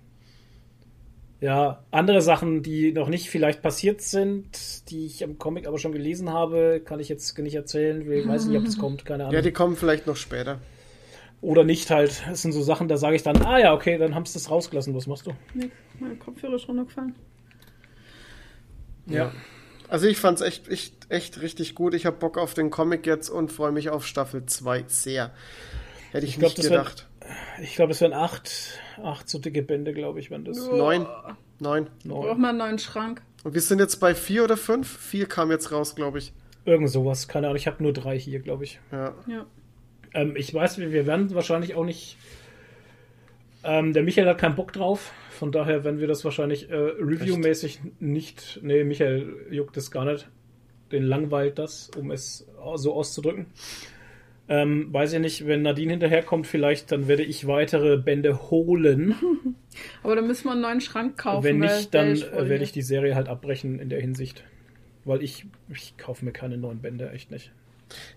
[1.41, 5.93] Ja, andere Sachen, die noch nicht vielleicht passiert sind, die ich im Comic aber schon
[5.93, 8.11] gelesen habe, kann ich jetzt nicht erzählen.
[8.13, 9.35] Ich weiß nicht, ob das kommt, keine Ahnung.
[9.35, 10.59] Ja, die kommen vielleicht noch später.
[11.41, 12.23] Oder nicht halt.
[12.29, 14.51] Das sind so Sachen, da sage ich dann, ah ja, okay, dann haben sie das
[14.51, 14.95] rausgelassen.
[14.95, 15.33] Was machst du?
[15.55, 17.15] Nix, mein Kopfhörer ist runtergefallen.
[19.07, 19.33] Ja.
[19.89, 21.95] Also ich fand's echt, echt, echt richtig gut.
[21.95, 25.33] Ich habe Bock auf den Comic jetzt und freue mich auf Staffel 2 sehr.
[26.13, 27.09] Hätte ich, Ich glaub, nicht das wär- gedacht.
[27.63, 28.51] Ich glaube, es wären acht,
[29.05, 30.59] acht so dicke Bände, glaube ich, wenn das.
[30.69, 31.07] Neun.
[31.59, 31.89] Neun.
[32.05, 32.23] Neun.
[32.23, 33.23] Braucht man einen neuen Schrank.
[33.45, 34.89] Und wir sind jetzt bei vier oder fünf?
[34.99, 36.33] Vier kam jetzt raus, glaube ich.
[36.65, 37.57] Irgend sowas, keine Ahnung.
[37.57, 38.81] Ich habe nur drei hier, glaube ich.
[38.93, 39.15] Ja.
[39.27, 39.47] Ja.
[40.13, 42.17] Ähm, ich weiß, wir wir werden wahrscheinlich auch nicht.
[43.63, 45.13] Ähm, der Michael hat keinen Bock drauf.
[45.31, 48.61] Von daher werden wir das wahrscheinlich äh, reviewmäßig nicht.
[48.63, 50.29] Nee, Michael juckt es gar nicht.
[50.93, 52.47] Den langweilt das, um es
[52.77, 53.47] so auszudrücken.
[54.53, 59.15] Ähm, weiß ich nicht, wenn Nadine hinterherkommt, vielleicht, dann werde ich weitere Bände holen.
[60.03, 61.45] Aber dann müssen wir einen neuen Schrank kaufen.
[61.45, 64.43] wenn nicht, dann voll äh, werde ich die Serie halt abbrechen in der Hinsicht.
[65.05, 67.53] Weil ich, ich kaufe mir keine neuen Bände, echt nicht.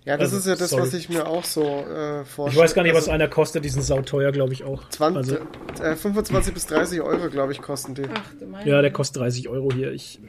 [0.06, 0.82] Ja, das Also, ist ja das, sorry.
[0.84, 2.50] was ich mir auch so äh, vorstelle.
[2.50, 4.90] Ich weiß gar nicht, was Also einer kostet, die sind sauteuer, glaube ich auch.
[4.90, 8.04] 20, Also, äh, 25 bis 30 Euro, glaube ich, kosten die.
[8.12, 8.68] Ach, du meinst.
[8.68, 9.92] ja, der kostet 30 Euro hier.
[9.92, 10.20] Ich.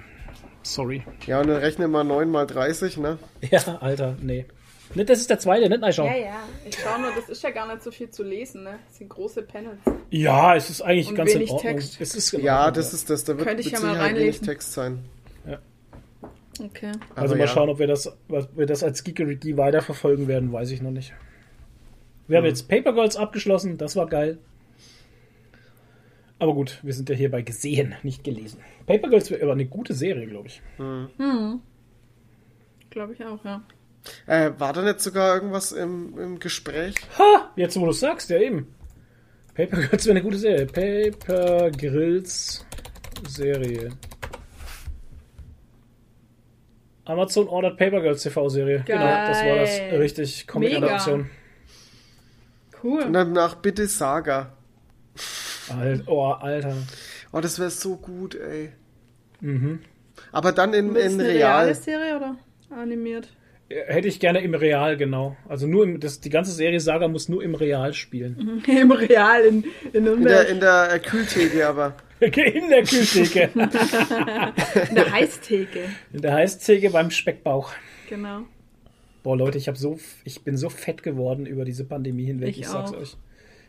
[0.62, 1.02] Sorry.
[1.26, 3.18] Ja, und dann rechne mal 9 mal 30, ne?
[3.50, 4.44] Ja, Alter, nee.
[4.94, 6.08] Ne, Das ist der zweite, nicht reinschauen.
[6.12, 6.42] Ja, ja.
[6.68, 8.78] Ich schau nur, das ist ja gar nicht so viel zu lesen, ne?
[8.88, 9.78] Das sind große Panels.
[10.10, 11.72] Ja, es ist eigentlich Und ganz in wenig Ordnung.
[11.74, 12.00] Text.
[12.00, 13.24] Es ist in Ja, das ist das.
[13.24, 14.46] Da wird Könnte ich ja mal reinlesen.
[14.46, 15.04] Text sein.
[16.60, 16.92] Okay.
[17.16, 17.46] Also Aber mal ja.
[17.48, 21.12] schauen, ob wir das, ob wir das als Geekery weiterverfolgen werden, weiß ich noch nicht.
[22.28, 22.42] Wir Mhm.
[22.44, 24.38] haben jetzt Paper Girls abgeschlossen, das war geil.
[26.38, 28.60] Aber gut, wir sind ja hierbei gesehen, nicht gelesen.
[28.86, 30.62] Paper Girls wäre aber eine gute Serie, glaube ich.
[32.90, 33.62] Glaube ich auch, ja.
[34.26, 36.94] Äh, war da nicht sogar irgendwas im, im Gespräch?
[37.18, 37.50] Ha!
[37.56, 38.74] Jetzt, wo du sagst, ja eben.
[39.54, 40.66] Paper Girls wäre eine gute Serie.
[40.66, 42.66] Paper Grills
[43.28, 43.90] Serie.
[47.04, 48.82] Amazon ordert Paper Girls TV-Serie.
[48.86, 49.70] Genau, das war das
[50.00, 51.30] richtig Comic-Adaption.
[52.82, 53.02] Cool.
[53.02, 54.52] Und danach bitte Saga.
[55.78, 56.76] Alt, oh, Alter.
[57.32, 58.72] Oh, das wäre so gut, ey.
[59.40, 59.80] Mhm.
[60.32, 61.60] Aber dann in, ist in eine real.
[61.60, 62.36] reale Serie oder
[62.70, 63.28] animiert?
[63.68, 65.36] Hätte ich gerne im Real, genau.
[65.48, 68.62] Also nur im, das, die ganze Serie Saga muss nur im Real spielen.
[68.66, 71.94] Im Real in, in In der, in der äh, Kühltheke aber.
[72.20, 72.30] In
[72.68, 73.48] der Kühltheke.
[74.90, 75.80] In der Heißtheke.
[76.12, 77.72] In der Heißtheke beim Speckbauch.
[78.08, 78.42] Genau.
[79.22, 82.50] Boah, Leute, ich, hab so, ich bin so fett geworden über diese Pandemie hinweg.
[82.50, 82.98] Ich, Ich sag's auch.
[82.98, 83.16] euch.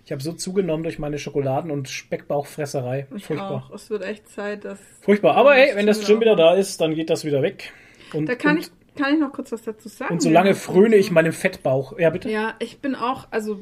[0.06, 3.08] Ich habe so zugenommen durch meine Schokoladen- und Speckbauchfresserei.
[3.16, 3.52] Ich Furchtbar.
[3.52, 3.72] auch.
[3.74, 4.78] Es wird echt Zeit, dass.
[5.02, 5.36] Furchtbar.
[5.36, 7.72] Aber hey, Das wenn das Gym wieder da ist, dann geht das wieder weg.
[8.14, 10.14] Und, Da kann und, ich, kann ich noch kurz was dazu sagen?
[10.14, 10.56] und solange Ja.
[10.56, 11.98] fröne ich meinem Fettbauch.
[12.00, 12.30] Ja, bitte?
[12.30, 13.60] Ja, ich bin auch, also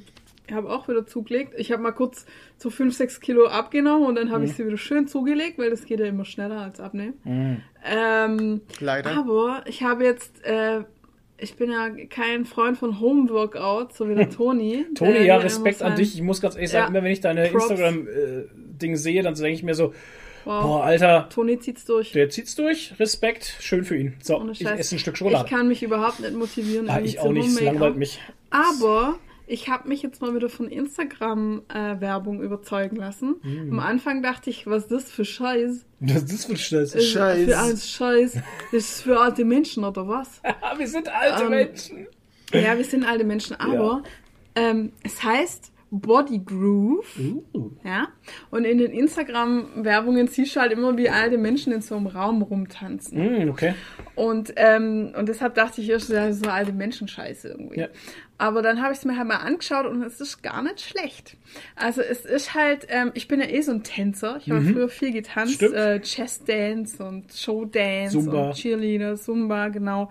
[0.48, 1.54] Ich habe auch wieder zugelegt.
[1.58, 2.26] Ich habe mal kurz
[2.58, 5.86] so 5, 6 Kilo abgenommen und dann habe ich sie wieder schön zugelegt, weil das
[5.86, 7.64] geht ja immer schneller als abnehmen.
[7.86, 9.12] Ähm, Leider.
[9.18, 10.82] aber ich habe jetzt, äh,
[11.38, 14.86] ich bin ja kein Freund von Homeworkout, so wie der Toni.
[14.96, 16.14] Toni, der ja, Respekt an dich.
[16.14, 17.48] Ich muss ganz ehrlich sagen, Ja, immer wenn ich deine.
[17.48, 19.94] Instagram-Ding sehe, dann denke ich mir so,
[20.46, 20.64] Wow.
[20.64, 22.12] boah, Alter, Toni zieht's durch.
[22.12, 22.94] der zieht's durch.
[23.00, 24.14] Respekt, schön für ihn.
[24.22, 24.80] So, Ohne ich Scheiß.
[24.80, 25.50] esse ein Stück Ich Schokolade.
[25.50, 26.90] kann mich überhaupt nicht motivieren.
[26.90, 28.20] Ah, irgendwie ich auch nicht, es langweilt mich.
[28.50, 29.16] Aber
[29.48, 33.36] ich habe mich jetzt mal wieder von Instagram-Werbung überzeugen lassen.
[33.44, 33.72] Mm.
[33.74, 35.86] Am Anfang dachte ich, was ist das für Scheiß?
[36.00, 36.96] Das ist für Stress.
[36.96, 37.46] Ist Scheiß.
[37.50, 38.34] Für ein Scheiß.
[38.72, 40.42] Das ist für alte Menschen oder was?
[40.44, 42.08] Ah, wir sind alte Ähm, Menschen.
[42.54, 44.04] Ja, wir sind alte Menschen, aber
[44.56, 47.06] ähm, es heißt Body Groove.
[47.54, 47.70] Uh.
[47.84, 48.08] Ja.
[48.50, 52.42] Und in den Instagram-Werbungen siehst du halt immer, wie alte Menschen in so einem Raum
[52.42, 53.46] rumtanzen.
[53.46, 53.76] Mm, okay.
[54.16, 57.82] Und, ähm, und deshalb dachte ich erst, ja, so alte Menschenscheiße irgendwie.
[57.82, 57.90] Ja.
[58.40, 61.38] Aber dann habe ich es mir halt mal angeschaut und es ist gar nicht schlecht.
[61.76, 64.38] Also es ist halt, ähm, ich bin ja eh so ein Tänzer.
[64.38, 65.62] Ich habe früher viel getanzt.
[65.62, 65.68] Mhm.
[65.68, 65.76] Stimmt.
[65.76, 68.48] Äh, Chess Dance und Show Dance Zumba.
[68.48, 70.10] und Cheerleader, Zumba, genau.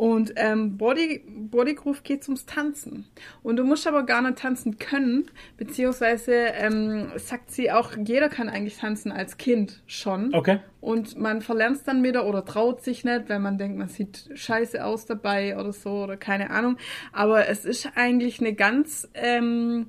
[0.00, 3.04] Und ähm, Body, Body Groove geht ums Tanzen.
[3.42, 8.48] Und du musst aber gar nicht tanzen können, beziehungsweise ähm, sagt sie auch, jeder kann
[8.48, 10.32] eigentlich tanzen als Kind schon.
[10.32, 10.60] Okay.
[10.80, 14.30] Und man verlernt es dann wieder oder traut sich nicht, weil man denkt, man sieht
[14.32, 16.78] scheiße aus dabei oder so oder keine Ahnung.
[17.12, 19.88] Aber es ist eigentlich eine ganz ähm,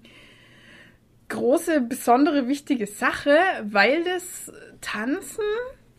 [1.30, 4.52] große, besondere, wichtige Sache, weil das
[4.82, 5.46] Tanzen,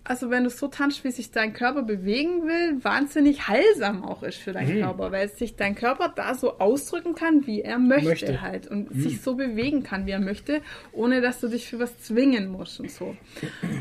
[0.04, 4.38] also wenn du so tanzt, wie sich dein Körper bewegen will, wahnsinnig heilsam auch ist
[4.38, 8.40] für deinen Körper, weil sich dein Körper da so ausdrücken kann, wie er möchte, Möchte.
[8.42, 10.60] halt und sich so bewegen kann, wie er möchte,
[10.92, 13.16] ohne dass du dich für was zwingen musst und so.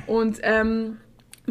[0.05, 0.97] Und ähm,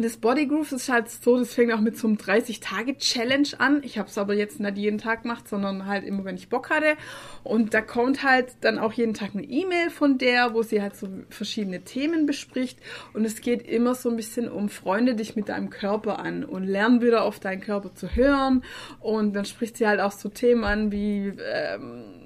[0.01, 3.81] das Body Groove ist halt so, das fängt auch mit so einem 30-Tage-Challenge an.
[3.83, 6.69] Ich habe es aber jetzt nicht jeden Tag gemacht, sondern halt immer, wenn ich Bock
[6.69, 6.95] hatte.
[7.43, 10.95] Und da kommt halt dann auch jeden Tag eine E-Mail von der, wo sie halt
[10.95, 12.79] so verschiedene Themen bespricht.
[13.13, 16.63] Und es geht immer so ein bisschen um Freunde dich mit deinem Körper an und
[16.63, 18.63] lern wieder auf deinen Körper zu hören.
[18.99, 21.33] Und dann spricht sie halt auch so Themen an wie...
[21.39, 22.20] Ähm,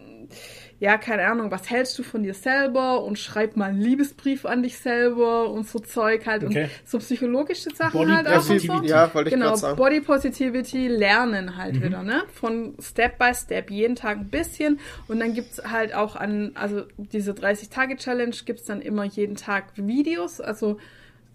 [0.79, 4.61] ja, keine Ahnung, was hältst du von dir selber und schreib mal einen Liebesbrief an
[4.61, 6.63] dich selber und so Zeug halt Okay.
[6.63, 8.53] und so psychologische Sachen Body halt auch und so.
[8.53, 8.87] Positivity.
[8.89, 9.77] Ja, wollte ich Genau, sagen.
[9.77, 12.23] Body Positivity lernen halt wieder, ne?
[12.33, 14.79] Von Step by Step, jeden Tag ein bisschen.
[15.07, 20.41] Und dann gibt's halt auch an, also diese 30-Tage-Challenge gibt's dann immer jeden Tag Videos.
[20.41, 20.77] Also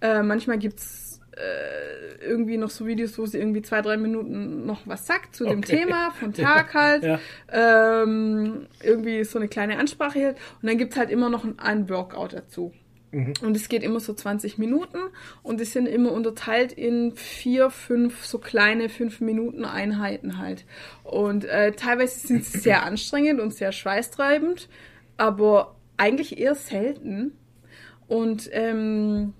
[0.03, 4.81] äh, manchmal gibt's äh, irgendwie noch so Videos, wo sie irgendwie zwei, drei Minuten noch
[4.86, 5.78] was sagt zu dem Okay.
[5.78, 7.05] Thema, von Tag halt.
[7.05, 7.20] Ja.
[7.52, 10.36] Ähm, irgendwie so eine kleine Ansprache hält.
[10.61, 12.73] Und dann gibt's halt immer noch ein, ein Workout dazu.
[13.12, 14.98] Und es geht immer so 20 Minuten
[15.43, 20.65] und die sind immer unterteilt in vier, fünf so kleine fünf Minuten Einheiten halt.
[21.02, 24.69] Und äh, teilweise sind sie sehr anstrengend und sehr schweißtreibend,
[25.16, 27.32] aber eigentlich eher selten.
[28.07, 29.35] Und ähm,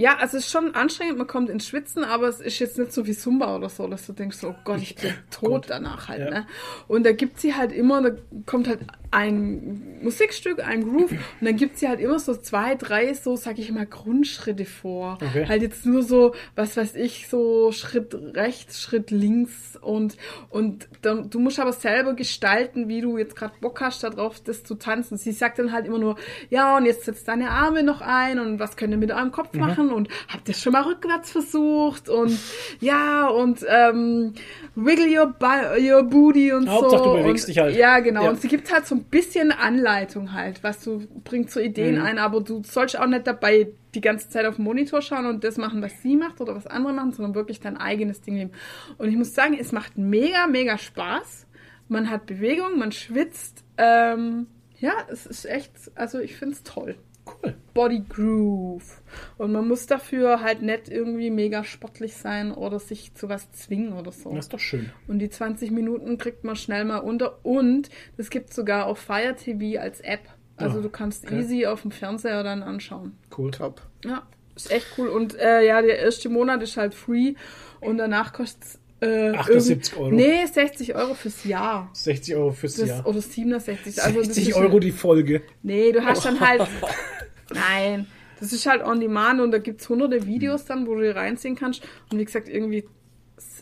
[0.00, 2.90] ja, also es ist schon anstrengend, man kommt ins Schwitzen, aber es ist jetzt nicht
[2.90, 6.20] so wie Zumba oder so, dass du denkst, oh Gott, ich bin tot danach halt.
[6.20, 6.30] Ja.
[6.30, 6.46] Ne?
[6.88, 8.16] Und da gibt sie halt immer, da
[8.46, 8.80] kommt halt
[9.12, 13.58] ein Musikstück, ein Groove und dann gibt sie halt immer so zwei, drei, so sag
[13.58, 15.18] ich mal, Grundschritte vor.
[15.20, 15.46] Okay.
[15.48, 20.16] Halt jetzt nur so, was weiß ich, so Schritt rechts, Schritt links und,
[20.48, 24.62] und dann, du musst aber selber gestalten, wie du jetzt gerade Bock hast darauf, das
[24.62, 25.18] zu tanzen.
[25.18, 26.16] Sie sagt dann halt immer nur,
[26.48, 29.54] ja, und jetzt setzt deine Arme noch ein und was könnt ihr mit eurem Kopf
[29.54, 32.38] machen und habt ihr schon mal rückwärts versucht und
[32.80, 34.34] ja, und ähm,
[34.76, 35.34] wiggle your,
[35.78, 37.16] your booty und Hauptsache, so.
[37.16, 37.76] du bewegst und, dich halt.
[37.76, 38.24] Ja, genau.
[38.24, 38.30] Ja.
[38.30, 42.02] Und sie gibt halt so ein bisschen Anleitung halt, was du bringt so Ideen Mhm.
[42.02, 45.42] ein, aber du sollst auch nicht dabei die ganze Zeit auf den Monitor schauen und
[45.42, 48.52] das machen, was sie macht oder was andere machen, sondern wirklich dein eigenes Ding nehmen.
[48.98, 51.46] Und ich muss sagen, es macht mega, mega Spaß.
[51.88, 53.64] Man hat Bewegung, man schwitzt.
[53.76, 54.46] Ähm,
[54.78, 56.94] ja, es ist echt, also ich finde es toll.
[57.42, 57.54] Cool.
[57.74, 59.02] Body Groove.
[59.38, 63.92] Und man muss dafür halt nicht irgendwie mega sportlich sein oder sich zu was zwingen
[63.92, 64.30] oder so.
[64.34, 64.90] Das ist doch schön.
[65.06, 67.44] Und die 20 Minuten kriegt man schnell mal unter.
[67.44, 70.28] Und das gibt sogar auf Fire TV als App.
[70.56, 71.40] Also Oh, du kannst okay.
[71.40, 73.16] easy auf dem Fernseher dann anschauen.
[73.36, 73.50] Cool.
[73.50, 73.80] Top.
[74.04, 75.08] Ja, ist echt cool.
[75.08, 77.34] Und äh, ja, der erste Monat ist halt free
[77.80, 80.10] und danach kostet es äh, 78 irgend- Euro.
[80.14, 81.90] Nee, 60 Euro fürs Jahr.
[81.94, 83.06] 60 Euro fürs Das, Jahr.
[83.06, 84.02] Oder 67.
[84.02, 85.42] Also das 60 ist- Euro die Folge.
[85.62, 86.62] Nee, du hast dann halt.
[87.52, 88.06] Nein,
[88.38, 91.56] das ist halt on demand und da gibt's hunderte Videos dann, wo du dir reinziehen
[91.56, 91.82] kannst.
[92.10, 92.84] Und wie gesagt, irgendwie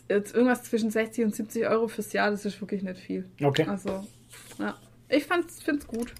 [0.09, 3.25] jetzt irgendwas zwischen 60 und 70 Euro fürs Jahr, das ist wirklich nicht viel.
[3.43, 3.65] Okay.
[3.67, 4.05] Also,
[4.59, 4.75] ja.
[5.11, 6.13] Ich fand's, find's gut.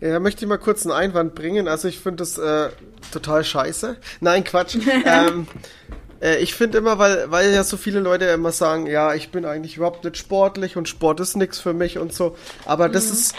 [0.00, 1.68] Ja, möchte ich mal kurz einen Einwand bringen.
[1.68, 2.68] Also ich finde das äh,
[3.12, 3.96] total scheiße.
[4.20, 4.76] Nein, Quatsch.
[5.04, 5.46] ähm,
[6.24, 9.44] äh, ich finde immer, weil, weil ja so viele Leute immer sagen, ja, ich bin
[9.44, 12.36] eigentlich überhaupt nicht sportlich und Sport ist nichts für mich und so.
[12.64, 13.34] Aber das ist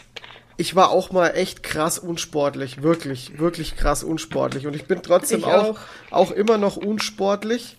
[0.58, 4.66] ich war auch mal echt krass unsportlich, wirklich, wirklich krass unsportlich.
[4.68, 5.80] Und ich bin trotzdem Ich auch, auch.
[6.12, 7.78] auch immer noch unsportlich.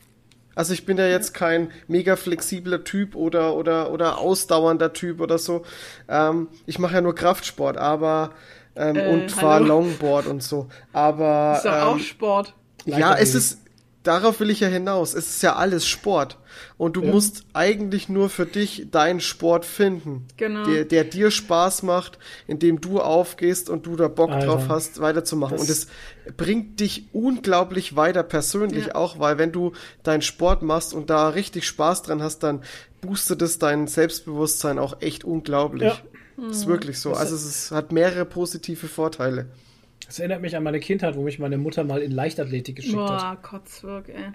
[0.54, 5.38] Also ich bin ja jetzt kein mega flexibler Typ oder oder oder ausdauernder Typ oder
[5.38, 5.64] so.
[6.08, 8.32] Ähm, ich mache ja nur Kraftsport, aber
[8.74, 9.64] ähm, Äh, und fahre?
[9.64, 10.68] Longboard und so.
[10.92, 12.54] Aber Ist doch auch ähm, Sport.
[12.84, 13.58] ja, es ist,
[14.06, 15.14] darauf will ich ja hinaus.
[15.14, 16.38] Es ist ja alles Sport.
[16.78, 20.26] Und du musst eigentlich nur für dich deinen Sport finden.
[20.36, 20.64] Genau.
[20.66, 24.46] Der, der dir Spaß macht, indem du aufgehst und du da Bock Alter.
[24.46, 25.58] drauf hast, weiterzumachen.
[25.58, 25.88] Und es
[26.36, 28.94] bringt dich unglaublich weiter persönlich Ja.
[28.94, 29.72] auch, weil wenn du
[30.02, 32.62] deinen Sport machst und da richtig Spaß dran hast, dann
[33.02, 35.92] boostet es dein Selbstbewusstsein auch echt unglaublich.
[36.38, 36.48] Ja.
[36.50, 37.12] Ist wirklich so.
[37.14, 39.46] Also es ist, hat mehrere positive Vorteile.
[40.06, 43.06] Das erinnert mich an meine Kindheit, wo mich meine Mutter mal in Leichtathletik geschickt hat.
[43.08, 44.30] Boah, Kotzwirk, ey.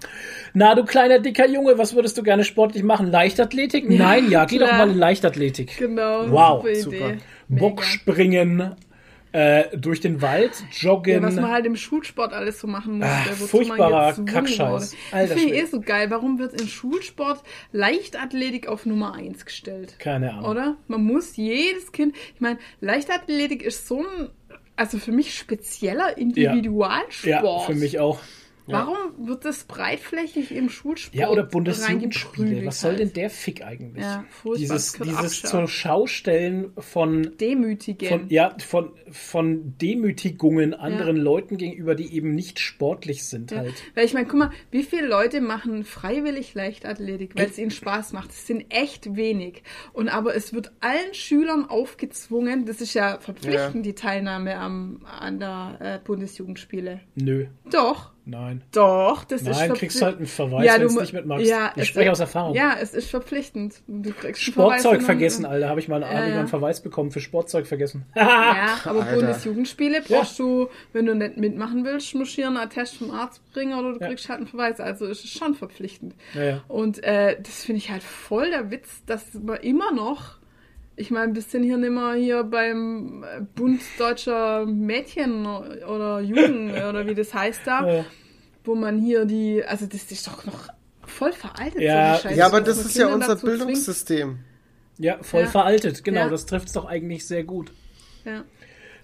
[0.52, 3.10] Na, du kleiner, dicker Junge, was würdest du gerne sportlich machen?
[3.10, 3.88] Leichtathletik?
[3.88, 4.86] Nein, ja, geh doch klar.
[4.86, 5.78] mal in Leichtathletik.
[5.78, 7.14] Genau, Wow, super.
[7.48, 8.76] Bockspringen,
[9.32, 11.14] äh, durch den Wald, joggen.
[11.14, 13.08] Ja, was man halt im Schulsport alles so machen muss.
[13.08, 14.94] Wozu man furchtbarer Kackscheiß.
[15.10, 16.10] Das finde ich eh so geil.
[16.10, 17.42] Warum wird im Schulsport
[17.72, 19.96] Leichtathletik auf Nummer 1 gestellt?
[19.98, 20.50] Keine Ahnung.
[20.50, 20.76] Oder?
[20.86, 22.14] Man muss jedes Kind.
[22.34, 24.28] Ich meine, Leichtathletik ist so ein.
[24.76, 27.26] Also für mich spezieller Individualsport.
[27.26, 28.20] Ja, für mich auch.
[28.66, 32.64] Warum wird das breitflächig im Schulsport Ja, oder Bundesjugendspiele.
[32.66, 34.04] Was soll denn der Fick eigentlich?
[34.04, 34.24] Ja,
[34.56, 38.08] dieses dieses zur Schaustellen von Demütigen.
[38.08, 43.58] von ja von von Demütigungen anderen Leuten gegenüber, die eben nicht sportlich sind Ja.
[43.58, 43.74] halt.
[43.94, 48.12] Weil ich meine, guck mal, wie viele Leute machen freiwillig Leichtathletik, weil es ihnen Spaß
[48.12, 48.30] macht.
[48.30, 49.62] Es sind echt wenig.
[49.92, 53.92] Und aber es wird allen Schülern aufgezwungen, das ist ja verpflichtend, Ja.
[53.92, 57.00] die Teilnahme am, an der äh, Bundesjugendspiele.
[57.14, 58.62] Nö, Doch, nein.
[58.72, 59.78] doch, das ist Nein, verpflichtend.
[59.78, 61.46] kriegst halt einen Verweis, Ja, wenn du mu- nicht mitmachst.
[61.46, 62.54] Ja, ich es- spreche aus Erfahrung.
[62.54, 63.82] Ja, es ist verpflichtend.
[63.86, 65.68] Du kriegst Verweis Sportzeug vergessen, Alter.
[65.68, 66.38] Habe ich mal einen Ja, Abend ja.
[66.40, 68.04] einen Verweis bekommen für Sportzeug vergessen.
[68.14, 69.16] Ja, aber Alter.
[69.16, 73.92] Bundesjugendspiele brauchst du, wenn du nicht mitmachen willst, hier einen Attest vom Arzt bringen oder
[73.94, 74.08] du Ja.
[74.08, 74.80] kriegst halt einen Verweis.
[74.80, 76.14] Also ist es schon verpflichtend.
[76.34, 76.60] Ja, ja.
[76.68, 80.36] Und äh, das finde ich halt voll der Witz, dass man immer noch,
[80.96, 86.72] ich meine, wir sind hier nicht mehr hier beim äh, Bund Deutscher Mädchen oder Jugend
[86.88, 88.04] oder wie das heißt da, Ja.
[88.64, 90.68] wo man hier die, also das ist doch noch
[91.06, 91.80] voll veraltet.
[91.80, 92.14] Ja.
[92.14, 93.58] so die Scheiße, Ja, aber das ist ja Kinder unser dazu zwingt.
[93.58, 94.38] Bildungssystem.
[94.98, 95.46] Ja, voll Ja.
[95.48, 96.20] veraltet, genau.
[96.20, 96.28] Ja.
[96.28, 97.72] Das trifft es doch eigentlich sehr gut.
[98.24, 98.44] Ja.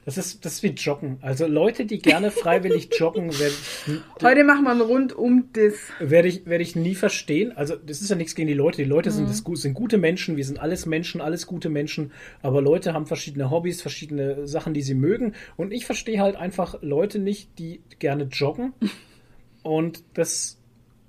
[0.09, 1.19] Das ist, das ist wie Joggen.
[1.21, 3.53] Also Leute, die gerne freiwillig joggen, werde
[3.87, 5.75] ich, Heute machen wir einen rundum das.
[6.01, 7.53] werde ich, werde ich nie verstehen.
[7.55, 8.79] Also das ist ja nichts gegen die Leute.
[8.79, 9.27] Die Leute Mhm.
[9.27, 10.39] sind, das, sind gute Menschen.
[10.39, 12.13] Wir sind alles Menschen, alles gute Menschen.
[12.41, 15.35] Aber Leute haben verschiedene Hobbys, verschiedene Sachen, die sie mögen.
[15.59, 18.73] Und ich verstehe halt einfach Leute nicht, die gerne joggen
[19.63, 20.57] und das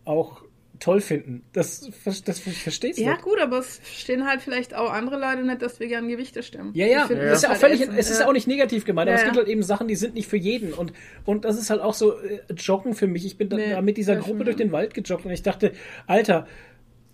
[0.04, 0.42] auch
[0.80, 1.44] toll finden.
[1.54, 1.90] Das,
[2.26, 3.24] das ich verstehe Ja, nicht.
[3.24, 6.72] gut, aber es stehen halt vielleicht auch andere Leute nicht, dass wir gern Gewichte stemmen.
[6.74, 9.10] Ja, ja, das ist ja auch halt völlig, es ist ja auch nicht negativ gemeint,
[9.10, 9.42] aber Ja, es gibt ja.
[9.42, 10.94] halt eben Sachen, die sind nicht für jeden und,
[11.26, 13.26] und das ist halt auch so äh, Joggen für mich.
[13.26, 14.66] Ich bin Nee, da mit dieser ja, Gruppe durch ja.
[14.66, 15.74] den Wald gejoggt und ich dachte,
[16.08, 16.48] Alter,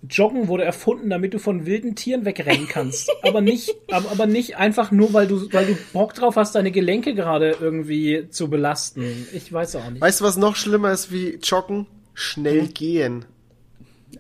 [0.08, 3.10] Joggen wurde erfunden, damit du von wilden Tieren wegrennen kannst.
[3.24, 6.72] aber nicht, aber, aber nicht einfach nur, weil du, weil du Bock drauf hast, deine
[6.72, 9.28] Gelenke gerade irgendwie zu belasten.
[9.34, 10.02] Ich weiß auch nicht.
[10.02, 11.88] Weißt du, was noch schlimmer ist wie Joggen?
[12.14, 13.26] Schnell gehen.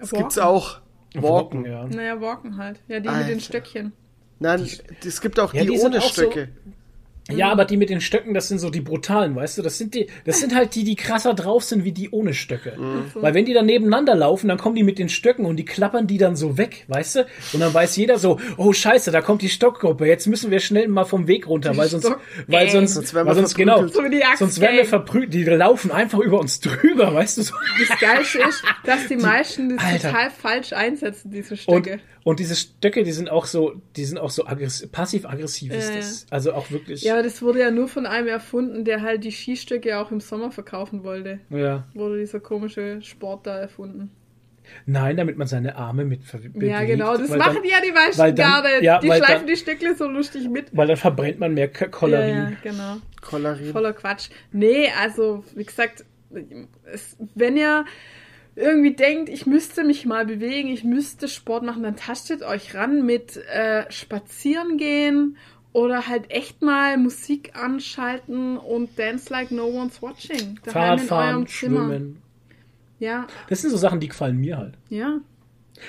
[0.05, 0.23] Das Walken.
[0.23, 0.79] gibt's auch.
[1.15, 1.65] Walken.
[1.65, 1.85] ja.
[1.87, 2.79] Naja, walken halt.
[2.87, 3.27] Ja, die mit Alter.
[3.29, 3.93] den Stöckchen.
[4.39, 4.67] Nein,
[5.05, 6.49] es gibt auch Ja, die, die ohne auch so- Stöcke.
[7.31, 9.61] Ja, aber die mit den Stöcken, das sind so die brutalen, weißt du?
[9.63, 12.77] Das sind die, das sind halt die, die krasser drauf sind wie die ohne Stöcke.
[13.15, 16.05] Weil wenn die dann nebeneinander laufen, dann kommen die mit den Stöcken und die klappern
[16.05, 17.19] die dann so weg, weißt du?
[17.53, 20.87] Und dann weiß jeder so, oh Scheiße, da kommt die Stockgruppe, jetzt müssen wir schnell
[20.87, 22.11] mal vom Weg runter, weil sonst,
[22.47, 22.69] weil Ey.
[22.71, 23.95] sonst, Sonst werden wir weil sonst genau, verprügelt.
[23.95, 27.39] So wie die Axt sonst werden wir verprügelt, die laufen einfach über uns drüber, weißt
[27.39, 27.41] du?
[27.41, 27.55] So.
[27.87, 30.09] Das Geilste ist, dass die meisten das Alter.
[30.09, 31.93] total falsch einsetzen, diese Stöcke.
[31.93, 31.99] und
[32.33, 36.25] diese Stöcke, die sind auch so, die sind auch so aggressiv, passiv-aggressiv ist Ja, das.
[36.31, 37.03] Also auch wirklich.
[37.03, 40.19] Ja, aber das wurde ja nur von einem erfunden, der halt die Skistöcke auch im
[40.19, 41.39] Sommer verkaufen wollte.
[41.51, 41.85] ja.
[41.93, 44.09] Wurde dieser komische Sport da erfunden.
[44.87, 46.55] Nein, damit man seine Arme mit bewegt.
[46.63, 48.83] ja, genau, das weil machen dann, ja die meisten dann- gerade.
[48.83, 50.75] ja, die schleifen dann- die Stöckle so lustig mit.
[50.75, 52.29] Weil dann verbrennt man mehr Cholorien.
[52.35, 52.97] Ja, ja, genau.
[53.21, 53.57] Cholera.
[53.71, 54.29] Voller Quatsch.
[54.51, 56.03] Nee, also, wie gesagt,
[56.91, 57.85] es, wenn ihr
[58.55, 63.05] irgendwie denkt, ich müsste mich mal bewegen, ich müsste Sport machen, dann tastet euch ran
[63.05, 65.37] mit äh, Spazieren gehen
[65.73, 70.59] oder halt echt mal Musik anschalten und dance like no one's watching.
[70.63, 71.47] Daheim Fahrradfahren.
[71.47, 72.21] Schwimmen.
[72.97, 74.75] Ja, Das sind so Sachen, die gefallen mir halt.
[74.89, 75.19] ja.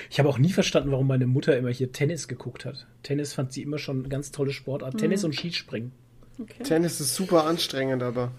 [0.09, 2.85] Ich habe auch nie verstanden, warum meine Mutter immer hier Tennis geguckt hat.
[3.03, 4.95] Tennis fand sie immer schon eine ganz tolle Sportart.
[4.95, 4.97] Mhm.
[4.97, 5.93] Tennis und Skispringen.
[6.41, 6.63] Okay.
[6.63, 8.33] Tennis ist super anstrengend, aber.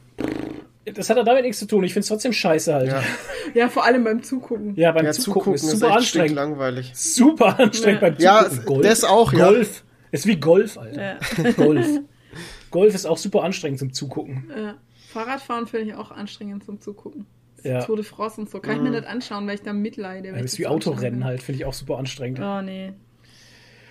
[0.95, 1.85] Das hat ja damit nichts zu tun.
[1.85, 2.89] Ich finde es trotzdem scheiße halt.
[2.89, 3.05] Ja, Ja,
[3.55, 4.75] Ja, vor allem beim Zugucken.
[4.75, 6.35] beim ja Zugucken, zugucken ist ist super echt anstrengend.
[6.37, 6.93] langweilig.
[6.95, 8.09] Super anstrengend Ja.
[8.09, 8.83] beim Ja, Zugucken.
[8.83, 9.47] das auch, ja.
[9.49, 9.85] Golf.
[10.11, 11.19] Ist wie Golf, Alter.
[11.57, 11.87] Golf.
[12.71, 14.51] Golf ist auch super anstrengend zum Zugucken.
[14.51, 14.73] Äh,
[15.13, 17.27] Fahrradfahren finde ich auch anstrengend zum Zugucken.
[17.65, 17.83] Ja.
[17.85, 18.61] Tour de France und so.
[18.61, 20.29] Kann ich mir nicht anschauen, weil ich da mitleide.
[20.31, 22.39] Das ich ist wie Autorennen halt, finde ich auch super anstrengend.
[22.41, 22.93] Oh, nee.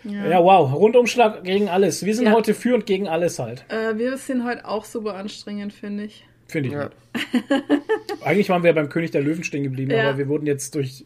[0.04, 0.26] Ja.
[0.28, 2.06] Ja, wow, Rundumschlag gegen alles.
[2.06, 2.32] Wir sind Ja.
[2.34, 3.66] heute führend gegen alles halt.
[3.70, 6.26] Äh, wir sind heute auch super anstrengend, finde ich.
[6.48, 6.84] Finde ich Ja.
[6.86, 8.24] nicht.
[8.24, 10.10] Eigentlich waren wir beim König der Löwen stehen geblieben, Ja.
[10.10, 11.06] aber wir wurden jetzt durch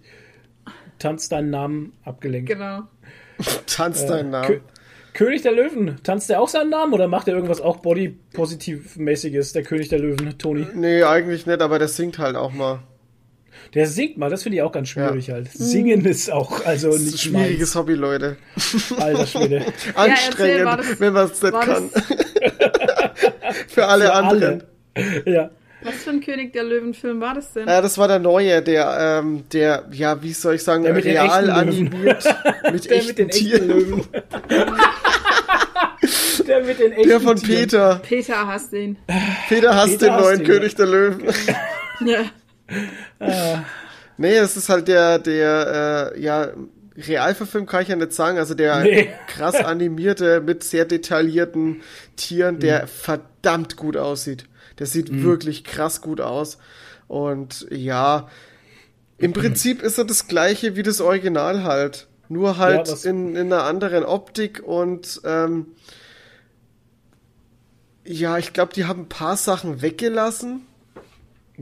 [1.00, 2.50] Tanz deinen Namen abgelenkt.
[2.50, 2.82] Genau.
[3.68, 4.62] Tanz deinen Kö Namen.
[5.14, 9.64] König der Löwen, tanzt der auch seinen Namen oder macht er irgendwas auch Body-Positiv-mäßiges, der
[9.64, 10.66] König der Löwen, Toni?
[10.74, 12.80] Nee, eigentlich nicht, aber der singt halt auch mal.
[13.74, 15.50] Der singt mal, das finde ich auch ganz schwierig halt.
[15.52, 18.38] Singen ist auch, also Das ist nicht ein schwieriges Hobby, Leute.
[18.56, 18.94] meins.
[18.98, 19.66] Alter Schwede.
[19.96, 21.90] Anstrengend, war das- wenn man es nicht kann.
[23.68, 24.44] Für alle Für anderen.
[24.44, 24.68] alle.
[25.26, 25.50] Ja.
[25.84, 27.68] Was für ein König der Löwen-Film war das denn?
[27.68, 31.06] Ja, das war der neue, der, ähm, der, ja, wie soll ich sagen, Der mit
[31.06, 32.24] den real echten animiert.
[32.72, 33.68] Mit Der echten mit den echten Tieren.
[33.68, 34.04] Löwen.
[36.48, 37.60] der mit den echten Der von Tieren.
[37.62, 38.02] Peter.
[38.04, 38.98] Peter hasst ihn.
[39.50, 41.24] Peter hasst Peter den hasst neuen ihn, König der Löwen.
[43.20, 43.66] Ja.
[44.18, 46.48] Nee, es ist halt der, der, äh, ja,
[46.98, 49.10] Realverfilm kann ich ja nicht sagen, also der Nee.
[49.28, 51.82] krass animierte mit sehr detaillierten
[52.16, 54.46] Tieren, der verdammt gut aussieht.
[54.82, 56.58] Der sieht wirklich krass gut aus.
[57.08, 58.28] Und ja,
[59.20, 62.08] im Prinzip ist er das gleiche wie das Original halt.
[62.30, 65.68] Nur halt Ja, in, in einer anderen Optik und ähm,
[68.04, 70.62] ja, ich glaube, die haben ein paar Sachen weggelassen.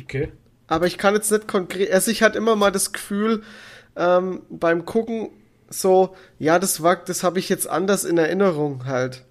[0.01, 0.31] Okay.
[0.67, 1.91] Aber ich kann jetzt nicht konkret.
[1.91, 3.43] Also ich hatte immer mal das Gefühl
[3.97, 5.31] ähm, beim Gucken
[5.69, 9.25] so, ja, das war, das habe ich jetzt anders in Erinnerung halt.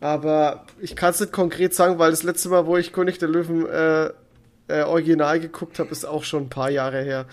[0.00, 3.28] Aber ich kann es nicht konkret sagen, weil das letzte Mal, wo ich König der
[3.28, 4.10] Löwen äh,
[4.68, 7.26] äh, original geguckt habe, ist auch schon ein paar Jahre her.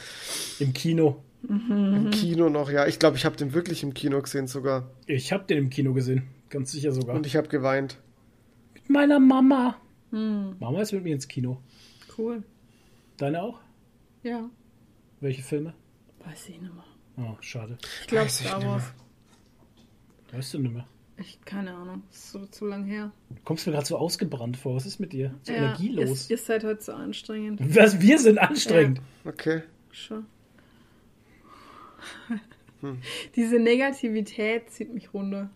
[0.59, 1.23] Im Kino.
[1.49, 2.87] Im Kino noch, ja.
[2.87, 4.89] Ich glaube, ich habe den wirklich im Kino gesehen sogar.
[5.07, 6.23] Ich habe den im Kino gesehen.
[6.49, 7.15] Ganz sicher sogar.
[7.15, 7.97] Und ich habe geweint.
[8.73, 9.75] mit meiner Mama.
[10.11, 11.61] Mama ist mit mir ins Kino.
[12.17, 12.43] Cool.
[13.17, 13.59] Deine auch?
[14.21, 14.49] Ja.
[15.19, 15.73] Welche Filme?
[16.25, 16.85] Weiß ich nicht mehr.
[17.17, 17.77] Oh, schade.
[18.01, 18.83] Ich glaube Weiß ich Star Wars.
[20.31, 20.87] Weißt du nicht mehr.
[21.17, 22.03] Ich, keine Ahnung.
[22.11, 23.11] Ist so zu lang her.
[23.29, 24.75] Du kommst mir gerade so ausgebrannt vor.
[24.75, 25.33] Was ist mit dir?
[25.43, 26.29] So Ja, energielos.
[26.29, 27.59] Ihr, ihr seid heute so anstrengend.
[27.75, 29.01] Was, wir sind anstrengend.
[29.23, 29.63] Okay.
[29.91, 30.25] Schon.
[32.81, 33.01] Hm.
[33.35, 35.49] Diese Negativität zieht mich runter.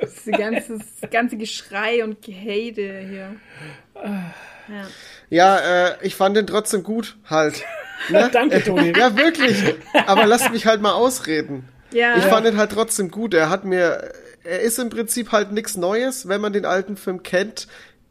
[0.00, 3.36] Das ganze, das ganze Geschrei und Gehate hier.
[4.68, 4.86] Ja.
[5.28, 7.62] Ja, äh, ich fand den trotzdem gut, halt.
[8.08, 8.30] Ne?
[8.32, 8.92] Danke, Toni.
[8.96, 9.74] Ja, wirklich.
[10.06, 11.68] Aber lasst mich halt mal ausreden.
[11.94, 13.34] Ja, Ich fand ihn halt trotzdem gut.
[13.34, 14.12] Er hat mir,
[14.42, 17.68] er ist im Prinzip halt nichts Neues, wenn man den alten Film kennt.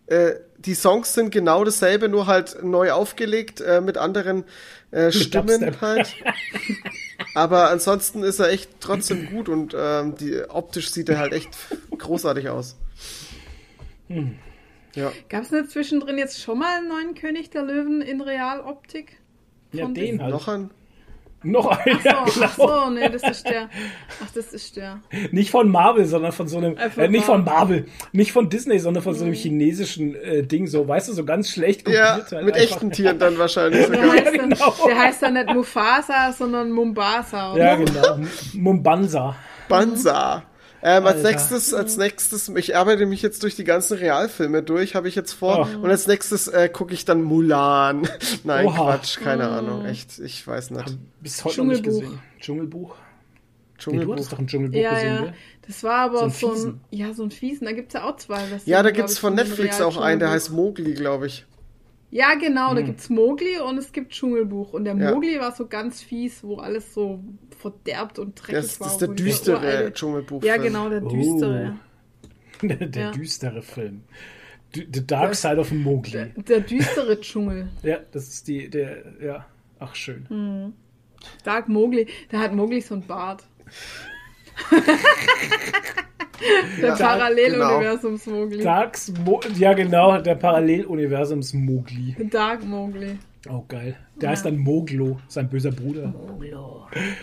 [0.07, 4.45] Äh, die Songs sind genau dasselbe, nur halt neu aufgelegt äh, mit anderen
[4.91, 6.15] äh, Stimmen halt.
[7.35, 11.49] Aber ansonsten ist er echt trotzdem gut und ähm, die, optisch sieht er halt echt
[11.97, 12.77] großartig aus.
[14.95, 15.11] Ja.
[15.29, 19.19] Gab es nicht zwischendrin jetzt schon mal einen neuen König der Löwen in Realoptik?
[19.71, 20.31] Ja, Von den halt.
[20.31, 20.69] Noch ein.
[21.43, 21.97] Noch ein.
[21.99, 23.69] Ach Ja, so, ach so, nee, das ist der.
[24.23, 24.99] Ach, das ist der.
[25.31, 26.77] Nicht von Marvel, sondern von so einem.
[26.77, 27.85] Äh, von Äh, nicht von Marvel.
[28.13, 30.67] Nicht von Disney, sondern von so einem chinesischen äh, Ding.
[30.67, 32.67] So, weißt du, so ganz schlecht Ja, kopiert halt mit einfach.
[32.75, 34.11] echten Tieren dann wahrscheinlich Der sogar.
[34.13, 34.73] heißt, dann, genau.
[34.87, 37.57] der heißt dann nicht Mufasa, sondern Mumbasa.
[37.57, 37.77] Ja, Oder?
[37.85, 38.13] genau.
[38.15, 39.35] M- Mumbanza.
[40.85, 45.07] Ähm, als nächstes, als nächstes, ich arbeite mich jetzt durch die ganzen Realfilme durch, habe
[45.07, 45.69] ich jetzt vor.
[45.73, 45.77] Oh.
[45.83, 48.07] Und als nächstes äh, gucke ich dann Mulan.
[48.43, 48.97] Nein, Oha.
[48.97, 50.97] Quatsch, keine Ahnung, echt, ich weiß nicht.
[51.21, 52.01] Bis heute noch nicht Dschungelbuch.
[52.01, 52.19] gesehen.
[52.39, 52.95] Dschungelbuch.
[52.95, 52.99] Nee,
[53.75, 54.13] du Dschungelbuch.
[54.13, 55.21] hattest doch ein Dschungelbuch Ja, gesehen, ja.
[55.21, 55.33] gell?
[55.65, 56.81] Das war aber So so ein ein, Fiesen.
[56.91, 57.65] ja, so ein Fiesen.
[57.65, 58.41] Da gibt's ja auch zwei.
[58.65, 61.45] Ja, da gibt's ich, von Netflix auch einen, der heißt Mowgli, glaube ich.
[62.15, 62.85] Ja, genau, da Hm.
[62.85, 64.73] gibt's Mowgli und es gibt Dschungelbuch.
[64.73, 65.11] Und der Ja.
[65.11, 67.23] Mowgli war so ganz fies, wo alles so
[67.59, 68.85] verderbt und dreckig Das, war.
[68.85, 70.43] das ist der düstere uralte- Dschungelbuch.
[70.43, 71.75] Ja, genau, der düstere.
[72.61, 73.11] der der Ja.
[73.11, 74.03] düstere Film.
[74.75, 76.11] D The Dark Side of Mowgli.
[76.11, 77.69] Der, der düstere Dschungel.
[77.83, 79.45] Ja, das ist die, der, ja.
[79.79, 80.25] Ach, schön.
[80.29, 80.73] Hm.
[81.43, 82.05] Dark Mowgli.
[82.29, 83.43] Da hat Mowgli so ein Bart.
[86.81, 88.63] der Ja, Paralleluniversums Mowgli.
[88.63, 92.15] Darks Mo ja, genau, der Paralleluniversums Mowgli.
[92.29, 93.17] Dark Mowgli.
[93.49, 93.95] Oh, geil.
[94.15, 96.13] Der heißt dann Moglo, sein böser Bruder.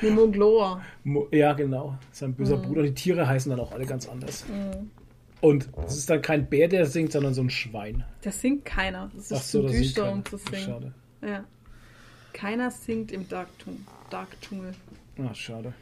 [0.02, 0.80] Nee, Mogloa.
[1.04, 2.62] Mo ja, genau, sein böser Mhm.
[2.62, 2.82] Bruder.
[2.82, 4.44] Die Tiere heißen dann auch alle ganz anders.
[5.40, 8.04] Und es ist dann kein Bär, der singt, sondern so ein Schwein.
[8.22, 9.10] Das singt keiner.
[9.14, 10.62] Das ist Ach so, zu düster, um zu singen.
[10.62, 10.92] Schade.
[11.22, 11.44] Ja.
[12.34, 14.72] Keiner singt im Dark, Dschung- Dark Dschungel.
[15.18, 15.72] Ah, schade.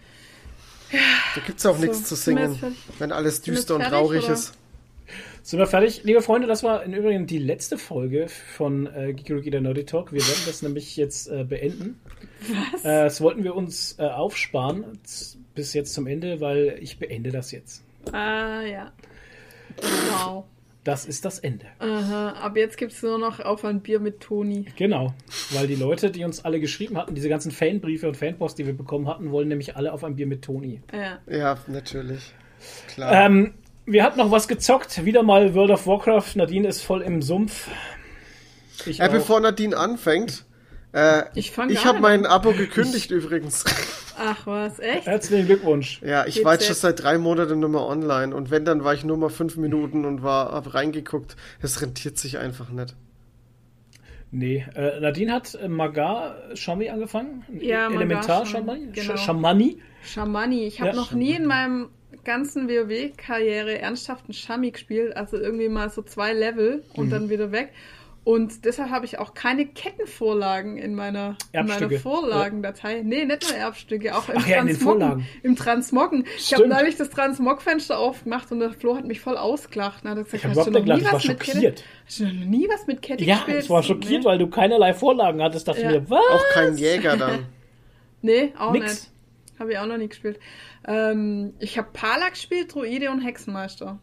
[0.90, 2.58] Da gibt's auch nichts zu singen,
[2.98, 4.34] wenn alles düster und traurig oder?
[4.34, 4.54] ist.
[5.42, 6.02] Sind wir fertig?
[6.04, 10.12] Liebe Freunde, das war im Übrigen die letzte Folge von äh, Geekologie der Nerdy Talk.
[10.12, 11.98] Wir werden das nämlich jetzt äh, beenden.
[12.72, 12.84] Was?
[12.84, 14.98] Äh, das wollten wir uns äh, aufsparen
[15.54, 17.82] bis jetzt zum Ende, weil ich beende das jetzt.
[18.12, 18.92] Ah, ja.
[20.10, 20.44] Wow.
[20.88, 21.66] Das ist das Ende.
[21.80, 24.64] Aha, ab jetzt gibt es nur noch auf ein Bier mit Toni.
[24.76, 25.12] Genau,
[25.50, 28.74] weil die Leute, die uns alle geschrieben hatten, diese ganzen Fanbriefe und Fanpost, die wir
[28.74, 30.80] bekommen hatten, wollen nämlich alle auf ein Bier mit Toni.
[30.90, 31.18] Ja.
[31.26, 32.32] Ja, natürlich.
[32.94, 33.26] Klar.
[33.26, 33.52] Ähm,
[33.84, 36.36] wir hatten noch was gezockt, wieder mal World of Warcraft.
[36.36, 37.68] Nadine ist voll im Sumpf.
[38.86, 40.46] Ich äh, bevor Nadine anfängt,
[40.94, 42.24] äh, Ich ich habe mein.
[42.24, 43.66] Abo gekündigt übrigens.
[44.18, 45.06] Ach was, echt?
[45.06, 46.00] Herzlichen Glückwunsch.
[46.02, 48.84] Ja, ich Geht's war jetzt schon seit drei Monaten nur mal online und wenn, dann
[48.84, 51.36] war ich nur mal fünf Minuten und war, hab reingeguckt.
[51.62, 52.96] Es rentiert sich einfach nicht.
[54.30, 57.44] Nee, äh, Nadine hat äh, Magar Shami angefangen.
[57.60, 58.88] Ja, Magar Elementar Shamani.
[58.92, 59.16] genau.
[59.16, 59.78] Shamani.
[60.02, 60.66] Shamani.
[60.66, 61.88] Ich habe Ja, noch nie in meinem
[62.24, 65.16] ganzen WoW-Karriere ernsthaft einen Shami gespielt.
[65.16, 67.10] Also irgendwie mal so zwei Level und Mhm.
[67.10, 67.72] dann wieder weg.
[68.28, 71.88] Und deshalb habe ich auch keine Kettenvorlagen in meiner, in meiner.
[71.98, 73.00] Vorlagendatei.
[73.02, 75.00] Nee, nicht nur Erbstücke, auch im Ach ja, in den Transmoggen.
[75.00, 75.26] Vorlagen.
[75.42, 76.24] Im Transmoggen.
[76.36, 76.78] Ich habe Stimmt.
[76.78, 80.04] neulich das Transmog-Fenster aufgemacht und der Flo hat mich voll ausgelacht.
[80.04, 81.74] Und hat gesagt, Ich hast du überhaupt noch nie was mit Kette?
[82.04, 83.64] Hast du noch nie was mit Kette Ja, gespielt?
[83.64, 84.24] ich war schockiert, Nee.
[84.26, 85.66] weil du keinerlei Vorlagen hattest.
[85.66, 85.90] Dachte Ja.
[85.92, 86.20] mir, was?
[86.20, 87.46] Auch kein Jäger dann.
[88.20, 88.84] Nee, auch Nix.
[89.48, 89.58] nicht.
[89.58, 90.38] Habe ich auch noch nie gespielt.
[90.86, 93.98] Ähm, ich habe Pala gespielt, Druide und Hexenmeister.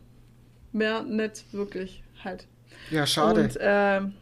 [0.72, 2.47] Mehr nicht wirklich halt.
[2.91, 3.44] Ja, schade.
[3.44, 4.14] Und ähm,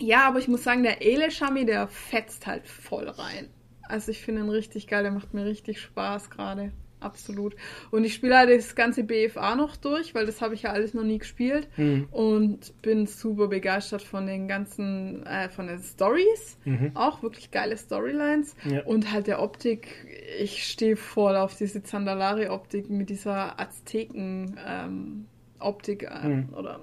[0.00, 3.48] ja, aber ich muss sagen, der Ele-Shami, der fetzt halt voll rein.
[3.82, 6.72] Also ich finde ihn richtig geil, der macht mir richtig Spaß gerade.
[7.00, 7.54] Absolut.
[7.92, 10.94] Und ich spiele halt das ganze BFA noch durch, weil das habe ich ja alles
[10.94, 11.68] noch nie gespielt.
[11.76, 12.08] Hm.
[12.10, 16.58] Und bin super begeistert von den ganzen, äh, von den Stories.
[16.94, 18.56] Auch wirklich geile Storylines.
[18.64, 18.72] Mhm.
[18.74, 18.82] Ja.
[18.82, 20.08] Und halt der Optik,
[20.40, 26.48] ich stehe voll auf diese Zandalari-Optik mit dieser Azteken-Optik Mhm.
[26.56, 26.80] oder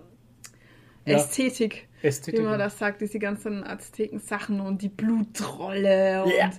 [1.05, 1.17] Ja.
[1.17, 2.39] Ästhetik, Ästhetik.
[2.39, 6.51] wie man das sagt, diese ganzen Azteken-Sachen und die Blutrolle und Ja.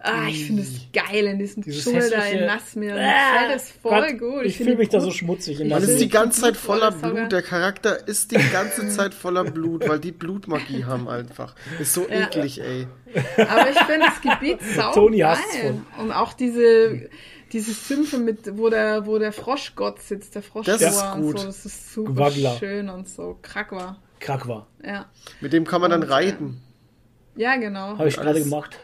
[0.00, 2.94] ah, ich finde es geil in diesem Dieses Dschungel da in Nassmeer.
[2.96, 4.44] Ah, gefällt es voll Gott, gut.
[4.44, 5.04] Ich, finde fühle mich da gut.
[5.06, 7.30] so schmutzig in Ich Man der ist die ganze Zeit voller Blut.
[7.32, 11.54] Der Charakter ist die ganze Zeit voller Blut, weil die Blutmagie haben einfach.
[11.80, 12.26] Ist so Ja.
[12.26, 12.86] eklig, ey.
[13.36, 15.74] Aber ich finde das Gebiet sau Toni hasst's geil.
[15.98, 17.08] Und auch diese,
[17.52, 21.38] diese Sümpfe mit, wo der, wo der Froschgott sitzt, der Froschgott Das ist gut.
[21.38, 22.56] so, das ist super Gwagla.
[22.58, 23.38] schön und so.
[23.42, 23.98] Krakwa.
[24.20, 24.66] Krack war.
[24.84, 25.06] Ja.
[25.40, 26.62] Mit dem kann man dann Und, äh, reiten.
[27.36, 27.98] Ja, genau.
[27.98, 28.78] Habe ich gerade gemacht.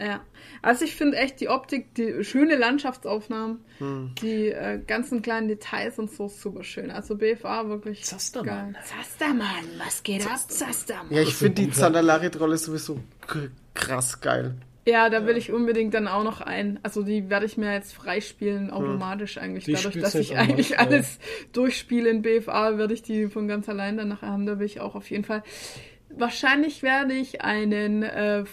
[0.00, 0.20] Ja.
[0.62, 4.14] Also ich finde echt die Optik, die schöne Landschaftsaufnahmen, Hm.
[4.22, 6.90] die äh, ganzen kleinen Details und so super schön.
[6.90, 8.72] Also BFA wirklich Zastermann.
[8.72, 8.82] geil.
[8.84, 11.10] Zastermann, was geht ab, Zastermann?
[11.12, 13.00] Ja, ich finde die Zandalari-Trolle sowieso
[13.74, 14.54] krass geil.
[14.86, 16.78] Ja, da will ich unbedingt dann auch noch ein.
[16.82, 19.64] Also die werde ich mir jetzt freispielen, automatisch eigentlich.
[19.64, 20.78] Die Dadurch, dass ich eigentlich ja.
[20.78, 21.18] alles
[21.52, 24.46] durchspiele in BFA, werde ich die von ganz allein dann nachher haben.
[24.46, 25.42] Da will ich auch auf jeden Fall.
[26.12, 28.44] Wahrscheinlich werde ich einen äh, äh,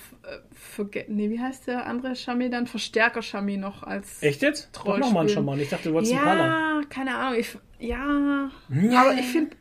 [1.08, 2.68] nee, wie heißt der andere Shami dann?
[2.68, 4.22] Verstärker-Shami noch als.
[4.22, 4.70] Echt jetzt?
[4.74, 5.30] Doch Troll nochmal ein.
[5.30, 5.60] Schaman.
[5.60, 6.80] Ich dachte, du wolltest einen Pala.
[6.80, 7.40] Ja, keine Ahnung.
[7.40, 9.56] Ich, ja, aber ich finde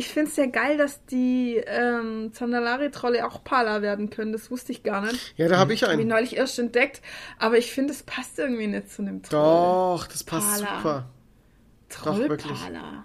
[0.00, 4.32] ich finde es sehr geil, dass die ähm, Zandalari-Trolle auch Pala werden können.
[4.32, 5.34] Das wusste ich gar nicht.
[5.36, 6.08] Ja, da habe ich Habe ich einen.
[6.08, 7.02] neulich erst entdeckt.
[7.38, 9.40] Aber ich finde, es passt irgendwie nicht zu einem Troll.
[9.40, 10.76] Doch, das passt Pala.
[10.78, 11.10] super.
[11.90, 13.04] Trollpala.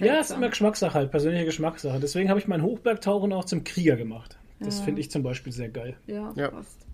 [0.00, 1.98] Ja, ist immer Geschmackssache halt, persönliche Geschmackssache.
[2.00, 4.38] Deswegen habe ich meinen Hochbergtauchen auch zum Krieger gemacht.
[4.60, 4.84] Das Ja.
[4.84, 5.96] finde ich zum Beispiel sehr geil.
[6.06, 6.48] ja, Ja.
[6.50, 6.86] passt.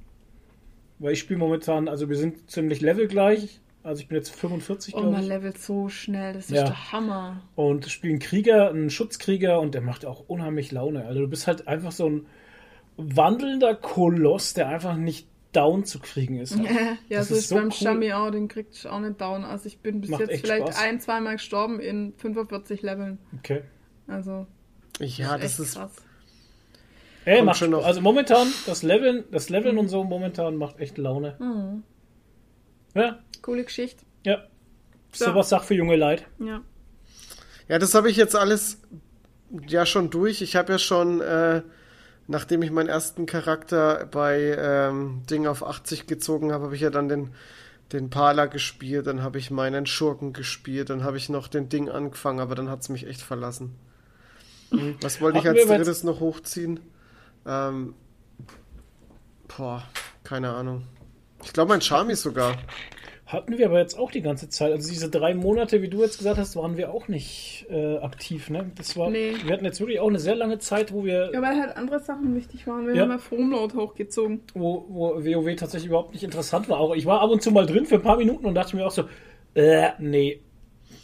[0.99, 3.61] Weil ich spiele momentan, also wir sind ziemlich levelgleich.
[3.87, 5.29] Also ich bin jetzt 45, Oh, glaube man ich.
[5.29, 6.33] levelt so schnell.
[6.35, 6.65] Das ist Ja.
[6.65, 7.43] der Hammer.
[7.55, 11.05] Und spiele einen Krieger, einen Schutzkrieger und der macht auch unheimlich Laune.
[11.07, 12.27] Also du bist halt einfach so ein
[12.97, 16.57] wandelnder Koloss, der einfach nicht down zu kriegen ist.
[16.59, 16.69] Halt.
[17.09, 17.73] ja, Das so ist ist so beim cool.
[17.73, 18.31] Shami auch.
[18.31, 19.45] Den kriegt ich auch nicht down.
[19.45, 20.83] Also ich bin bis Macht jetzt vielleicht Spaß.
[20.83, 23.19] ein, zweimal gestorben in 45 Leveln.
[23.39, 23.63] Okay.
[24.09, 24.47] Also,
[24.99, 25.75] Ja, das echt ist.
[25.77, 25.93] krass.
[27.25, 27.85] Ey, macht, schon noch.
[27.85, 31.37] also momentan, das Leveln, das Leveln und so momentan macht echt Laune.
[31.41, 31.83] Mhm.
[32.95, 34.05] Ja, Coole Geschichte.
[34.25, 34.39] ja.
[35.19, 35.29] Ja.
[35.29, 36.27] Sowas Sach für junge Leid.
[36.39, 36.61] Ja.
[37.69, 38.83] Ja, das habe ich jetzt alles
[39.67, 40.43] ja schon durch.
[40.43, 41.63] Ich habe ja schon, äh,
[42.27, 46.91] nachdem ich meinen ersten Charakter bei ähm, Ding auf 80 gezogen habe, habe ich ja
[46.91, 47.31] dann den,
[47.93, 51.89] den Pala gespielt, dann habe ich meinen Schurken gespielt, dann habe ich noch den Ding
[51.89, 53.75] angefangen, aber dann hat es mich echt verlassen.
[55.01, 56.81] Was wollte ich als drittes noch hochziehen?
[57.47, 57.95] Ähm,
[59.57, 59.83] boah,
[60.25, 60.87] keine Ahnung.
[61.45, 62.57] Ich glaube, mein Charmy sogar.
[63.27, 64.71] Hatten wir aber jetzt auch die ganze Zeit.
[64.71, 68.51] Also diese drei Monate, wie du jetzt gesagt hast, waren wir auch nicht äh, aktiv.
[68.51, 68.71] Ne?
[68.77, 69.33] Das war, Nee.
[69.45, 71.99] Wir hatten jetzt wirklich auch eine sehr lange Zeit, wo wir, Ja, weil halt andere
[71.99, 72.87] Sachen wichtig waren.
[72.87, 73.03] Wir Ja.
[73.03, 74.43] haben ja Formload hochgezogen.
[74.55, 76.79] wo, wo WoW tatsächlich überhaupt nicht interessant war.
[76.79, 78.87] Auch ich war ab und zu mal drin für ein paar Minuten und dachte mir
[78.87, 79.05] auch so,
[79.55, 80.41] äh, nee,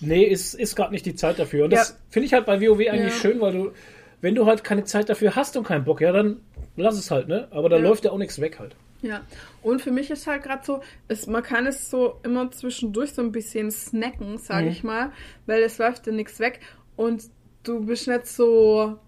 [0.01, 1.65] nee, ist, ist gerade nicht die Zeit dafür.
[1.65, 1.95] Und das Ja.
[2.09, 3.21] finde ich halt bei WoW eigentlich Ja.
[3.21, 3.73] schön, weil du,
[4.21, 6.41] wenn du halt keine Zeit dafür hast und keinen Bock, ja, dann
[6.77, 7.49] lass es halt, ne?
[7.51, 8.77] Aber da läuft ja auch nichts weg halt.
[9.03, 9.23] Ja,
[9.63, 13.23] und für mich ist halt gerade so, es, man kann es so immer zwischendurch so
[13.23, 14.71] ein bisschen snacken, sage Mhm.
[14.71, 15.13] ich mal,
[15.47, 16.61] weil es läuft ja nichts weg
[16.97, 17.25] und
[17.65, 18.99] du bist nicht so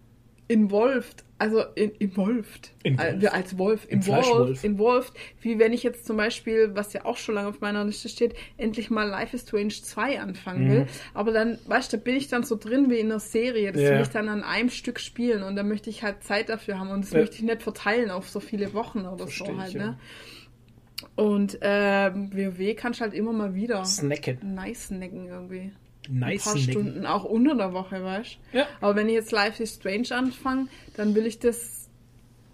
[0.48, 3.22] involved, also in, involved, Involved.
[3.22, 7.34] Äh, als Wolf, involved, involved, wie wenn ich jetzt zum Beispiel, was ja auch schon
[7.34, 10.68] lange auf meiner Liste steht, endlich mal Life is Strange 2 anfangen Mhm.
[10.70, 13.72] will, aber dann, weißt du, da bin ich dann so drin wie in einer Serie,
[13.72, 13.90] das Ja.
[13.92, 16.90] will ich dann an einem Stück spielen und da möchte ich halt Zeit dafür haben
[16.90, 17.20] und das Ja.
[17.20, 19.86] möchte ich nicht verteilen auf so viele Wochen oder Versteh so ich, halt, ja.
[19.86, 19.98] ne?
[21.16, 24.38] Und ähm, WoW kannst du halt immer mal wieder Snacken.
[24.54, 25.72] nice snacken irgendwie.
[26.08, 26.58] Nice Ein paar.
[26.62, 28.58] Stunden, auch unter der Woche, weißt du?
[28.58, 28.66] Ja.
[28.80, 30.66] Aber wenn ich jetzt Life is Strange anfange,
[30.96, 31.88] dann will ich das,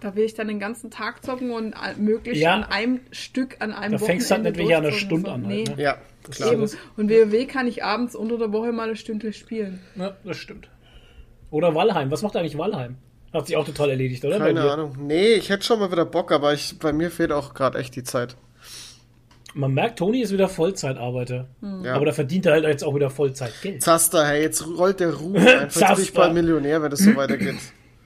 [0.01, 2.55] da will ich dann den ganzen Tag zocken und möglichst Ja.
[2.55, 5.29] an einem Stück, an einem Da fängst du halt Wochenende nicht wie eine durchzocken, Stunde
[5.29, 5.35] so.
[5.35, 5.83] an halt, Nee, ne?
[5.83, 5.99] Ja,
[6.31, 6.53] klar.
[6.53, 6.63] eben.
[6.97, 9.81] Und WoW kann ich abends unter der Woche mal eine Stunde spielen.
[9.97, 10.69] Ja, das stimmt.
[11.51, 12.11] Oder Walheim.
[12.11, 12.97] Was macht eigentlich Walheim?
[13.33, 14.39] Hat sich auch total erledigt, oder?
[14.39, 14.71] Bei Keine?
[14.71, 14.97] Ahnung.
[15.01, 17.95] Nee, ich hätte schon mal wieder Bock, aber ich, bei mir fehlt auch gerade echt
[17.97, 18.37] die Zeit.
[19.55, 21.49] Man merkt, Toni ist wieder Vollzeitarbeiter.
[21.83, 21.95] Ja.
[21.95, 23.83] Aber da verdient er halt jetzt auch wieder Vollzeitgeld.
[23.83, 25.81] Zaster, hey, jetzt rollt der Ruhm einfach.
[25.81, 27.57] Jetzt bin ich bald Millionär, wenn das so weitergeht.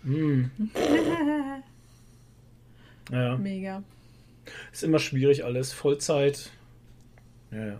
[3.11, 3.83] Ja, Mega.
[4.73, 5.73] ist immer schwierig alles.
[5.73, 6.51] Vollzeit.
[7.51, 7.79] Ja, ja.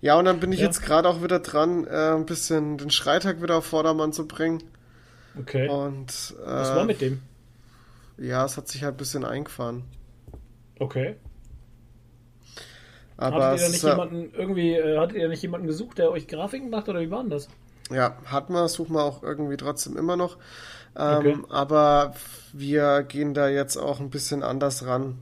[0.00, 0.66] Ja, und dann bin ich Ja.
[0.66, 4.62] jetzt gerade auch wieder dran, äh, ein bisschen den Schreitag wieder auf Vordermann zu bringen.
[5.38, 5.68] Okay.
[5.68, 7.22] Und Was war äh, mit dem?
[8.18, 9.84] ja, es hat sich halt ein bisschen eingefahren.
[10.80, 11.14] Okay.
[13.22, 16.10] Aber hattet ihr da nicht äh, jemanden, irgendwie, äh, hattet ihr nicht jemanden gesucht, der
[16.10, 17.48] euch Grafiken macht oder wie war denn das?
[17.90, 20.36] ja, hat man, suchen wir auch irgendwie trotzdem immer noch.
[20.96, 21.36] Ähm, Okay.
[21.50, 22.14] Aber
[22.52, 25.18] wir gehen da jetzt auch ein bisschen anders ran.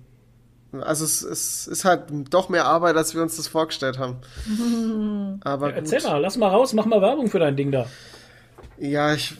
[0.72, 4.18] Also es, es ist halt doch mehr Arbeit, als wir uns das vorgestellt haben.
[5.43, 6.10] Aber Ja, erzähl gut.
[6.10, 7.86] mal, lass mal raus, mach mal Werbung für dein Ding da.
[8.78, 9.35] Ja, ich,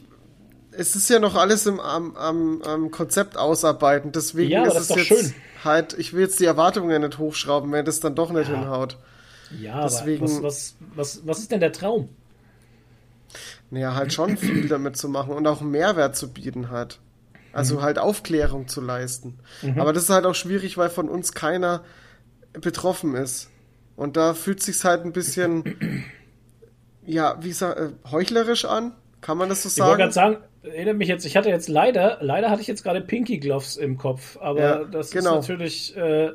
[0.73, 4.13] es ist ja noch alles im, am, am, am Konzept ausarbeiten.
[4.13, 5.35] Deswegen Ja, ist es ist jetzt schön.
[5.65, 8.97] halt, ich will jetzt die Erwartungen nicht hochschrauben, wenn das dann doch nicht hinhaut.
[9.61, 12.09] Ja, Deswegen- was, was, was, was ist denn der Traum?
[13.71, 16.99] Naja, halt schon viel damit zu machen und auch einen Mehrwert zu bieten halt.
[17.53, 17.83] Also Mhm.
[17.83, 19.39] halt Aufklärung zu leisten.
[19.77, 21.83] Aber das ist halt auch schwierig, weil von uns keiner
[22.53, 23.49] betroffen ist.
[23.97, 26.05] Und da fühlt sich's halt ein bisschen,
[27.07, 28.93] ja, wie sag, äh, heuchlerisch an.
[29.21, 30.37] Kann man das so Ich wollte gerade sagen?
[30.63, 33.97] Erinnert mich jetzt, ich hatte jetzt leider, leider hatte ich jetzt gerade Pinky Gloves im
[33.97, 35.39] Kopf, aber Ja, das genau.
[35.39, 36.33] ist natürlich, äh,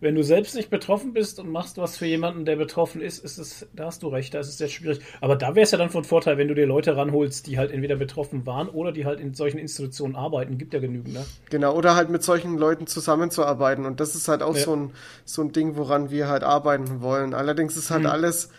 [0.00, 3.38] wenn du selbst nicht betroffen bist und machst was für jemanden, der betroffen ist, ist
[3.38, 5.00] es, da hast du recht, da ist es sehr schwierig.
[5.22, 7.70] Aber da wäre es ja dann von Vorteil, wenn du dir Leute ranholst, die halt
[7.70, 10.58] entweder betroffen waren oder die halt in solchen Institutionen arbeiten.
[10.58, 11.24] Gibt ja genügend, ne?
[11.48, 13.86] Genau, oder halt mit solchen Leuten zusammenzuarbeiten.
[13.86, 14.60] Und das ist halt auch Ja.
[14.64, 14.90] so, ein,
[15.24, 17.32] so ein Ding, woran wir halt arbeiten wollen.
[17.32, 18.06] Allerdings ist halt Mhm.
[18.10, 18.50] alles,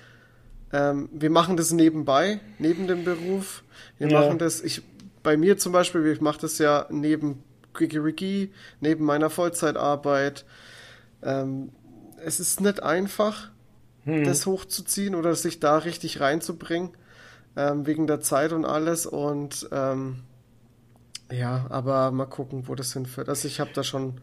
[0.74, 3.64] ähm, wir machen das nebenbei, neben dem Beruf.
[4.00, 4.20] Wir Ja.
[4.20, 4.82] machen das, ich,
[5.28, 7.44] bei mir zum Beispiel, ich mache das ja neben
[7.74, 10.46] Quickie neben meiner Vollzeitarbeit.
[11.22, 11.74] Ähm,
[12.24, 13.52] es ist nicht einfach,
[14.06, 14.24] Hm.
[14.24, 16.92] das hochzuziehen oder sich da richtig reinzubringen,
[17.58, 19.06] ähm, wegen der Zeit und alles.
[19.06, 20.24] Und ähm,
[21.30, 23.28] ja, aber mal gucken, wo das hinführt.
[23.28, 24.22] Also ich habe da schon,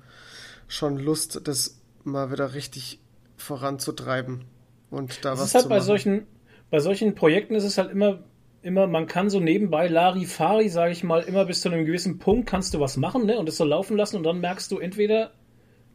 [0.69, 2.99] schon Lust, das mal wieder richtig
[3.37, 4.47] voranzutreiben
[4.91, 5.87] und da Das was ist halt zu bei machen.
[5.87, 6.27] solchen,
[6.71, 8.21] bei solchen Projekten ist es halt immer,
[8.65, 12.49] immer, man kann so nebenbei Larifari, sage ich mal, immer bis zu einem gewissen Punkt
[12.49, 13.39] kannst du was machen, ne?
[13.39, 15.31] Und das so laufen lassen und dann merkst du entweder,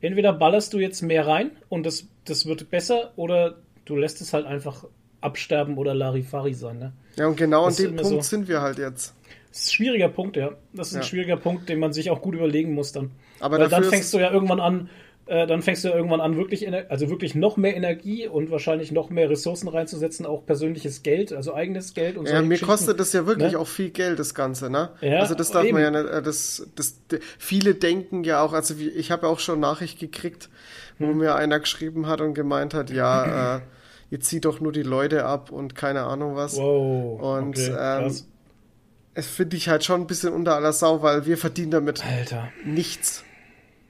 [0.02, 4.34] entweder ballerst du jetzt mehr rein und das, das wird besser oder du lässt es
[4.34, 4.86] halt einfach
[5.22, 6.94] absterben oder Larifari sein, ne?
[7.18, 8.38] Ja, und genau an Das ist dem Punkt so.
[8.38, 9.14] sind wir halt jetzt.
[9.50, 10.52] Das ist ein schwieriger Punkt, ja.
[10.74, 11.08] Das ist ein Ja.
[11.08, 13.12] schwieriger Punkt, den man sich auch gut überlegen muss dann.
[13.40, 14.90] Aber Weil dann fängst es- du ja irgendwann an,
[15.30, 18.92] äh, dann fängst du ja irgendwann an, wirklich, also wirklich noch mehr Energie und wahrscheinlich
[18.92, 23.00] noch mehr Ressourcen reinzusetzen, auch persönliches Geld, also eigenes Geld und Ja, solche mir kostet
[23.00, 23.60] das ja wirklich ne?
[23.60, 24.90] auch viel Geld, das Ganze, ne?
[25.02, 25.80] Ja, also das darf eben.
[25.80, 27.00] man ja nicht, äh, das, das,
[27.38, 30.50] viele denken ja auch, also ich habe ja auch schon Nachricht gekriegt,
[30.98, 31.18] wo Hm.
[31.20, 33.62] mir einer geschrieben hat und gemeint hat, ja, äh,
[34.10, 36.58] ihr zieht doch nur die Leute ab und keine Ahnung was.
[36.58, 37.22] Wow.
[37.22, 38.16] Und okay, ähm,
[39.14, 42.50] es finde ich halt schon ein bisschen unter aller Sau, weil wir verdienen damit Alter.
[42.66, 43.24] nichts.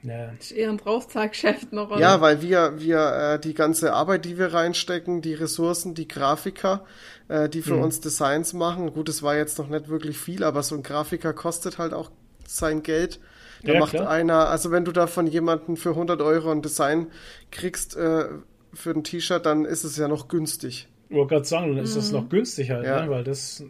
[0.02, 0.30] Ja.
[0.38, 1.90] Ist eher ein Draufzahlgeschäft noch.
[1.90, 2.00] oder?
[2.00, 6.86] Ja, weil wir, wir äh, die ganze Arbeit, die wir reinstecken, die Ressourcen, die Grafiker,
[7.28, 7.82] äh, die für Mhm.
[7.82, 11.32] uns Designs machen, gut, es war jetzt noch nicht wirklich viel, aber so ein Grafiker
[11.34, 12.10] kostet halt auch
[12.46, 13.20] sein Geld.
[13.62, 14.08] Da Ja, macht klar.
[14.08, 17.08] einer, also wenn du da von jemandem für 100 Euro ein Design
[17.50, 18.24] kriegst äh,
[18.72, 20.88] für ein T-Shirt, dann ist es ja noch günstig.
[21.10, 23.02] Ich wollte gerade sagen, dann ist das noch günstig halt, Ja.
[23.04, 23.10] ne?
[23.10, 23.62] weil das,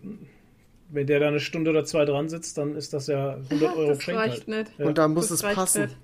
[0.90, 3.88] wenn der da eine Stunde oder zwei dran sitzt, dann ist das ja 100 Euro
[3.88, 4.48] das geschenkt reicht halt.
[4.48, 4.78] nicht.
[4.78, 4.86] Ja.
[4.86, 5.82] Und da muss Das es passen.
[5.84, 5.96] nicht.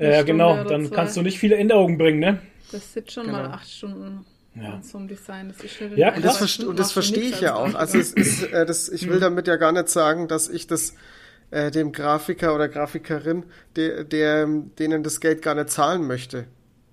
[0.00, 0.94] Ja, genau, dann zwei.
[0.96, 2.38] kannst du nicht viele Änderungen bringen, ne?
[2.72, 3.38] Das sitzt schon Genau.
[3.38, 4.24] mal acht Stunden
[4.54, 4.80] Ja.
[4.94, 5.48] einem Design.
[5.48, 6.14] Das ist Ja.
[6.14, 7.74] Und das, und das verstehe ich ja auch.
[7.74, 10.94] Also es ist, äh, das, ich will damit ja gar nicht sagen, dass ich das
[11.52, 13.44] äh, dem Grafiker oder Grafikerin,
[13.76, 14.46] der, der
[14.78, 16.44] denen das Geld gar nicht zahlen möchte.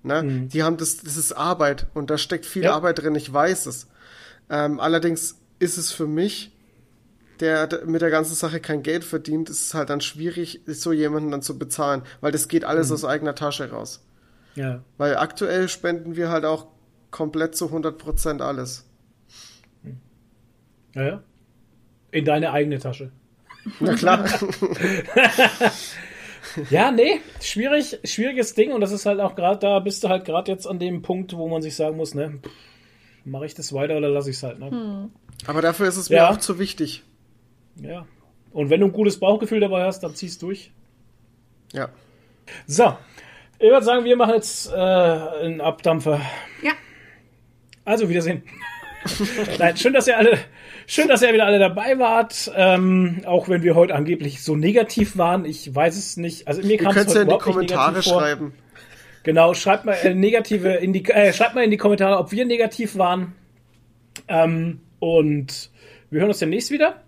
[0.02, 0.48] Ne?
[0.52, 2.74] Die haben das, das ist Arbeit und da steckt viel Ja.
[2.74, 3.86] Arbeit drin, ich weiß es.
[4.50, 6.50] Ähm, allerdings ist es für mich,
[7.40, 11.30] der mit der ganzen Sache kein Geld verdient, ist es halt dann schwierig, so jemanden
[11.30, 14.04] dann zu bezahlen, weil das geht alles aus eigener Tasche raus.
[14.54, 14.82] Ja.
[14.96, 16.66] Weil aktuell spenden wir halt auch
[17.10, 18.84] komplett zu 100% alles.
[20.94, 21.22] Ja, ja.
[22.10, 23.10] In deine eigene Tasche.
[23.80, 24.24] Na klar.
[26.70, 30.24] Ja, nee, schwierig, schwieriges Ding und das ist halt auch gerade, da bist du halt
[30.24, 32.38] gerade jetzt an dem Punkt, wo man sich sagen muss, ne,
[33.24, 35.10] mache ich das weiter oder lasse ich es halt, ne?
[35.46, 36.30] Aber dafür ist es mir Ja.
[36.30, 37.04] auch zu wichtig.
[37.82, 38.06] Ja.
[38.52, 40.72] Und wenn du ein gutes Bauchgefühl dabei hast, dann ziehst durch.
[41.72, 41.90] Ja.
[42.66, 42.96] So,
[43.58, 46.20] ich würde sagen, wir machen jetzt äh, einen Abdampfer.
[46.62, 46.72] Ja.
[47.84, 48.42] Also, Wiedersehen.
[49.58, 50.38] Nein, schön, dass ihr alle,
[50.86, 52.50] schön, dass ihr wieder alle dabei wart.
[52.54, 55.44] Ähm, auch wenn wir heute angeblich so negativ waren.
[55.44, 56.48] Ich weiß es nicht.
[56.48, 58.20] Also mir kam es heute ja in die überhaupt nicht Kommentare negativ vor.
[58.20, 58.52] schreiben.
[59.22, 62.44] Genau, schreibt mal äh, negative in die, äh, schreibt mal in die Kommentare, ob wir
[62.44, 63.34] negativ waren.
[64.26, 65.70] Ähm, und
[66.10, 66.88] wir hören uns demnächst wieder.
[66.90, 67.00] Äh,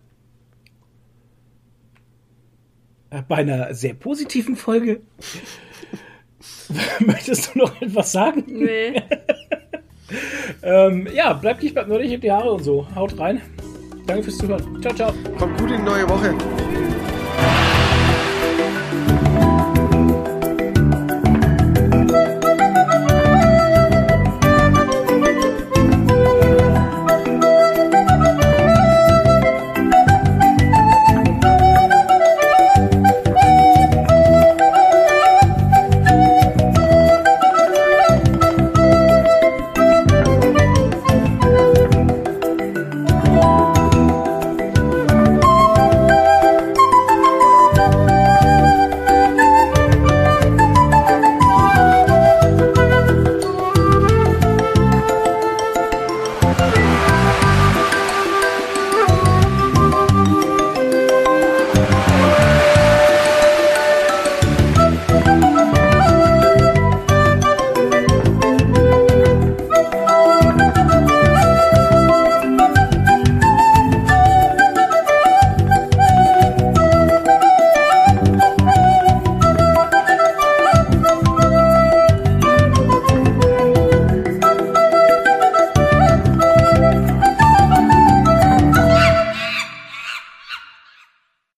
[3.28, 5.01] Bei einer sehr positiven Folge.
[7.01, 8.45] Möchtest du noch etwas sagen?
[8.47, 9.03] Nee.
[10.62, 12.85] Ähm, ja, bleibt nicht, bleibt nur nicht, hebt die Haare und so.
[12.97, 13.41] Haut rein.
[14.07, 14.82] Danke fürs Zuhören.
[14.82, 15.12] Ciao, ciao.
[15.39, 16.35] Kommt gut in die neue Woche.